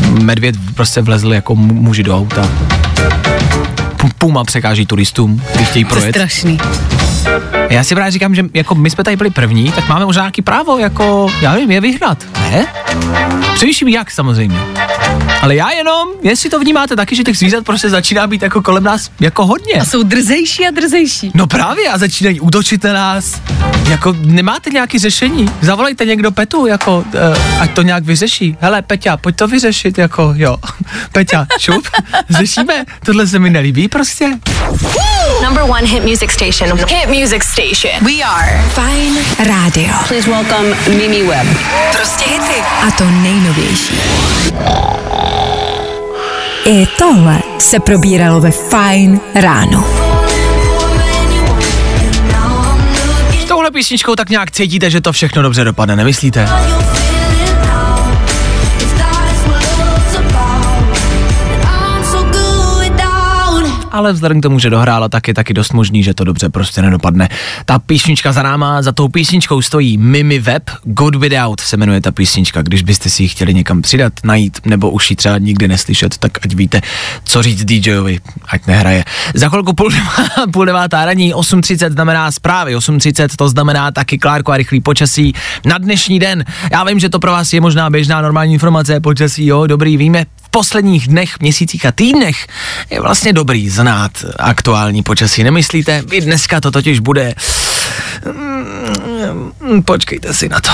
medvěd 0.09 0.55
prostě 0.75 1.01
vlezl 1.01 1.33
jako 1.33 1.55
muži 1.55 2.03
do 2.03 2.17
auta. 2.17 2.49
Puma 4.17 4.43
překáží 4.43 4.85
turistům, 4.85 5.41
kteří 5.49 5.65
chtějí 5.65 5.85
projet. 5.85 6.01
To 6.01 6.07
je 6.07 6.13
strašný. 6.13 6.57
Já 7.69 7.84
si 7.84 7.95
právě 7.95 8.11
říkám, 8.11 8.36
že 8.36 8.43
jako 8.53 8.76
my 8.76 8.89
jsme 8.89 9.03
tady 9.03 9.15
byli 9.15 9.30
první, 9.30 9.71
tak 9.71 9.88
máme 9.88 10.05
možná 10.05 10.21
nějaký 10.23 10.41
právo, 10.41 10.78
jako, 10.78 11.28
já 11.41 11.51
nevím, 11.53 11.71
je 11.71 11.82
vyhnat. 11.82 12.23
Ne? 12.39 12.65
Přemýšlím 13.53 13.88
jak 13.88 14.11
samozřejmě. 14.11 14.59
Ale 15.41 15.55
já 15.55 15.71
jenom, 15.71 16.07
jestli 16.21 16.49
to 16.49 16.59
vnímáte 16.59 16.95
taky, 16.95 17.15
že 17.15 17.23
těch 17.23 17.38
zvířat 17.38 17.65
prostě 17.65 17.89
začíná 17.89 18.28
být 18.28 18.41
jako 18.41 18.61
kolem 18.61 18.84
nás 18.84 19.09
jako 19.19 19.45
hodně. 19.45 19.73
A 19.73 19.86
jsou 19.86 20.03
drzejší 20.03 20.67
a 20.67 20.71
drzejší. 20.71 21.32
No 21.34 21.47
právě 21.47 21.89
a 21.89 21.97
začínají 21.97 22.39
útočit 22.39 22.84
na 22.84 22.93
nás. 22.93 23.41
Jako 23.89 24.15
nemáte 24.19 24.69
nějaký 24.69 24.99
řešení? 24.99 25.49
Zavolejte 25.61 26.05
někdo 26.05 26.32
Petu, 26.32 26.65
jako, 26.65 26.97
uh, 26.97 27.61
ať 27.61 27.71
to 27.71 27.82
nějak 27.82 28.03
vyřeší. 28.03 28.57
Hele, 28.59 28.82
Peťa, 28.82 29.17
pojď 29.17 29.36
to 29.36 29.47
vyřešit, 29.47 29.97
jako, 29.97 30.34
jo. 30.38 30.57
Peťa, 31.11 31.47
šup, 31.59 31.88
řešíme. 32.30 32.86
Tohle 33.05 33.28
se 33.28 33.39
mi 33.39 33.49
nelíbí 33.49 33.88
prostě. 33.88 34.30
Number 35.43 35.63
one 35.63 35.88
hit 35.88 36.03
music 36.03 36.32
station. 36.32 36.80
Hit 36.88 37.09
music 37.20 37.43
station. 37.43 38.03
We 38.03 38.22
are 38.24 38.61
Fine 38.70 39.16
Radio. 39.47 39.93
Please 40.07 40.30
welcome 40.30 40.76
Mimi 40.97 41.24
Webb. 41.24 41.47
Prostě 41.91 42.30
hity. 42.30 42.61
A 42.88 42.91
to 42.91 43.03
nejnovější. 43.05 43.95
I 46.66 46.88
tohle 46.97 47.39
se 47.59 47.80
probíralo 47.80 48.41
ve 48.41 48.51
Fine 48.51 49.20
ráno. 49.36 49.88
S 53.39 53.45
touhle 53.45 53.72
písničkou 53.72 54.16
tak 54.16 54.30
nějak 54.30 54.51
cítíte, 54.51 54.89
že 54.89 55.01
to 55.01 55.11
všechno 55.11 55.41
dobře 55.41 55.63
dopadne, 55.63 55.95
nemyslíte? 55.95 56.49
Ale 63.95 64.13
vzhledem 64.13 64.39
k 64.39 64.43
tomu, 64.43 64.59
že 64.59 64.69
dohrála, 64.69 65.09
tak 65.09 65.27
je 65.27 65.33
taky 65.33 65.53
dost 65.53 65.73
možný, 65.73 66.03
že 66.03 66.13
to 66.13 66.23
dobře 66.23 66.49
prostě 66.49 66.81
nedopadne. 66.81 67.29
Ta 67.65 67.79
písnička 67.79 68.31
za 68.31 68.43
náma, 68.43 68.81
za 68.81 68.91
tou 68.91 69.07
písničkou 69.07 69.61
stojí 69.61 69.97
Mimi 69.97 70.39
Web, 70.39 70.63
God 70.83 71.15
Without 71.15 71.59
se 71.59 71.77
jmenuje 71.77 72.01
ta 72.01 72.11
písnička, 72.11 72.61
když 72.61 72.83
byste 72.83 73.09
si 73.09 73.23
ji 73.23 73.29
chtěli 73.29 73.53
někam 73.53 73.81
přidat, 73.81 74.13
najít, 74.23 74.59
nebo 74.65 74.91
už 74.91 75.09
ji 75.09 75.15
třeba 75.15 75.37
nikdy 75.37 75.67
neslyšet, 75.67 76.17
tak 76.17 76.31
ať 76.45 76.53
víte, 76.53 76.81
co 77.23 77.43
říct 77.43 77.65
DJovi, 77.65 78.19
ať 78.47 78.67
nehraje. 78.67 79.03
Za 79.33 79.49
chvilku 79.49 79.73
půl, 79.73 79.89
půl 80.51 80.65
devátá 80.65 81.05
raní, 81.05 81.33
8.30 81.33 81.91
znamená 81.91 82.31
zprávy, 82.31 82.75
8.30 82.75 83.35
to 83.35 83.49
znamená 83.49 83.91
taky 83.91 84.17
Klárko 84.17 84.51
a 84.51 84.57
rychlý 84.57 84.81
počasí 84.81 85.33
na 85.65 85.77
dnešní 85.77 86.19
den. 86.19 86.45
Já 86.71 86.83
vím, 86.83 86.99
že 86.99 87.09
to 87.09 87.19
pro 87.19 87.31
vás 87.31 87.53
je 87.53 87.61
možná 87.61 87.89
běžná 87.89 88.21
normální 88.21 88.53
informace, 88.53 88.99
počasí, 88.99 89.45
jo, 89.45 89.67
dobrý, 89.67 89.97
víme, 89.97 90.25
posledních 90.55 91.07
dnech, 91.07 91.39
měsících 91.39 91.85
a 91.85 91.91
týdnech 91.91 92.47
je 92.89 93.01
vlastně 93.01 93.33
dobrý 93.33 93.69
znát 93.69 94.11
aktuální 94.39 95.03
počasí, 95.03 95.43
nemyslíte? 95.43 96.03
I 96.11 96.21
dneska 96.21 96.61
to 96.61 96.71
totiž 96.71 96.99
bude... 96.99 97.35
Mm, 99.61 99.83
Počkejte 99.83 100.33
si 100.33 100.49
na 100.49 100.59
to. 100.61 100.69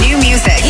New 0.00 0.16
music. 0.16 0.64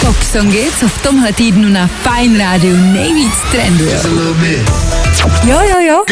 Pop 0.00 0.22
songy, 0.32 0.66
co 0.80 0.88
v 0.88 1.02
tomhle 1.02 1.32
týdnu 1.32 1.68
na 1.68 1.86
Fine 1.86 2.38
Radio 2.38 2.76
nejvíc 2.76 3.34
trendujou. 3.50 4.34
Jo, 5.44 5.60
jo, 5.60 5.78
jo. 5.80 6.04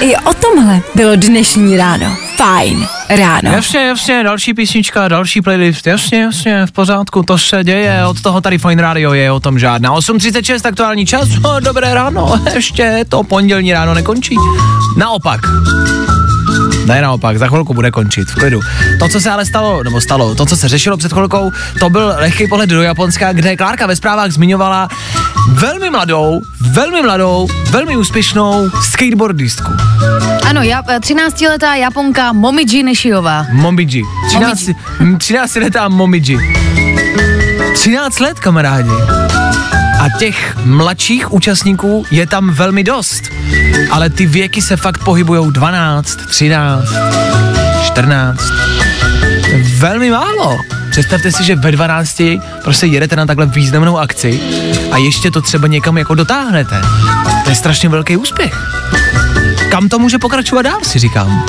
I 0.00 0.16
o 0.16 0.34
tomhle 0.34 0.80
bylo 0.94 1.16
dnešní 1.16 1.76
ráno. 1.76 2.27
Fajn 2.38 2.88
ráno. 3.08 3.50
Jasně, 3.50 3.86
jasně, 3.86 4.22
další 4.24 4.54
písnička, 4.54 5.08
další 5.08 5.40
playlist, 5.40 5.86
jasně, 5.86 6.20
jasně, 6.20 6.66
v 6.66 6.72
pořádku, 6.72 7.22
to 7.22 7.38
se 7.38 7.64
děje, 7.64 8.06
od 8.06 8.22
toho 8.22 8.40
tady 8.40 8.58
Fine 8.58 8.82
Radio 8.82 9.12
je 9.12 9.32
o 9.32 9.40
tom 9.40 9.58
žádná. 9.58 9.94
8.36 9.94 10.68
aktuální 10.68 11.06
čas, 11.06 11.28
no, 11.42 11.60
dobré 11.60 11.94
ráno, 11.94 12.40
ještě 12.54 13.04
to 13.08 13.22
pondělní 13.22 13.72
ráno 13.72 13.94
nekončí. 13.94 14.36
Naopak, 14.96 15.40
ne 16.86 17.02
naopak, 17.02 17.38
za 17.38 17.46
chvilku 17.46 17.74
bude 17.74 17.90
končit, 17.90 18.30
v 18.30 18.34
klidu. 18.34 18.60
To, 18.98 19.08
co 19.08 19.20
se 19.20 19.30
ale 19.30 19.46
stalo, 19.46 19.82
nebo 19.82 20.00
stalo, 20.00 20.34
to, 20.34 20.46
co 20.46 20.56
se 20.56 20.68
řešilo 20.68 20.96
před 20.96 21.12
chvilkou, 21.12 21.52
to 21.80 21.90
byl 21.90 22.14
lehký 22.18 22.48
pohled 22.48 22.70
do 22.70 22.82
Japonska, 22.82 23.32
kde 23.32 23.56
Klárka 23.56 23.86
ve 23.86 23.96
zprávách 23.96 24.30
zmiňovala 24.30 24.88
velmi 25.52 25.90
mladou, 25.90 26.40
velmi 26.60 27.02
mladou, 27.02 27.48
velmi 27.70 27.96
úspěšnou 27.96 28.70
skateboardistku. 28.82 29.72
Ano, 30.48 30.62
já, 30.62 30.82
13-letá 30.82 31.74
Japonka 31.74 32.32
Momiji 32.32 32.82
Nishiová. 32.82 33.46
Momiji. 33.52 34.02
13, 34.28 34.70
13 35.18 35.54
letá 35.54 35.88
Momiji. 35.88 36.38
13 37.74 38.20
let, 38.20 38.40
kamarádi. 38.40 38.90
A 40.00 40.18
těch 40.18 40.56
mladších 40.64 41.32
účastníků 41.32 42.04
je 42.10 42.26
tam 42.26 42.50
velmi 42.50 42.84
dost. 42.84 43.22
Ale 43.90 44.10
ty 44.10 44.26
věky 44.26 44.62
se 44.62 44.76
fakt 44.76 45.04
pohybují 45.04 45.52
12, 45.52 46.16
13, 46.30 46.84
14. 47.84 48.40
Velmi 49.78 50.10
málo. 50.10 50.58
Představte 50.90 51.32
si, 51.32 51.44
že 51.44 51.56
ve 51.56 51.72
12 51.72 52.22
prostě 52.64 52.86
jedete 52.86 53.16
na 53.16 53.26
takhle 53.26 53.46
významnou 53.46 53.98
akci 53.98 54.40
a 54.92 54.96
ještě 54.96 55.30
to 55.30 55.42
třeba 55.42 55.66
někam 55.68 55.98
jako 55.98 56.14
dotáhnete. 56.14 56.80
To 57.44 57.50
je 57.50 57.56
strašně 57.56 57.88
velký 57.88 58.16
úspěch. 58.16 58.54
Kam 59.78 59.88
to 59.88 59.98
může 59.98 60.18
pokračovat 60.18 60.62
dál, 60.62 60.78
si 60.82 60.98
říkám. 60.98 61.44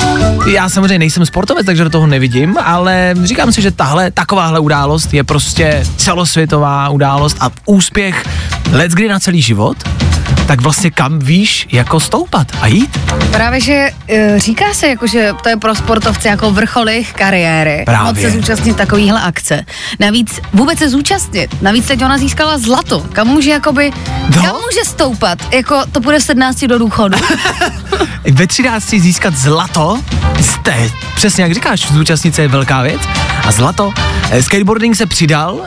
Já 0.48 0.70
samozřejmě 0.70 1.00
nejsem 1.00 1.26
sportovec, 1.26 1.66
takže 1.66 1.84
do 1.84 1.90
toho 1.90 2.08
nevidím, 2.08 2.58
ale 2.58 3.14
říkám 3.24 3.52
si, 3.52 3.62
že 3.62 3.72
tahle, 3.72 4.12
takováhle 4.12 4.60
událost 4.60 5.14
je 5.14 5.24
prostě 5.24 5.84
celosvětová 5.98 6.90
událost 6.90 7.38
a 7.40 7.50
úspěch 7.66 8.26
let's 8.72 8.94
kdy 8.94 9.08
na 9.08 9.20
celý 9.20 9.42
život 9.42 9.78
tak 10.48 10.62
vlastně 10.62 10.92
kam 10.92 11.20
víš 11.20 11.68
jako 11.72 12.00
stoupat 12.00 12.48
a 12.62 12.68
jít? 12.68 13.00
Právě, 13.32 13.62
že 13.62 13.90
e, 14.08 14.40
říká 14.40 14.74
se, 14.74 14.88
jako, 14.88 15.08
že 15.08 15.34
to 15.44 15.50
je 15.50 15.58
pro 15.58 15.76
sportovce 15.76 16.28
jako 16.30 16.52
vrchol 16.52 16.90
jejich 16.90 17.14
kariéry. 17.14 17.82
Právě. 17.86 18.14
Moc 18.14 18.22
se 18.22 18.32
zúčastnit 18.40 18.78
takovýhle 18.78 19.22
akce. 19.22 19.66
Navíc 20.00 20.40
vůbec 20.54 20.80
se 20.80 20.90
zúčastnit. 20.90 21.62
Navíc 21.62 21.88
teď 21.88 22.04
ona 22.06 22.18
získala 22.18 22.58
zlato. 22.58 23.00
Kam 23.14 23.28
může 23.28 23.50
jakoby, 23.50 23.92
No. 24.36 24.44
kam 24.44 24.56
může 24.56 24.86
stoupat? 24.86 25.54
Jako 25.54 25.82
to 25.92 26.00
bude 26.00 26.20
v 26.20 26.24
17 26.24 26.68
do 26.68 26.80
důchodu. 26.80 27.18
Ve 28.32 28.48
13 28.48 28.90
získat 28.90 29.34
zlato, 29.38 30.02
jste, 30.42 30.90
přesně 31.16 31.44
jak 31.44 31.54
říkáš, 31.54 31.92
zúčastnit 31.92 32.36
se 32.36 32.42
je 32.42 32.48
velká 32.48 32.82
věc. 32.82 33.02
A 33.50 33.52
zlato, 33.52 33.94
eh, 34.30 34.44
skateboarding 34.44 34.96
se 34.96 35.06
přidal 35.06 35.54
uh, 35.54 35.66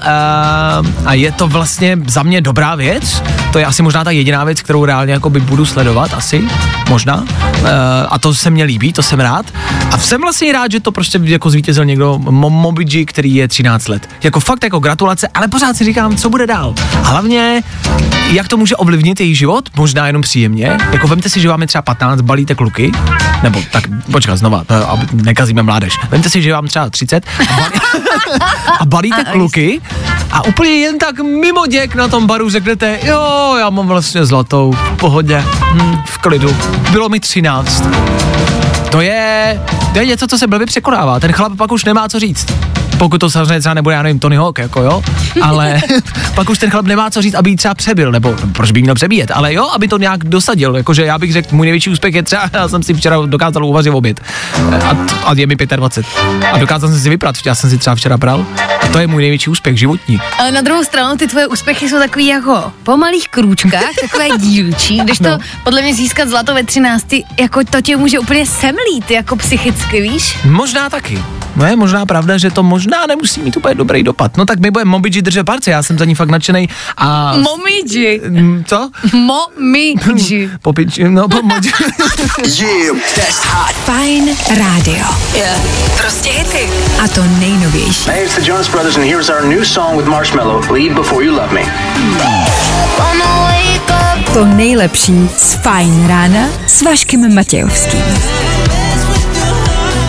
a 1.04 1.14
je 1.14 1.32
to 1.32 1.48
vlastně 1.48 1.98
za 2.06 2.22
mě 2.22 2.40
dobrá 2.40 2.74
věc. 2.74 3.22
To 3.52 3.58
je 3.58 3.66
asi 3.66 3.82
možná 3.82 4.04
ta 4.04 4.10
jediná 4.10 4.44
věc, 4.44 4.62
kterou 4.62 4.84
reálně 4.84 5.12
jako 5.12 5.30
by 5.30 5.40
budu 5.40 5.66
sledovat, 5.66 6.14
asi, 6.14 6.44
možná. 6.88 7.14
Uh, 7.16 7.68
a 8.08 8.18
to 8.18 8.34
se 8.34 8.50
mně 8.50 8.64
líbí, 8.64 8.92
to 8.92 9.02
jsem 9.02 9.20
rád. 9.20 9.46
A 9.90 9.98
jsem 9.98 10.20
vlastně 10.20 10.52
rád, 10.52 10.72
že 10.72 10.80
to 10.80 10.92
prostě 10.92 11.20
jako 11.22 11.50
zvítězil 11.50 11.84
někdo, 11.84 12.18
Mo- 12.18 12.50
Mobiji, 12.50 13.06
který 13.06 13.34
je 13.34 13.48
13 13.48 13.88
let. 13.88 14.08
Jako 14.22 14.40
fakt 14.40 14.64
jako 14.64 14.78
gratulace, 14.78 15.28
ale 15.34 15.48
pořád 15.48 15.76
si 15.76 15.84
říkám, 15.84 16.16
co 16.16 16.30
bude 16.30 16.46
dál. 16.46 16.74
A 17.04 17.08
hlavně, 17.08 17.62
jak 18.30 18.48
to 18.48 18.56
může 18.56 18.76
ovlivnit 18.76 19.20
její 19.20 19.34
život, 19.34 19.68
možná 19.76 20.06
jenom 20.06 20.22
příjemně. 20.22 20.78
Jako 20.92 21.08
vemte 21.08 21.28
si, 21.28 21.40
že 21.40 21.48
vám 21.48 21.60
je 21.60 21.66
třeba 21.66 21.82
15, 21.82 22.20
balíte 22.20 22.54
kluky, 22.54 22.92
nebo 23.42 23.62
tak, 23.72 23.84
počkat, 24.12 24.36
znova, 24.36 24.64
nekazíme 25.12 25.62
mládež. 25.62 25.98
Vemte 26.10 26.30
si, 26.30 26.42
že 26.42 26.52
vám 26.52 26.66
třeba 26.66 26.90
30 26.90 27.26
a, 27.74 28.84
balí, 28.86 29.12
a 29.12 29.14
balíte 29.14 29.24
kluky 29.32 29.80
a 30.32 30.44
úplně 30.44 30.70
jen 30.70 30.98
tak 30.98 31.20
mimo 31.20 31.66
děk 31.66 31.94
na 31.94 32.08
tom 32.08 32.26
baru 32.26 32.50
řeknete, 32.50 32.98
jo, 33.02 33.54
já 33.58 33.70
mám 33.70 33.88
vlastně 33.88 34.26
zlatou, 34.26 34.72
v 34.72 34.96
pohodě, 34.96 35.44
hm, 35.72 35.96
v 36.06 36.18
klidu, 36.18 36.56
bylo 36.90 37.08
mi 37.08 37.20
13. 37.20 37.84
To 38.92 39.00
je, 39.00 39.60
to 39.92 39.98
je 39.98 40.06
něco, 40.06 40.26
co 40.26 40.38
se 40.38 40.46
blbě 40.46 40.66
překonává. 40.66 41.20
Ten 41.20 41.32
chlap 41.32 41.52
pak 41.56 41.72
už 41.72 41.84
nemá 41.84 42.08
co 42.08 42.18
říct. 42.20 42.46
Pokud 42.98 43.18
to 43.18 43.30
samozřejmě 43.30 43.60
třeba 43.60 43.74
nebude, 43.74 43.94
já 43.94 44.02
nevím, 44.02 44.18
Tony 44.18 44.36
Hawk, 44.36 44.58
jako 44.58 44.82
jo, 44.82 45.02
ale 45.42 45.80
pak 46.34 46.50
už 46.50 46.58
ten 46.58 46.70
chlap 46.70 46.86
nemá 46.86 47.10
co 47.10 47.22
říct, 47.22 47.34
aby 47.34 47.50
ji 47.50 47.56
třeba 47.56 47.74
přebil, 47.74 48.12
nebo 48.12 48.34
proč 48.52 48.70
by 48.70 48.82
měl 48.82 48.94
přebíjet, 48.94 49.30
ale 49.34 49.54
jo, 49.54 49.68
aby 49.74 49.88
to 49.88 49.98
nějak 49.98 50.24
dosadil, 50.24 50.76
jakože 50.76 51.04
já 51.04 51.18
bych 51.18 51.32
řekl, 51.32 51.48
můj 51.56 51.66
největší 51.66 51.90
úspěch 51.90 52.14
je 52.14 52.22
třeba, 52.22 52.50
já 52.52 52.68
jsem 52.68 52.82
si 52.82 52.94
včera 52.94 53.16
dokázal 53.26 53.64
uvařit 53.64 53.90
oběd 53.90 54.20
a, 54.84 54.96
a 55.24 55.34
je 55.34 55.46
mi 55.46 55.56
25 55.56 56.06
a 56.52 56.58
dokázal 56.58 56.90
jsem 56.90 56.98
si 57.00 57.08
vyprat, 57.08 57.36
já 57.46 57.54
jsem 57.54 57.70
si 57.70 57.78
třeba 57.78 57.96
včera 57.96 58.16
bral, 58.16 58.46
to 58.92 58.98
je 58.98 59.06
můj 59.06 59.22
největší 59.22 59.50
úspěch 59.50 59.78
životní. 59.78 60.20
Ale 60.38 60.50
na 60.50 60.60
druhou 60.60 60.84
stranu 60.84 61.16
ty 61.16 61.26
tvoje 61.26 61.46
úspěchy 61.46 61.88
jsou 61.88 61.98
takový 61.98 62.26
jako 62.26 62.72
po 62.82 62.96
malých 62.96 63.28
krůčkách, 63.28 63.90
takové 64.00 64.28
dílčí, 64.38 64.98
když 65.04 65.18
to 65.18 65.28
No. 65.28 65.38
podle 65.64 65.82
mě 65.82 65.94
získat 65.94 66.28
zlato 66.28 66.54
ve 66.54 66.64
13, 66.64 67.06
jako 67.40 67.60
to 67.70 67.80
tě 67.80 67.96
může 67.96 68.18
úplně 68.18 68.46
semlít, 68.82 69.10
jako 69.10 69.36
psychicky, 69.36 70.00
víš? 70.00 70.38
Možná 70.44 70.90
taky. 70.90 71.18
No 71.56 71.66
je 71.66 71.76
možná 71.76 72.06
pravda, 72.06 72.38
že 72.38 72.50
to 72.50 72.62
možná 72.62 73.06
nemusí 73.06 73.40
mít 73.42 73.56
úplně 73.56 73.74
dobrý 73.74 74.02
dopad. 74.02 74.36
No 74.36 74.46
tak 74.46 74.58
my 74.60 74.70
budeme 74.70 74.90
Momidži 74.90 75.22
držet 75.22 75.44
palce, 75.44 75.70
já 75.70 75.82
jsem 75.82 75.98
za 75.98 76.04
ní 76.04 76.14
fakt 76.14 76.28
nadšený 76.28 76.68
a... 76.96 77.36
Momidži. 77.36 78.20
Mm, 78.28 78.64
Co? 78.66 78.90
Momidži. 79.12 80.50
Popiči, 80.62 81.04
no 81.08 81.28
pomodži. 81.28 81.70
Yeah, 82.62 82.96
that's 83.16 83.44
hot. 83.44 83.74
Fajn 83.84 84.36
rádio. 84.48 85.06
Yeah. 85.34 85.60
Prostě 85.96 86.30
hity. 86.30 86.70
A 87.04 87.08
to 87.08 87.24
nejnovější. 87.24 88.10
Hey, 88.10 88.24
it's 88.24 88.36
the 88.36 88.50
Jonas 88.50 88.68
Brothers, 88.68 88.96
and 88.96 89.04
here's 89.06 89.30
our 89.30 89.44
new 89.44 89.64
song 89.64 89.96
with 89.96 90.06
Marshmello, 90.06 90.72
Leave 90.72 90.94
Before 90.94 91.24
You 91.24 91.32
Love 91.32 91.52
Me. 91.54 91.62
To 94.32 94.44
nejlepší 94.44 95.28
z 95.36 95.54
Fajn 95.62 96.08
rána 96.08 96.48
s 96.66 96.82
Vaškem 96.82 97.34
Matějovským. 97.34 98.02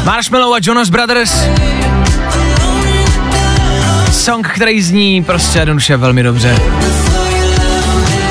Marshmallow 0.06 0.54
a 0.54 0.60
Jonas 0.62 0.90
Brothers. 0.90 1.48
Song, 4.12 4.48
který 4.48 4.82
zní 4.82 5.24
prostě 5.24 5.60
jednoduše 5.60 5.98
velmi 5.98 6.24
dobře. 6.24 6.60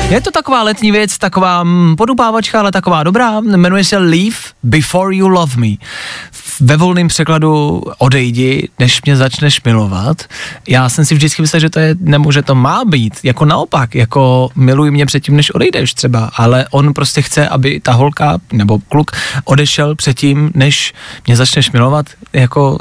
Je 0.09 0.21
to 0.21 0.31
taková 0.31 0.63
letní 0.63 0.91
věc, 0.91 1.17
taková 1.17 1.63
mm, 1.63 1.95
podupávačka, 1.95 2.59
ale 2.59 2.71
taková 2.71 3.03
dobrá. 3.03 3.39
Jmenuje 3.39 3.83
se 3.83 3.97
Leave 3.97 4.37
Before 4.63 5.15
You 5.15 5.27
Love 5.27 5.53
Me. 5.57 5.75
Ve 6.59 6.77
volném 6.77 7.07
překladu 7.07 7.81
odejdi, 7.97 8.69
než 8.79 9.01
mě 9.05 9.15
začneš 9.15 9.63
milovat. 9.63 10.23
Já 10.67 10.89
jsem 10.89 11.05
si 11.05 11.15
vždycky 11.15 11.41
myslel, 11.41 11.59
že 11.59 11.69
to 11.69 11.79
je, 11.79 11.95
nebo 11.99 12.31
že 12.31 12.41
to 12.41 12.55
má 12.55 12.85
být, 12.85 13.13
jako 13.23 13.45
naopak, 13.45 13.95
jako 13.95 14.49
miluj 14.55 14.91
mě 14.91 15.05
předtím, 15.05 15.35
než 15.35 15.55
odejdeš 15.55 15.93
třeba, 15.93 16.31
ale 16.35 16.65
on 16.71 16.93
prostě 16.93 17.21
chce, 17.21 17.47
aby 17.49 17.79
ta 17.79 17.91
holka 17.91 18.37
nebo 18.51 18.79
kluk 18.79 19.11
odešel 19.43 19.95
předtím, 19.95 20.51
než 20.55 20.93
mě 21.27 21.35
začneš 21.35 21.71
milovat, 21.71 22.05
jako, 22.33 22.77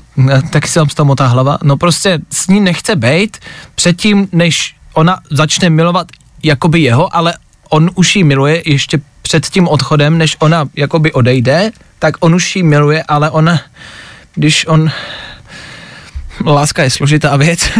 tak 0.51 0.68
si 0.68 0.75
tam 0.75 0.89
z 0.89 0.95
toho 0.95 1.07
motá 1.07 1.27
hlava, 1.27 1.59
no 1.62 1.77
prostě 1.77 2.18
s 2.31 2.49
ní 2.49 2.61
nechce 2.61 2.97
bejt 2.97 3.39
předtím, 3.75 4.29
než 4.33 4.75
ona 4.95 5.20
začne 5.31 5.70
milovat 5.70 6.07
jakoby 6.43 6.81
jeho, 6.81 7.16
ale 7.16 7.35
on 7.68 7.91
už 7.95 8.16
ji 8.16 8.25
miluje 8.25 8.62
ještě 8.66 9.01
před 9.23 9.47
tím 9.47 9.68
odchodem, 9.68 10.18
než 10.18 10.37
ona 10.39 10.68
jakoby 10.77 11.12
odejde, 11.12 11.70
tak 11.99 12.14
on 12.20 12.35
už 12.35 12.57
ji 12.57 12.62
miluje, 12.62 13.03
ale 13.09 13.31
ona, 13.31 13.61
když 14.35 14.66
on... 14.66 14.91
Láska 16.47 16.83
je 16.83 16.91
složitá 16.91 17.37
věc. 17.37 17.61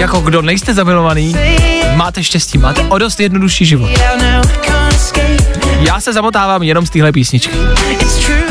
jako 0.00 0.20
kdo 0.20 0.42
nejste 0.42 0.74
zamilovaný, 0.74 1.36
máte 1.94 2.24
štěstí, 2.24 2.58
máte 2.58 2.82
o 2.82 2.98
dost 2.98 3.20
jednodušší 3.20 3.64
život. 3.66 3.90
Já 5.80 6.00
se 6.00 6.12
zamotávám 6.12 6.62
jenom 6.62 6.86
z 6.86 6.90
téhle 6.90 7.12
písničky. 7.12 7.56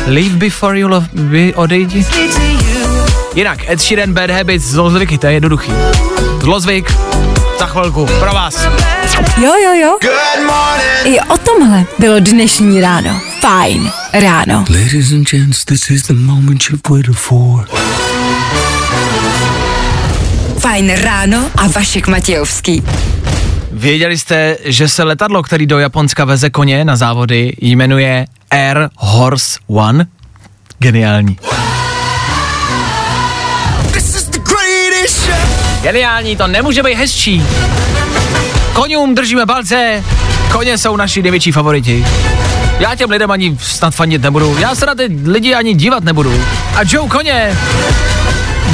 Leave 0.06 0.36
before 0.36 0.78
you 0.78 0.88
love 0.88 1.08
me, 1.12 1.54
odejdi. 1.54 2.06
Jinak, 3.34 3.70
Ed 3.70 3.80
Sheeran, 3.80 4.12
Bad 4.12 4.30
Habits, 4.30 4.64
zlozvyky, 4.64 5.18
to 5.18 5.26
je 5.26 5.32
jednoduchý. 5.32 5.72
Zlozvyk, 6.42 6.96
za 7.58 7.66
chvilku, 7.66 8.06
pro 8.06 8.32
vás. 8.32 8.64
Jo, 9.36 9.52
jo, 9.64 9.72
jo. 9.72 9.98
I 11.04 11.20
o 11.20 11.38
tomhle 11.38 11.84
bylo 11.98 12.20
dnešní 12.20 12.80
ráno. 12.80 13.20
Fajn 13.40 13.90
ráno. 14.12 14.64
Ladies 14.70 15.12
and 15.12 15.30
gents, 15.30 15.64
this 15.64 15.90
is 15.90 16.02
the 16.02 16.12
moment 16.12 16.62
you've 16.70 16.82
waited 16.90 17.14
for. 17.14 17.68
Fajn 20.58 20.94
ráno 20.94 21.50
a 21.56 21.66
Vašek 21.66 22.08
Matějovský. 22.08 22.82
Věděli 23.72 24.18
jste, 24.18 24.56
že 24.64 24.88
se 24.88 25.02
letadlo, 25.02 25.42
který 25.42 25.66
do 25.66 25.78
Japonska 25.78 26.24
veze 26.24 26.50
koně 26.50 26.84
na 26.84 26.96
závody, 26.96 27.52
jmenuje 27.60 28.26
Air 28.50 28.88
Horse 28.96 29.58
One? 29.66 30.06
Geniální. 30.78 31.36
Geniální, 35.82 36.36
to 36.36 36.46
nemůže 36.46 36.82
být 36.82 36.94
hezčí. 36.94 37.46
Koňům 38.72 39.14
držíme 39.14 39.46
palce, 39.46 40.04
koně 40.52 40.78
jsou 40.78 40.96
naši 40.96 41.22
největší 41.22 41.52
favoriti. 41.52 42.06
Já 42.78 42.94
těm 42.94 43.10
lidem 43.10 43.30
ani 43.30 43.58
snad 43.60 43.94
fandit 43.94 44.22
nebudu, 44.22 44.56
já 44.58 44.74
se 44.74 44.86
na 44.86 44.94
ty 44.94 45.08
lidi 45.24 45.54
ani 45.54 45.74
dívat 45.74 46.04
nebudu. 46.04 46.44
A 46.74 46.80
Joe 46.86 47.08
koně, 47.08 47.56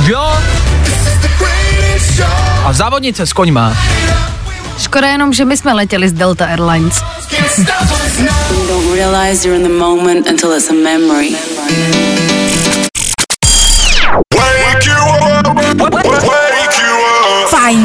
jo? 0.07 0.33
A 2.65 2.73
závodnice 2.73 3.27
s 3.27 3.33
koňma. 3.33 3.77
Škoda 4.79 5.09
jenom, 5.09 5.33
že 5.33 5.45
my 5.45 5.57
jsme 5.57 5.73
letěli 5.73 6.09
z 6.09 6.13
Delta 6.13 6.47
Airlines. 6.47 7.03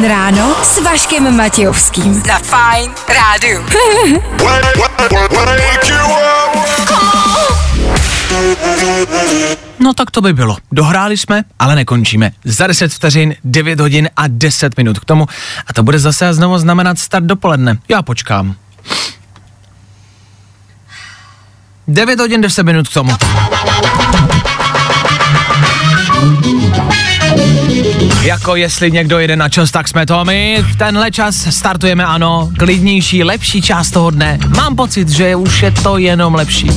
Fajn 0.02 0.10
ráno 0.14 0.56
s 0.62 0.80
Vaškem 0.80 1.36
Matějovským. 1.36 2.22
Na 2.28 2.38
Fajn 2.38 2.90
rádiu. 3.08 3.64
No 9.78 9.94
tak 9.94 10.10
to 10.10 10.20
by 10.20 10.32
bylo. 10.32 10.56
Dohráli 10.72 11.16
jsme, 11.16 11.44
ale 11.58 11.74
nekončíme. 11.74 12.30
Za 12.44 12.66
10 12.66 12.92
vteřin, 12.92 13.34
9 13.44 13.80
hodin 13.80 14.08
a 14.16 14.22
10 14.28 14.76
minut 14.76 14.98
k 14.98 15.04
tomu. 15.04 15.26
A 15.66 15.72
to 15.72 15.82
bude 15.82 15.98
zase 15.98 16.28
a 16.28 16.32
znovu 16.32 16.58
znamenat 16.58 16.98
start 16.98 17.24
dopoledne. 17.24 17.78
Já 17.88 18.02
počkám. 18.02 18.54
9 21.88 22.20
hodin 22.20 22.40
10 22.40 22.62
minut 22.62 22.88
k 22.88 22.94
tomu. 22.94 23.12
Jako 28.22 28.56
jestli 28.56 28.90
někdo 28.90 29.18
jede 29.18 29.36
na 29.36 29.48
čas, 29.48 29.70
tak 29.70 29.88
jsme 29.88 30.06
to 30.06 30.24
my. 30.24 30.64
V 30.72 30.76
tenhle 30.76 31.10
čas 31.10 31.34
startujeme, 31.50 32.04
ano, 32.04 32.50
klidnější, 32.58 33.24
lepší 33.24 33.62
část 33.62 33.90
toho 33.90 34.10
dne. 34.10 34.38
Mám 34.56 34.76
pocit, 34.76 35.08
že 35.08 35.36
už 35.36 35.62
je 35.62 35.70
to 35.70 35.98
jenom 35.98 36.34
lepší. 36.34 36.70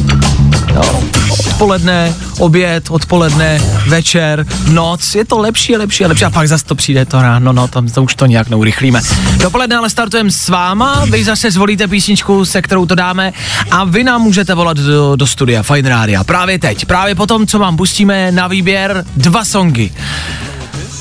Jo. 0.75 1.03
Odpoledne, 1.39 2.13
oběd, 2.39 2.89
odpoledne, 2.89 3.61
večer, 3.87 4.45
noc, 4.67 5.15
je 5.15 5.25
to 5.25 5.37
lepší 5.37 5.77
lepší 5.77 6.05
lepší 6.05 6.25
a 6.25 6.29
pak 6.29 6.47
zase 6.47 6.65
to 6.65 6.75
přijde 6.75 7.05
to 7.05 7.21
ráno, 7.21 7.53
no 7.53 7.67
tam 7.67 7.87
to 7.87 8.03
už 8.03 8.15
to 8.15 8.25
nějak 8.25 8.49
neurychlíme. 8.49 9.01
Dopoledne 9.37 9.75
ale 9.75 9.89
startujeme 9.89 10.31
s 10.31 10.49
váma, 10.49 11.05
vy 11.05 11.23
zase 11.23 11.51
zvolíte 11.51 11.87
písničku, 11.87 12.45
se 12.45 12.61
kterou 12.61 12.85
to 12.85 12.95
dáme 12.95 13.33
a 13.71 13.83
vy 13.83 14.03
nám 14.03 14.21
můžete 14.21 14.53
volat 14.53 14.77
do, 14.77 15.15
do 15.15 15.27
studia 15.27 15.63
Fine 15.63 15.89
Radio. 15.89 16.23
Právě 16.23 16.59
teď, 16.59 16.85
právě 16.85 17.15
potom, 17.15 17.47
co 17.47 17.59
vám 17.59 17.77
pustíme 17.77 18.31
na 18.31 18.47
výběr 18.47 19.05
dva 19.15 19.45
songy. 19.45 19.91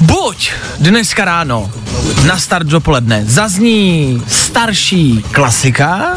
Buď 0.00 0.52
dneska 0.78 1.24
ráno 1.24 1.70
na 2.26 2.38
start 2.38 2.66
dopoledne 2.66 3.24
zazní 3.24 4.22
starší 4.26 5.24
klasika, 5.30 6.16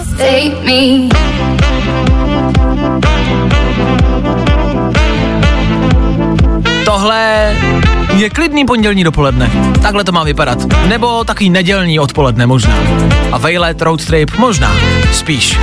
tohle 6.85 7.55
je 8.15 8.29
klidný 8.29 8.65
pondělní 8.65 9.03
dopoledne. 9.03 9.51
Takhle 9.81 10.03
to 10.03 10.11
má 10.11 10.23
vypadat. 10.23 10.59
Nebo 10.87 11.23
takový 11.23 11.49
nedělní 11.49 11.99
odpoledne 11.99 12.45
možná. 12.45 12.75
A 13.31 13.37
vejlet, 13.37 13.81
road 13.81 14.05
trip 14.05 14.31
možná. 14.37 14.75
Spíš. 15.13 15.57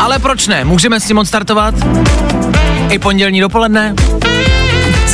Ale 0.00 0.18
proč 0.18 0.46
ne? 0.46 0.64
Můžeme 0.64 1.00
s 1.00 1.06
tím 1.06 1.18
odstartovat? 1.18 1.74
I 2.90 2.98
pondělní 2.98 3.40
dopoledne? 3.40 3.94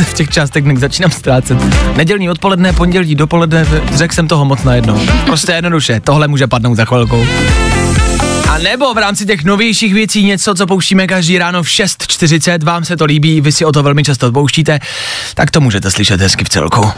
Se 0.05 0.11
v 0.11 0.15
těch 0.15 0.29
částech 0.29 0.65
dnek 0.65 0.79
začínám 0.79 1.11
ztrácet. 1.11 1.59
Nedělní 1.97 2.31
odpoledne, 2.31 2.73
pondělí 2.73 3.15
dopoledne, 3.15 3.67
řekl 3.95 4.15
jsem 4.15 4.29
toho 4.29 4.45
moc 4.45 4.63
najednou. 4.63 5.01
Prostě 5.25 5.53
jednoduše, 5.53 6.01
tohle 6.01 6.29
může 6.29 6.47
padnout 6.47 6.77
za 6.77 6.85
chvilku. 6.85 7.27
A 8.51 8.59
nebo 8.59 8.95
v 8.95 8.99
rámci 8.99 9.27
těch 9.27 9.45
novějších 9.45 9.95
věcí 9.95 10.25
něco, 10.25 10.55
co 10.55 10.67
pouštíme 10.67 11.07
každý 11.07 11.39
ráno 11.39 11.63
v 11.63 11.67
6.40, 11.67 12.65
vám 12.65 12.85
se 12.85 12.97
to 12.97 13.05
líbí, 13.05 13.41
vy 13.41 13.53
si 13.53 13.65
o 13.65 13.73
to 13.73 13.83
velmi 13.83 14.05
často 14.05 14.27
odpouštíte, 14.27 14.79
tak 15.35 15.51
to 15.51 15.61
můžete 15.61 15.91
slyšet 15.91 16.21
hezky 16.21 16.45
v 16.45 16.49
celku. 16.49 16.93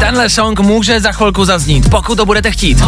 Tenhle 0.00 0.30
song 0.30 0.60
může 0.60 1.00
za 1.00 1.12
chvilku 1.12 1.44
zaznít, 1.44 1.90
pokud 1.90 2.16
to 2.16 2.26
budete 2.26 2.50
chtít. 2.50 2.82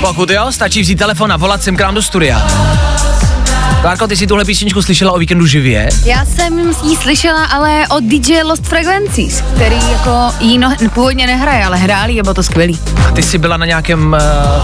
Pokud 0.00 0.30
jo, 0.30 0.46
stačí 0.52 0.82
vzít 0.82 0.98
telefon 0.98 1.32
a 1.32 1.36
volat 1.36 1.62
sem 1.62 1.76
k 1.76 1.80
nám 1.80 1.94
do 1.94 2.02
studia. 2.02 2.46
Klárko, 3.80 4.06
ty 4.06 4.16
jsi 4.16 4.26
tuhle 4.26 4.44
písničku 4.44 4.82
slyšela 4.82 5.12
o 5.12 5.18
víkendu 5.18 5.46
živě? 5.46 5.88
Já 6.04 6.24
jsem 6.24 6.58
ji 6.82 6.96
slyšela 6.96 7.44
ale 7.44 7.84
od 7.88 8.04
DJ 8.04 8.42
Lost 8.42 8.66
Frequencies, 8.66 9.40
který 9.54 9.76
jako 9.92 10.34
jí 10.40 10.58
no, 10.58 10.76
původně 10.94 11.26
nehraje, 11.26 11.64
ale 11.64 11.76
hráli 11.76 12.20
a 12.20 12.22
bylo 12.22 12.34
to 12.34 12.42
skvělý. 12.42 12.80
A 13.08 13.10
ty 13.10 13.22
jsi 13.22 13.38
byla 13.38 13.56
na 13.56 13.66
nějakém 13.66 14.16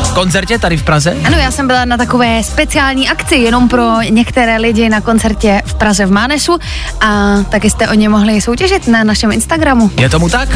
uh, 0.02 0.14
koncertě 0.14 0.58
tady 0.58 0.76
v 0.76 0.82
Praze? 0.82 1.16
Ano, 1.24 1.36
já 1.38 1.50
jsem 1.50 1.66
byla 1.66 1.84
na 1.84 1.96
takové 1.96 2.42
speciální 2.42 3.08
akci 3.08 3.34
jenom 3.34 3.68
pro 3.68 4.02
některé 4.02 4.56
lidi 4.56 4.88
na 4.88 5.00
koncertě 5.00 5.62
v 5.66 5.74
Praze 5.74 6.06
v 6.06 6.10
Mánesu 6.10 6.58
a 7.00 7.36
taky 7.50 7.70
jste 7.70 7.88
o 7.88 7.94
ně 7.94 8.08
mohli 8.08 8.40
soutěžit 8.40 8.88
na 8.88 9.04
našem 9.04 9.32
Instagramu. 9.32 9.90
Je 10.00 10.08
tomu 10.08 10.28
tak? 10.28 10.48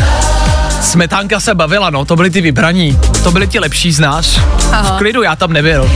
Smetánka 0.81 1.41
se 1.41 1.55
bavila, 1.55 1.91
no, 1.91 2.05
to 2.05 2.17
byli 2.17 2.31
ty 2.31 2.41
vybraní, 2.41 2.99
to 3.23 3.33
byli 3.33 3.47
ti 3.47 3.59
lepší 3.59 3.93
z 3.93 4.01
nás. 4.01 4.41
Aha. 4.73 4.97
V 4.97 4.99
klidu, 4.99 5.23
já 5.23 5.37
tam 5.37 5.53
nebyl, 5.53 5.91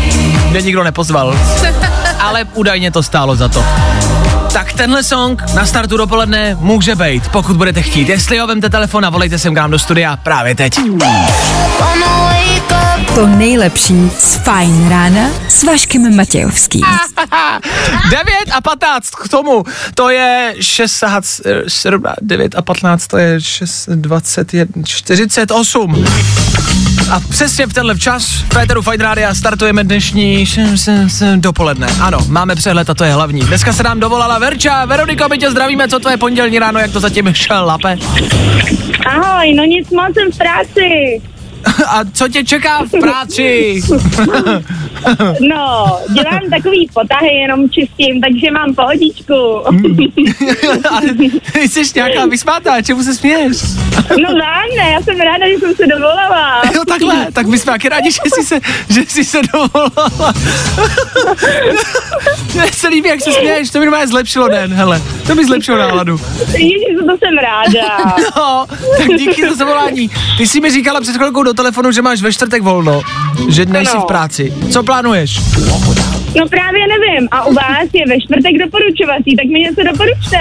mě 0.50 0.62
nikdo 0.62 0.84
nepozval, 0.84 1.38
ale 2.22 2.44
údajně 2.54 2.90
to 2.90 3.02
stálo 3.02 3.36
za 3.36 3.48
to. 3.48 3.64
Tak 4.52 4.72
tenhle 4.72 5.02
song 5.02 5.42
na 5.54 5.66
startu 5.66 5.96
dopoledne 5.96 6.56
může 6.60 6.94
být, 6.94 7.28
pokud 7.28 7.56
budete 7.56 7.82
chtít. 7.82 8.08
Jestli 8.08 8.36
jo, 8.36 8.46
vemte 8.46 8.70
telefon 8.70 9.04
a 9.04 9.10
volejte 9.10 9.38
sem 9.38 9.54
k 9.54 9.56
nám 9.56 9.70
do 9.70 9.78
studia 9.78 10.16
právě 10.16 10.54
teď. 10.54 10.78
To 13.14 13.26
nejlepší 13.26 14.10
z 14.18 14.36
Fajn 14.36 14.88
rána 14.88 15.30
s 15.48 15.62
Vaškem 15.62 16.16
Matějovským. 16.16 16.82
9 18.10 18.26
a 18.52 18.60
15 18.60 19.10
k 19.10 19.28
tomu, 19.28 19.64
to 19.94 20.10
je 20.10 20.54
6, 20.60 21.04
9 22.20 22.54
a 22.54 22.62
15, 22.62 23.06
to 23.06 23.18
je 23.18 23.40
6, 23.40 23.88
21, 23.88 24.82
48. 24.84 26.04
A 27.10 27.20
přesně 27.20 27.66
v 27.66 27.72
tenhle 27.72 27.94
včas 27.94 28.26
v 28.26 28.52
Féteru 28.54 28.82
Fight 28.82 29.00
Rádia 29.00 29.34
startujeme 29.34 29.84
dnešní 29.84 30.42
š- 30.42 30.72
š- 30.74 31.04
š- 31.06 31.36
dopoledne. 31.36 31.86
Ano, 32.00 32.18
máme 32.28 32.54
přehled 32.54 32.90
a 32.90 32.94
to 32.94 33.04
je 33.04 33.12
hlavní. 33.12 33.40
Dneska 33.40 33.72
se 33.72 33.82
nám 33.82 34.00
dovolala 34.00 34.38
Verča. 34.38 34.84
Veroniko, 34.84 35.28
my 35.28 35.38
tě 35.38 35.50
zdravíme, 35.50 35.88
co 35.88 35.98
tvoje 35.98 36.16
pondělní 36.16 36.58
ráno, 36.58 36.78
jak 36.80 36.90
to 36.92 37.00
zatím 37.00 37.34
šlape? 37.34 37.98
Ahoj, 39.06 39.54
no 39.54 39.64
nic 39.64 39.90
moc, 39.90 40.14
jsem 40.14 40.32
v 40.32 40.38
práci. 40.38 41.20
A 41.86 42.00
co 42.12 42.28
tě 42.28 42.44
čeká 42.44 42.84
v 42.84 43.00
práci? 43.00 43.80
No, 45.40 45.98
dělám 46.12 46.40
takový 46.50 46.90
potahy, 46.94 47.28
jenom 47.28 47.70
čistím, 47.70 48.20
takže 48.20 48.50
mám 48.50 48.74
pohodičku. 48.74 49.34
Ale 50.90 51.14
ty 51.52 51.68
jsi 51.68 51.82
nějaká 51.94 52.26
vysmátá, 52.26 52.82
čemu 52.82 53.02
se 53.02 53.14
směješ? 53.14 53.56
No 54.10 54.34
ne, 54.34 54.90
já 54.92 55.00
jsem 55.02 55.20
ráda, 55.20 55.48
že 55.48 55.58
jsem 55.58 55.74
se 55.74 55.86
dovolala. 55.86 56.62
Jo, 56.74 56.82
takhle, 56.88 57.26
tak 57.32 57.46
my 57.46 57.58
jsme 57.58 57.72
taky 57.72 57.88
rádi, 57.88 58.10
že 58.12 58.18
jsi 58.34 58.46
se, 58.46 58.60
že 58.88 59.00
jsi 59.08 59.24
se 59.24 59.40
dovolala. 59.52 60.32
Mně 62.54 62.72
se 62.72 62.88
líbí, 62.88 63.08
jak 63.08 63.20
se 63.20 63.32
směješ, 63.32 63.70
to 63.70 63.78
mi 63.78 63.84
normálně 63.84 64.08
zlepšilo 64.08 64.48
den, 64.48 64.74
hele, 64.74 65.02
to 65.26 65.34
mi 65.34 65.44
zlepšilo 65.44 65.78
náladu. 65.78 66.20
Ježiš, 66.52 66.96
to 67.06 67.16
jsem 67.18 67.38
ráda. 67.42 68.14
No, 68.36 68.66
tak 68.98 69.06
díky 69.18 69.48
za 69.48 69.54
zavolání. 69.54 70.10
Ty 70.38 70.46
jsi 70.46 70.60
mi 70.60 70.70
říkala 70.70 71.00
před 71.00 71.16
chvilkou 71.16 71.42
do 71.42 71.54
telefonu, 71.54 71.92
že 71.92 72.02
máš 72.02 72.22
ve 72.22 72.32
čtvrtek 72.32 72.62
volno, 72.62 73.02
že 73.48 73.66
nejsi 73.66 73.96
v 73.96 74.04
práci. 74.04 74.52
Co 74.72 74.82
plánuješ? 74.92 75.40
No 75.68 76.11
právě 76.50 76.80
nevím. 76.88 77.28
A 77.30 77.44
u 77.46 77.54
vás 77.54 77.88
je 77.92 78.04
ve 78.08 78.20
čtvrtek 78.20 78.52
doporučovací, 78.64 79.36
tak 79.36 79.46
mi 79.46 79.60
něco 79.60 79.80
doporučte. 79.92 80.38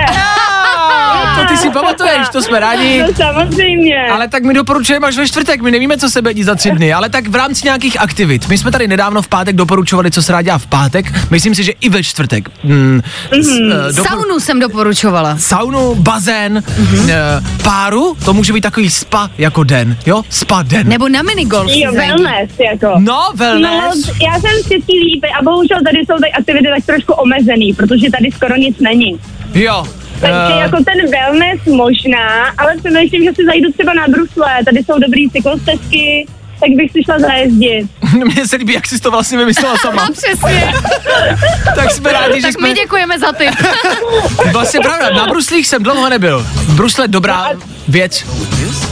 To 1.40 1.48
ty 1.48 1.58
si 1.58 1.70
pamatuješ, 1.70 2.30
to 2.32 2.42
jsme 2.42 2.60
rádi. 2.60 3.02
No 3.02 3.08
samozřejmě. 3.16 3.96
Ale 4.12 4.28
tak 4.28 4.44
mi 4.44 4.54
doporučujeme 4.54 5.08
až 5.08 5.18
ve 5.18 5.28
čtvrtek, 5.28 5.62
my 5.62 5.72
nevíme, 5.72 5.98
co 5.98 6.10
se 6.10 6.22
bude 6.22 6.34
dít 6.34 6.44
za 6.44 6.56
tři 6.56 6.72
dny, 6.72 6.94
ale 6.94 7.10
tak 7.10 7.28
v 7.28 7.36
rámci 7.36 7.62
nějakých 7.64 8.02
aktivit. 8.02 8.48
My 8.50 8.58
jsme 8.58 8.72
tady 8.72 8.88
nedávno 8.88 9.22
v 9.22 9.28
pátek 9.28 9.56
doporučovali, 9.56 10.12
co 10.12 10.22
se 10.22 10.32
rád 10.32 10.42
dělá 10.42 10.58
v 10.58 10.68
pátek. 10.68 11.06
Myslím 11.32 11.56
si, 11.56 11.64
že 11.64 11.72
i 11.72 11.90
ve 11.90 12.04
čtvrtek. 12.04 12.50
Mm, 12.64 13.02
Mhm. 13.32 13.44
s, 13.44 13.48
eh, 13.90 13.94
Saunu 14.04 14.40
jsem 14.40 14.60
doporučovala. 14.60 15.38
saunu, 15.38 15.96
bazén, 15.96 16.64
mm-hmm. 16.82 17.44
páru, 17.64 18.16
to 18.26 18.34
může 18.34 18.54
být 18.54 18.62
takový 18.62 18.90
spa 18.90 19.30
jako 19.38 19.64
den, 19.64 19.98
jo? 20.06 20.24
Spa 20.30 20.62
den. 20.64 20.88
Nebo 20.88 21.10
na 21.10 21.22
minigolf. 21.22 21.72
Jo, 21.76 21.92
wellness, 21.92 22.50
jako. 22.72 22.94
No, 23.00 23.20
wellness. 23.36 24.08
No, 24.08 24.14
já 24.28 24.34
jsem 24.40 24.52
Český 24.72 25.00
lípy 25.00 25.28
a 25.40 25.44
bohužel 25.44 25.78
tady 25.84 25.98
jsou 25.98 26.18
ty 26.24 26.32
aktivity 26.32 26.68
tak 26.68 26.86
trošku 26.86 27.14
omezený, 27.14 27.74
protože 27.74 28.12
tady 28.12 28.32
skoro 28.32 28.56
nic 28.56 28.80
není. 28.80 29.20
Jo. 29.54 29.86
Takže 30.22 30.54
eh, 30.54 30.60
jako 30.60 30.78
ten 30.78 31.12
wellness 31.12 31.66
možná, 31.66 32.28
ale 32.58 32.78
přemýšlím, 32.78 33.24
že 33.24 33.32
si 33.36 33.46
zajdu 33.46 33.72
třeba 33.72 33.94
na 33.94 34.08
brusle, 34.08 34.52
tady 34.66 34.84
jsou 34.84 35.00
dobrý 35.00 35.30
cyklostezky, 35.30 36.28
tak 36.60 36.70
bych 36.70 36.92
si 36.92 37.04
šla 37.04 37.20
zajezdit. 37.20 37.88
Mně 38.26 38.48
se 38.48 38.56
líbí, 38.56 38.74
jak 38.74 38.88
jsi 38.88 39.02
to 39.02 39.12
vlastně 39.12 39.38
vymyslela 39.38 39.78
sama. 39.78 40.08
Přesně. 40.12 40.74
tak 41.76 41.92
jsme 41.92 42.12
rádi, 42.12 42.42
že 42.42 42.48
tak 42.48 42.54
jsme... 42.54 42.68
my 42.68 42.74
děkujeme 42.74 43.20
za 43.20 43.32
tip. 43.32 43.56
Vlastně 44.54 44.80
pravda, 44.80 45.10
na 45.10 45.28
bruslích 45.28 45.68
jsem 45.68 45.84
dlouho 45.84 46.10
nebyl. 46.10 46.48
Brusle 46.76 47.08
dobrá 47.08 47.50
věc. 47.88 48.26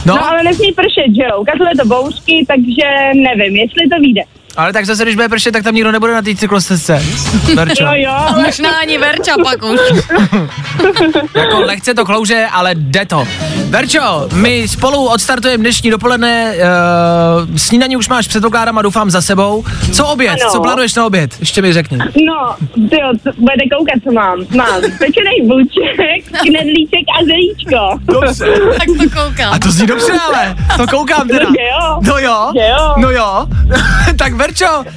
No, 0.06 0.14
No, 0.14 0.28
ale 0.28 0.42
nesmí 0.42 0.72
pršet, 0.72 1.16
že 1.16 1.22
jo? 1.22 1.40
Ukazuje 1.40 1.70
to 1.80 1.84
bouřky, 1.88 2.44
takže 2.48 2.86
nevím, 3.14 3.56
jestli 3.56 3.88
to 3.88 4.00
vyjde. 4.00 4.22
Ale 4.56 4.72
tak 4.72 4.86
zase, 4.86 5.02
když 5.02 5.14
bude 5.14 5.28
pršet, 5.28 5.52
tak 5.52 5.62
tam 5.64 5.74
nikdo 5.74 5.92
nebude 5.92 6.14
na 6.14 6.22
té 6.22 6.34
cyklostezce. 6.34 7.02
Verčo. 7.54 7.84
No 7.84 7.94
jo, 7.94 8.10
ale 8.12 8.42
Možná 8.42 8.70
ani 8.70 8.98
Verča 8.98 9.34
pak 9.44 9.62
už. 9.62 9.80
Jako 11.34 11.60
lehce 11.60 11.94
to 11.94 12.04
klouže, 12.04 12.46
ale 12.52 12.70
jde 12.74 13.06
to. 13.06 13.24
Verčo, 13.68 14.28
my 14.32 14.68
spolu 14.68 15.08
odstartujeme 15.08 15.62
dnešní 15.62 15.90
dopoledne, 15.90 16.54
uh, 16.54 17.56
snídaní 17.56 17.96
už 17.96 18.08
máš 18.08 18.28
předpokládám 18.28 18.78
a 18.78 18.82
doufám 18.82 19.10
za 19.10 19.20
sebou. 19.22 19.64
Co 19.92 20.06
oběd? 20.06 20.40
Ano. 20.42 20.52
Co 20.52 20.60
plánuješ 20.60 20.94
na 20.94 21.06
oběd? 21.06 21.40
Ještě 21.40 21.62
mi 21.62 21.72
řekni. 21.72 21.98
no, 21.98 22.56
tyjo, 22.90 23.12
budete 23.38 23.64
koukat, 23.76 24.02
co 24.04 24.12
mám. 24.12 24.38
Mám 24.56 24.80
pečený 24.80 25.48
vůček, 25.48 26.40
knedlíček 26.42 27.04
a 27.20 27.24
zelíčko. 27.24 28.12
Dobře. 28.12 28.46
tak 28.78 28.86
to 28.86 29.20
koukám. 29.20 29.52
A 29.54 29.58
to 29.58 29.70
zní 29.70 29.86
dobře, 29.86 30.12
ale 30.12 30.56
to 30.76 30.86
koukám 30.86 31.28
teda. 31.28 31.44
No, 31.44 31.50
jo. 31.50 32.00
No 32.02 32.18
jo. 32.18 32.52
Jo. 32.54 32.94
No 32.96 33.10
jo. 33.10 33.46
tak 34.18 34.34
Verčo, 34.34 34.49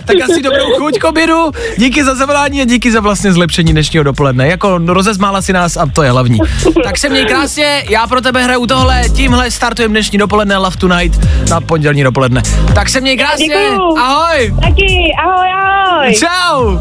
tak 0.06 0.16
asi 0.30 0.42
dobrou 0.42 0.66
chuť 0.78 1.00
k 1.00 1.04
obědu. 1.04 1.52
Díky 1.78 2.04
za 2.04 2.16
zavolání 2.16 2.62
a 2.62 2.66
díky 2.66 2.92
za 2.92 3.00
vlastně 3.00 3.34
zlepšení 3.34 3.72
dnešního 3.72 4.04
dopoledne. 4.04 4.48
Jako 4.48 4.80
rozezmála 4.88 5.42
si 5.42 5.54
nás 5.54 5.78
a 5.78 5.86
to 5.94 6.04
je 6.04 6.12
hlavní. 6.12 6.40
tak 6.84 6.98
se 6.98 7.10
měj 7.10 7.26
krásně, 7.26 7.84
já 7.90 8.08
pro 8.08 8.22
tebe 8.22 8.44
hraju 8.44 8.66
tohle, 8.66 9.02
tímhle 9.16 9.52
startujeme 9.52 9.92
dnešní 9.92 10.18
dopoledne 10.18 10.58
Love 10.58 10.78
Tonight 10.78 11.20
na 11.50 11.62
pondělní 11.62 12.04
dopoledne. 12.04 12.42
Tak 12.76 12.90
se 12.90 13.02
měj 13.02 13.18
krásně. 13.18 13.48
Děkuju. 13.48 13.98
Ahoj. 13.98 14.54
Taky, 14.62 15.12
ahoj, 15.24 15.48
ahoj. 15.64 16.16
Čau. 16.16 16.80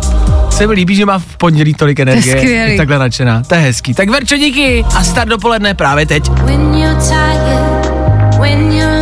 Se 0.50 0.66
mi 0.66 0.74
líbí, 0.74 0.94
že 0.94 1.06
má 1.06 1.18
v 1.18 1.36
pondělí 1.36 1.74
tolik 1.74 2.00
energie. 2.00 2.36
skvělý. 2.36 2.70
Je 2.72 2.76
takhle 2.76 2.98
nadšená. 2.98 3.42
To 3.46 3.54
je 3.54 3.60
hezký. 3.60 3.94
Tak 3.94 4.08
Verčo, 4.08 4.36
díky 4.36 4.84
a 4.96 5.04
start 5.04 5.28
dopoledne 5.28 5.74
právě 5.74 6.06
teď. 6.06 6.28
When 6.28 6.74
you're 6.74 7.00
tired, 7.08 7.92
when 8.40 8.72
you're 8.72 9.01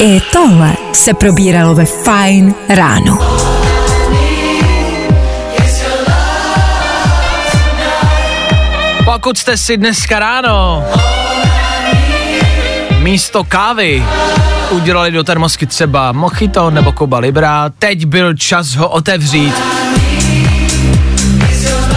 I 0.00 0.20
tohle 0.20 0.76
se 0.92 1.14
probíralo 1.14 1.74
ve 1.74 1.84
Fajn 1.84 2.54
ráno. 2.68 3.18
Pokud 9.04 9.38
jste 9.38 9.56
si 9.56 9.76
dneska 9.76 10.18
ráno 10.18 10.84
místo 12.98 13.44
kávy 13.44 14.04
udělali 14.70 15.10
do 15.10 15.24
termosky 15.24 15.66
třeba 15.66 16.12
mojito 16.12 16.70
nebo 16.70 16.92
Cuba 16.92 17.18
Libra, 17.18 17.70
teď 17.78 18.04
byl 18.04 18.34
čas 18.34 18.74
ho 18.74 18.88
otevřít 18.88 19.54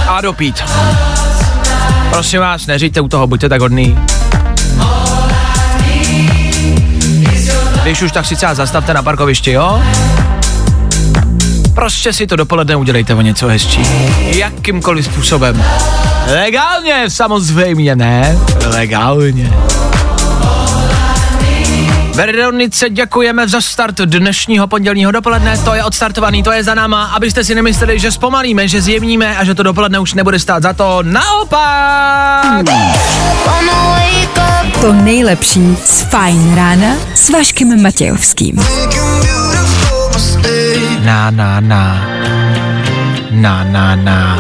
a 0.07 0.21
dopít. 0.21 0.63
Prosím 2.09 2.39
vás, 2.39 2.67
neříďte 2.67 3.01
u 3.01 3.07
toho, 3.07 3.27
buďte 3.27 3.49
tak 3.49 3.61
hodný. 3.61 3.97
Když 7.91 8.01
už 8.01 8.11
tak 8.11 8.25
si 8.25 8.35
třeba 8.35 8.53
zastavte 8.53 8.93
na 8.93 9.03
parkovišti, 9.03 9.51
jo? 9.51 9.83
Prostě 11.75 12.13
si 12.13 12.27
to 12.27 12.35
dopoledne 12.35 12.75
udělejte 12.75 13.13
o 13.13 13.21
něco 13.21 13.47
hezčí. 13.47 13.85
Jakýmkoliv 14.21 15.05
způsobem. 15.05 15.63
Legálně, 16.27 17.09
samozřejmě 17.09 17.95
ne. 17.95 18.37
Legálně. 18.65 19.53
Veronice 22.13 22.89
děkujeme 22.89 23.47
za 23.47 23.61
start 23.61 23.97
dnešního 23.97 24.67
pondělního 24.67 25.11
dopoledne, 25.11 25.57
to 25.57 25.73
je 25.73 25.83
odstartovaný, 25.83 26.43
to 26.43 26.51
je 26.51 26.63
za 26.63 26.75
náma, 26.75 27.05
abyste 27.05 27.43
si 27.43 27.55
nemysleli, 27.55 27.99
že 27.99 28.11
zpomalíme, 28.11 28.67
že 28.67 28.81
zjemníme 28.81 29.37
a 29.37 29.43
že 29.43 29.55
to 29.55 29.63
dopoledne 29.63 29.99
už 29.99 30.13
nebude 30.13 30.39
stát 30.39 30.63
za 30.63 30.73
to. 30.73 30.99
Naopak! 31.03 32.65
To 34.81 34.93
nejlepší 34.93 35.77
z 35.85 36.01
Fajn 36.01 36.55
rána 36.55 36.95
s 37.13 37.29
Vaškem 37.29 37.81
Matějovským. 37.81 38.55
Na, 41.05 41.31
na, 41.31 41.59
na. 41.59 42.05
Na, 43.31 43.63
na, 43.63 43.95
na. 43.95 44.39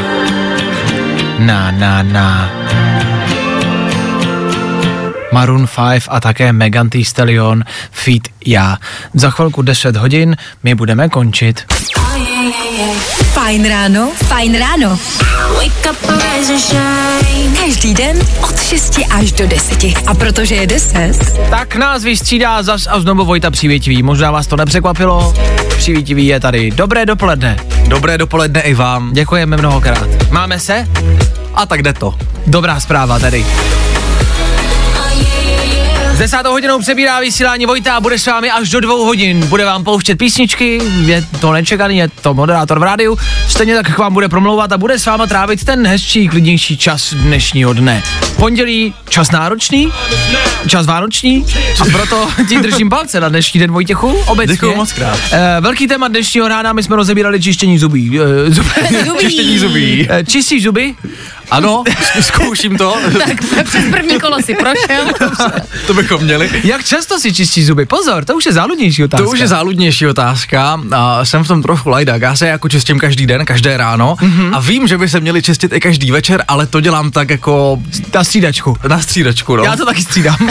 Na, 1.39 1.71
na, 1.71 2.03
na. 2.03 2.51
Maroon 5.31 5.67
5 5.91 6.03
a 6.09 6.19
také 6.19 6.53
Megan 6.53 6.89
Thee 6.89 7.05
Stallion 7.05 7.63
feat 7.91 8.21
já. 8.45 8.77
Za 9.13 9.29
chvilku 9.29 9.61
10 9.61 9.95
hodin 9.95 10.35
my 10.63 10.75
budeme 10.75 11.09
končit. 11.09 11.65
Fajn 13.41 13.65
ráno, 13.69 14.11
fajn 14.15 14.57
ráno. 14.57 14.99
Každý 17.59 17.93
den 17.93 18.19
od 18.43 18.61
6 18.61 18.99
až 19.09 19.31
do 19.31 19.47
10. 19.47 19.83
A 20.07 20.13
protože 20.13 20.55
je 20.55 20.67
10, 20.67 21.15
Tak 21.49 21.75
nás 21.75 22.03
vystřídá 22.03 22.63
zas 22.63 22.87
a 22.89 22.99
znovu 22.99 23.25
Vojta 23.25 23.51
Přívětivý. 23.51 24.03
Možná 24.03 24.31
vás 24.31 24.47
to 24.47 24.55
nepřekvapilo. 24.55 25.33
Přívětivý 25.77 26.27
je 26.27 26.39
tady. 26.39 26.71
Dobré 26.71 27.05
dopoledne. 27.05 27.57
Dobré 27.87 28.17
dopoledne 28.17 28.61
i 28.61 28.73
vám. 28.73 29.13
Děkujeme 29.13 29.57
mnohokrát. 29.57 30.07
Máme 30.31 30.59
se? 30.59 30.87
A 31.55 31.65
tak 31.65 31.83
jde 31.83 31.93
to. 31.93 32.13
Dobrá 32.47 32.79
zpráva 32.79 33.19
tady. 33.19 33.45
Desátou 36.21 36.51
hodinou 36.51 36.79
přebírá 36.79 37.19
vysílání 37.19 37.65
Vojta 37.65 37.95
a 37.95 37.99
bude 37.99 38.19
s 38.19 38.25
vámi 38.25 38.51
až 38.51 38.69
do 38.69 38.79
dvou 38.79 39.05
hodin. 39.05 39.47
Bude 39.47 39.65
vám 39.65 39.83
pouštět 39.83 40.15
písničky, 40.15 40.81
je 41.05 41.25
to 41.39 41.51
nečekaný, 41.51 41.97
je 41.97 42.09
to 42.21 42.33
moderátor 42.33 42.79
v 42.79 42.83
rádiu. 42.83 43.17
Stejně 43.47 43.75
tak 43.75 43.95
k 43.95 43.97
vám 43.97 44.13
bude 44.13 44.29
promlouvat 44.29 44.71
a 44.71 44.77
bude 44.77 44.99
s 44.99 45.05
váma 45.05 45.27
trávit 45.27 45.63
ten 45.63 45.87
hezčí, 45.87 46.27
klidnější 46.27 46.77
čas 46.77 47.13
dnešního 47.13 47.73
dne. 47.73 48.03
Pondělí 48.35 48.93
čas 49.09 49.31
náročný, 49.31 49.91
čas 50.67 50.85
vánoční 50.85 51.45
a 51.81 51.85
proto 51.85 52.29
ti 52.49 52.59
držím 52.59 52.89
palce 52.89 53.19
na 53.19 53.29
dnešní 53.29 53.59
den 53.59 53.71
Vojtěchu 53.71 54.17
obecně. 54.27 54.53
Děkuju 54.53 54.75
moc 54.75 54.93
krát. 54.93 55.19
Eh, 55.31 55.57
velký 55.61 55.87
téma 55.87 56.07
dnešního 56.07 56.47
rána, 56.47 56.73
my 56.73 56.83
jsme 56.83 56.95
rozebírali 56.95 57.41
čištění 57.41 57.77
zubí. 57.77 58.19
Eh, 58.19 58.51
zub, 58.51 58.65
Čištění 59.19 59.59
zubí. 59.59 60.07
Čistíš 60.27 60.63
zuby? 60.63 60.95
Ano, 61.51 61.83
zkouším 62.21 62.77
to. 62.77 62.97
Tak 63.27 63.37
přes 63.65 63.85
první 63.91 64.19
kolo 64.19 64.37
si 64.45 64.55
prošel. 64.55 65.05
to 65.87 65.93
bychom 65.93 66.23
měli. 66.23 66.49
Jak 66.63 66.83
často 66.83 67.19
si 67.19 67.33
čistíš 67.33 67.65
zuby? 67.65 67.85
Pozor, 67.85 68.25
to 68.25 68.35
už 68.35 68.45
je 68.45 68.53
záludnější 68.53 69.03
otázka. 69.03 69.23
To 69.25 69.31
už 69.31 69.39
je 69.39 69.47
záludnější 69.47 70.07
otázka. 70.07 70.79
A 70.91 71.25
jsem 71.25 71.43
v 71.43 71.47
tom 71.47 71.61
trochu 71.61 71.89
lajdak. 71.89 72.21
Já 72.21 72.35
se 72.35 72.47
jako 72.47 72.69
čistím 72.69 72.99
každý 72.99 73.25
den, 73.27 73.45
každé 73.45 73.77
ráno. 73.77 74.15
Mm-hmm. 74.15 74.55
A 74.55 74.59
vím, 74.59 74.87
že 74.87 74.97
by 74.97 75.09
se 75.09 75.19
měli 75.19 75.41
čistit 75.41 75.73
i 75.73 75.79
každý 75.79 76.11
večer, 76.11 76.43
ale 76.47 76.67
to 76.67 76.81
dělám 76.81 77.11
tak 77.11 77.29
jako 77.29 77.79
Na 78.13 78.23
střídačku. 78.23 78.77
na 78.87 79.01
střídačku. 79.01 79.55
No. 79.55 79.63
Já 79.63 79.75
to 79.75 79.85
taky 79.85 80.01
střídám. 80.01 80.37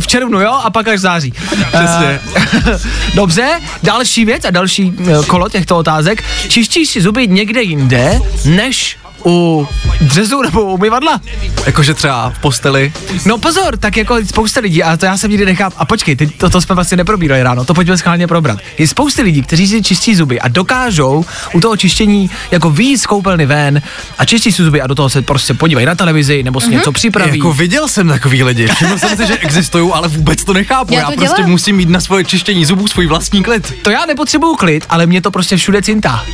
v 0.00 0.06
červnu, 0.06 0.40
jo, 0.40 0.52
a 0.64 0.70
pak 0.70 0.88
až 0.88 0.98
v 0.98 1.02
září. 1.02 1.32
Přesně. 1.50 2.20
Eh, 2.36 2.78
Dobře, 3.14 3.48
další 3.82 4.24
věc 4.24 4.44
a 4.44 4.50
další 4.50 4.92
eh, 5.00 5.24
kolo 5.26 5.48
těchto 5.48 5.76
otázek. 5.76 6.24
Čistíš 6.48 6.88
si 6.88 7.00
zuby 7.00 7.28
někde 7.28 7.62
jinde, 7.62 8.20
než 8.44 8.96
u 9.26 9.68
dřezu 10.00 10.42
nebo 10.42 10.62
u 10.64 10.74
umyvadla? 10.74 11.20
Jakože 11.66 11.94
třeba 11.94 12.30
v 12.30 12.38
posteli. 12.38 12.92
No 13.26 13.38
pozor, 13.38 13.76
tak 13.76 13.96
jako 13.96 14.16
spousta 14.26 14.60
lidí, 14.60 14.82
a 14.82 14.96
to 14.96 15.06
já 15.06 15.16
jsem 15.16 15.30
nikdy 15.30 15.46
nechám. 15.46 15.72
A 15.76 15.84
počkej, 15.84 16.16
teď 16.16 16.36
to, 16.38 16.50
to 16.50 16.60
jsme 16.60 16.74
vlastně 16.74 16.96
neprobírali 16.96 17.42
ráno, 17.42 17.64
to 17.64 17.74
pojďme 17.74 17.98
schválně 17.98 18.26
probrat. 18.26 18.58
Je 18.78 18.88
spousta 18.88 19.22
lidí, 19.22 19.42
kteří 19.42 19.68
si 19.68 19.82
čistí 19.82 20.14
zuby 20.14 20.40
a 20.40 20.48
dokážou 20.48 21.24
u 21.52 21.60
toho 21.60 21.76
čištění 21.76 22.30
jako 22.50 22.70
výjít 22.70 22.98
z 22.98 23.06
koupelny 23.06 23.46
ven 23.46 23.82
a 24.18 24.24
čistí 24.24 24.52
si 24.52 24.62
zuby 24.62 24.82
a 24.82 24.86
do 24.86 24.94
toho 24.94 25.10
se 25.10 25.22
prostě 25.22 25.54
podívají 25.54 25.86
na 25.86 25.94
televizi 25.94 26.42
nebo 26.42 26.60
si 26.60 26.70
něco 26.70 26.92
připraví. 26.92 27.38
Jako 27.38 27.52
viděl 27.52 27.88
jsem 27.88 28.08
takový 28.08 28.42
lidi. 28.44 28.66
Všiml 28.66 28.98
jsem 28.98 29.16
si, 29.16 29.26
že 29.26 29.38
existují, 29.38 29.90
ale 29.92 30.08
vůbec 30.08 30.44
to 30.44 30.52
nechápu. 30.52 30.94
Já 30.94 31.00
Já, 31.00 31.06
to 31.06 31.12
prostě 31.12 31.36
dělám. 31.36 31.50
musím 31.50 31.76
mít 31.76 31.88
na 31.88 32.00
svoje 32.00 32.24
čištění 32.24 32.64
zubů 32.64 32.88
svůj 32.88 33.06
vlastní 33.06 33.42
klid. 33.42 33.74
To 33.82 33.90
já 33.90 34.06
nepotřebuju 34.06 34.56
klid, 34.56 34.84
ale 34.88 35.06
mě 35.06 35.20
to 35.20 35.30
prostě 35.30 35.56
všude 35.56 35.82
cintá. 35.82 36.24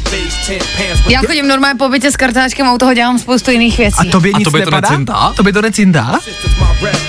Já 1.08 1.20
chodím 1.26 1.48
normálně 1.48 1.78
po 1.78 1.88
bytě 1.88 2.10
s 2.10 2.16
kartáčkem 2.16 2.66
a 2.74 2.76
u 2.76 2.78
toho 2.78 2.94
dělám 2.94 3.18
spoustu 3.18 3.50
jiných 3.50 3.78
věcí. 3.78 3.96
A 4.08 4.12
tobě 4.12 4.32
A 4.34 4.38
nic 4.38 4.44
tobě 4.44 4.64
to 4.64 4.70
nepadá? 4.70 4.90
necintá? 4.90 5.32
Tobě 5.36 5.52
to 5.52 5.62
necintá? 5.62 6.20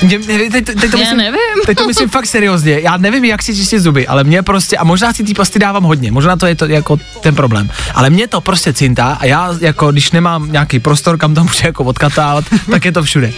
Mě, 0.01 0.17
mě, 0.17 0.37
teď, 0.51 0.65
teď, 0.65 0.75
to 0.79 0.85
Já 0.85 0.97
myslím, 0.97 1.17
nevím. 1.17 1.39
Teď 1.65 1.77
to 1.77 1.87
myslím 1.87 2.09
fakt 2.09 2.25
seriózně. 2.25 2.79
Já 2.79 2.97
nevím, 2.97 3.25
jak 3.25 3.43
si 3.43 3.55
čistit 3.55 3.79
zuby, 3.79 4.07
ale 4.07 4.23
mě 4.23 4.43
prostě, 4.43 4.77
a 4.77 4.83
možná 4.83 5.13
si 5.13 5.23
ty 5.23 5.33
pasty 5.33 5.59
dávám 5.59 5.83
hodně, 5.83 6.11
možná 6.11 6.35
to 6.35 6.45
je 6.45 6.55
to 6.55 6.65
jako 6.65 6.97
ten 7.21 7.35
problém. 7.35 7.69
Ale 7.93 8.09
mě 8.09 8.27
to 8.27 8.41
prostě 8.41 8.73
cintá 8.73 9.17
a 9.19 9.25
já 9.25 9.53
jako, 9.61 9.91
když 9.91 10.11
nemám 10.11 10.51
nějaký 10.51 10.79
prostor, 10.79 11.17
kam 11.17 11.35
to 11.35 11.43
můžu 11.43 11.65
jako 11.67 11.83
odkatávat, 11.83 12.45
tak 12.71 12.85
je 12.85 12.91
to 12.91 13.03
všude. 13.03 13.33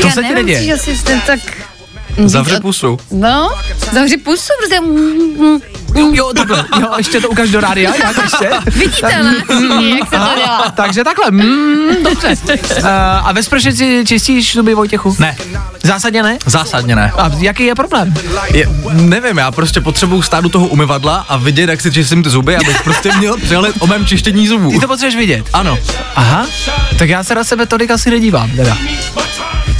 To 0.00 0.06
Já 0.06 0.12
se 0.12 0.22
ti 0.22 0.28
nevím, 0.28 0.46
neděje. 0.46 0.74
asi 0.74 0.96
jste 0.96 1.20
tak... 1.26 1.40
Zavři 2.24 2.60
pusu. 2.60 2.98
No, 3.10 3.50
zavři 3.92 4.16
pusu, 4.16 4.48
prostě... 4.58 4.80
Jo, 6.12 6.32
takhle, 6.36 6.64
jo, 6.80 6.88
ještě 6.98 7.20
to 7.20 7.28
ukáž 7.28 7.50
do 7.50 7.60
rádia, 7.60 7.92
jak 7.96 8.16
ještě? 8.22 8.50
Vidíte, 8.70 9.22
ne? 9.22 9.34
Jak 9.98 10.08
se 10.08 10.16
to 10.16 10.34
dělá? 10.36 10.72
Takže 10.76 11.04
takhle, 11.04 11.30
mm, 11.30 12.02
dobře. 12.04 12.34
Uh, 12.78 12.86
a 13.24 13.32
ve 13.32 13.42
sprše 13.42 13.72
si 13.72 14.04
čistíš 14.06 14.54
zuby 14.54 14.74
Vojtěchu? 14.74 15.16
Ne, 15.18 15.36
Zásadně 15.82 16.22
ne? 16.22 16.38
zásadně 16.46 16.96
ne. 16.96 17.12
A 17.18 17.30
jaký 17.38 17.64
je 17.64 17.74
problém? 17.74 18.14
Je, 18.54 18.66
nevím, 18.92 19.38
já 19.38 19.50
prostě 19.50 19.80
potřebuju 19.80 20.22
stát 20.22 20.44
u 20.44 20.48
toho 20.48 20.66
umyvadla 20.66 21.26
a 21.28 21.36
vidět, 21.36 21.70
jak 21.70 21.80
si 21.80 21.92
čistím 21.92 22.22
ty 22.22 22.30
zuby, 22.30 22.56
abych 22.56 22.82
prostě 22.82 23.12
měl 23.18 23.36
přehled 23.36 23.74
o 23.80 23.86
mém 23.86 24.06
čištění 24.06 24.48
zubů. 24.48 24.70
Ty 24.70 24.78
to 24.78 24.86
potřebuješ 24.88 25.16
vidět. 25.16 25.46
Ano, 25.52 25.78
Aha, 26.14 26.46
tak 26.98 27.08
já 27.08 27.24
se 27.24 27.34
na 27.34 27.44
sebe 27.44 27.66
tolik 27.66 27.90
asi 27.90 28.10
nedívám, 28.10 28.50
teda. 28.50 28.76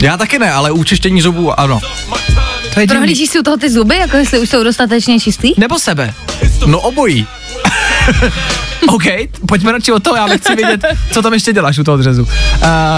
já 0.00 0.16
taky 0.16 0.38
ne, 0.38 0.52
ale 0.52 0.70
u 0.70 0.84
čištění 0.84 1.20
zubů 1.22 1.60
ano. 1.60 1.80
To 2.74 2.80
je 2.80 2.86
divný. 2.86 2.98
Prohlížíš 2.98 3.30
si 3.30 3.38
u 3.38 3.42
toho 3.42 3.56
ty 3.56 3.70
zuby, 3.70 3.96
jako 3.96 4.16
jestli 4.16 4.38
už 4.38 4.50
jsou 4.50 4.64
dostatečně 4.64 5.20
čistý? 5.20 5.52
Nebo 5.56 5.78
sebe. 5.78 6.14
No 6.66 6.80
obojí. 6.80 7.26
OK, 8.88 9.04
pojďme 9.48 9.72
radši 9.72 9.92
od 9.92 10.02
toho, 10.02 10.16
já 10.16 10.26
nechci 10.26 10.56
vědět, 10.56 10.84
co 11.12 11.22
tam 11.22 11.32
ještě 11.32 11.52
děláš 11.52 11.78
u 11.78 11.84
toho 11.84 11.96
dřezu. 11.96 12.22
Uh, 12.22 12.28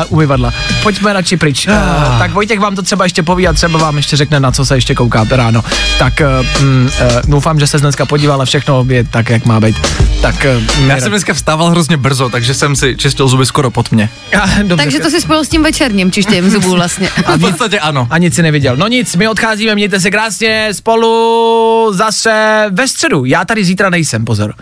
umyvadla. 0.09 0.53
Pojďme 0.83 1.13
radši 1.13 1.37
pryč. 1.37 1.67
Uh, 1.67 2.19
tak 2.19 2.31
Vojtěch 2.33 2.61
vám 2.61 2.77
to 2.77 2.83
třeba 2.83 3.05
ještě 3.05 3.23
poví 3.23 3.49
a 3.49 3.53
třeba 3.53 3.79
vám 3.79 3.97
ještě 3.97 4.17
řekne, 4.17 4.41
na 4.41 4.53
co 4.53 4.65
se 4.65 4.77
ještě 4.77 4.95
kouká 4.95 5.27
ráno. 5.31 5.65
Tak 5.99 6.13
uh, 6.21 6.67
uh, 6.67 6.87
doufám, 7.29 7.61
že 7.61 7.67
se 7.67 7.79
dneska 7.79 8.07
podíval 8.07 8.43
a 8.43 8.45
všechno 8.45 8.87
je 8.89 9.05
tak, 9.05 9.31
jak 9.31 9.47
má 9.47 9.61
být. 9.61 9.77
Tak 10.23 10.47
uh, 10.81 10.89
Já 10.89 11.01
jsem 11.01 11.11
dneska 11.11 11.35
vstával 11.35 11.71
hrozně 11.71 11.97
brzo, 11.97 12.29
takže 12.29 12.55
jsem 12.55 12.77
si 12.77 12.97
čistil 12.97 13.29
zuby 13.29 13.47
skoro 13.47 13.71
pod 13.71 13.93
mě. 13.93 14.09
Dobře. 14.63 14.77
Takže 14.77 15.01
to 15.01 15.11
si 15.11 15.21
spojil 15.21 15.45
s 15.45 15.49
tím 15.49 15.63
večerním 15.63 16.13
čištěním 16.13 16.51
zubů 16.51 16.71
vlastně. 16.71 17.11
A 17.27 17.33
v 17.37 17.41
podstatě 17.41 17.81
ano. 17.81 18.07
A 18.11 18.19
nic 18.19 18.35
si 18.35 18.43
neviděl. 18.43 18.77
No 18.77 18.89
nic, 18.89 19.17
my 19.17 19.29
odcházíme, 19.29 19.75
mějte 19.75 20.01
se 20.01 20.11
krásně 20.11 20.69
spolu 20.73 21.93
zase 21.95 22.67
ve 22.71 22.89
středu. 22.89 23.25
Já 23.25 23.45
tady 23.45 23.65
zítra 23.65 23.91
nejsem, 23.91 24.25
pozor. 24.25 24.55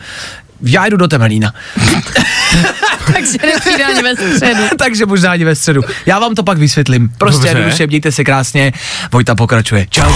Já 0.63 0.87
jdu 0.87 0.97
do 0.97 1.09
Temelína. 1.09 1.53
Takže 3.13 3.39
nepřijde 3.47 3.85
ani 3.85 4.03
ve 4.03 4.17
středu. 4.17 4.63
Takže 4.79 5.07
možná 5.07 5.31
ani 5.31 5.45
ve 5.45 5.55
středu. 5.55 5.83
Já 6.07 6.19
vám 6.19 6.35
to 6.35 6.43
pak 6.43 6.59
vysvětlím. 6.59 7.11
Prostě 7.19 7.49
jednoduše, 7.49 7.87
mějte 7.87 8.13
se 8.13 8.25
krásně. 8.25 8.73
Vojta 9.13 9.35
pokračuje. 9.35 9.87
Čau. 9.91 10.13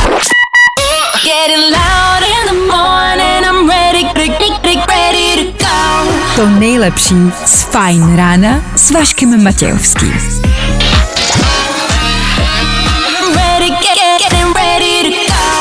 Getting 1.25 1.65
loud 1.71 2.23
in 2.29 2.47
the 2.49 2.77
morning, 2.77 3.47
I'm 3.47 3.69
ready, 3.69 4.05
ready, 4.17 4.81
ready 4.89 5.13
to 6.37 6.49
nejlepší 6.49 7.15
z 7.47 7.63
Fajn 7.63 8.17
rána 8.17 8.65
s 8.77 8.91
Vaškem 8.91 9.45
Matějovským. 9.45 10.13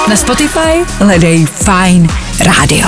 Na 0.09 0.15
Spotify 0.15 0.86
hledej 0.99 1.45
Fajn 1.45 2.07
rádio. 2.39 2.88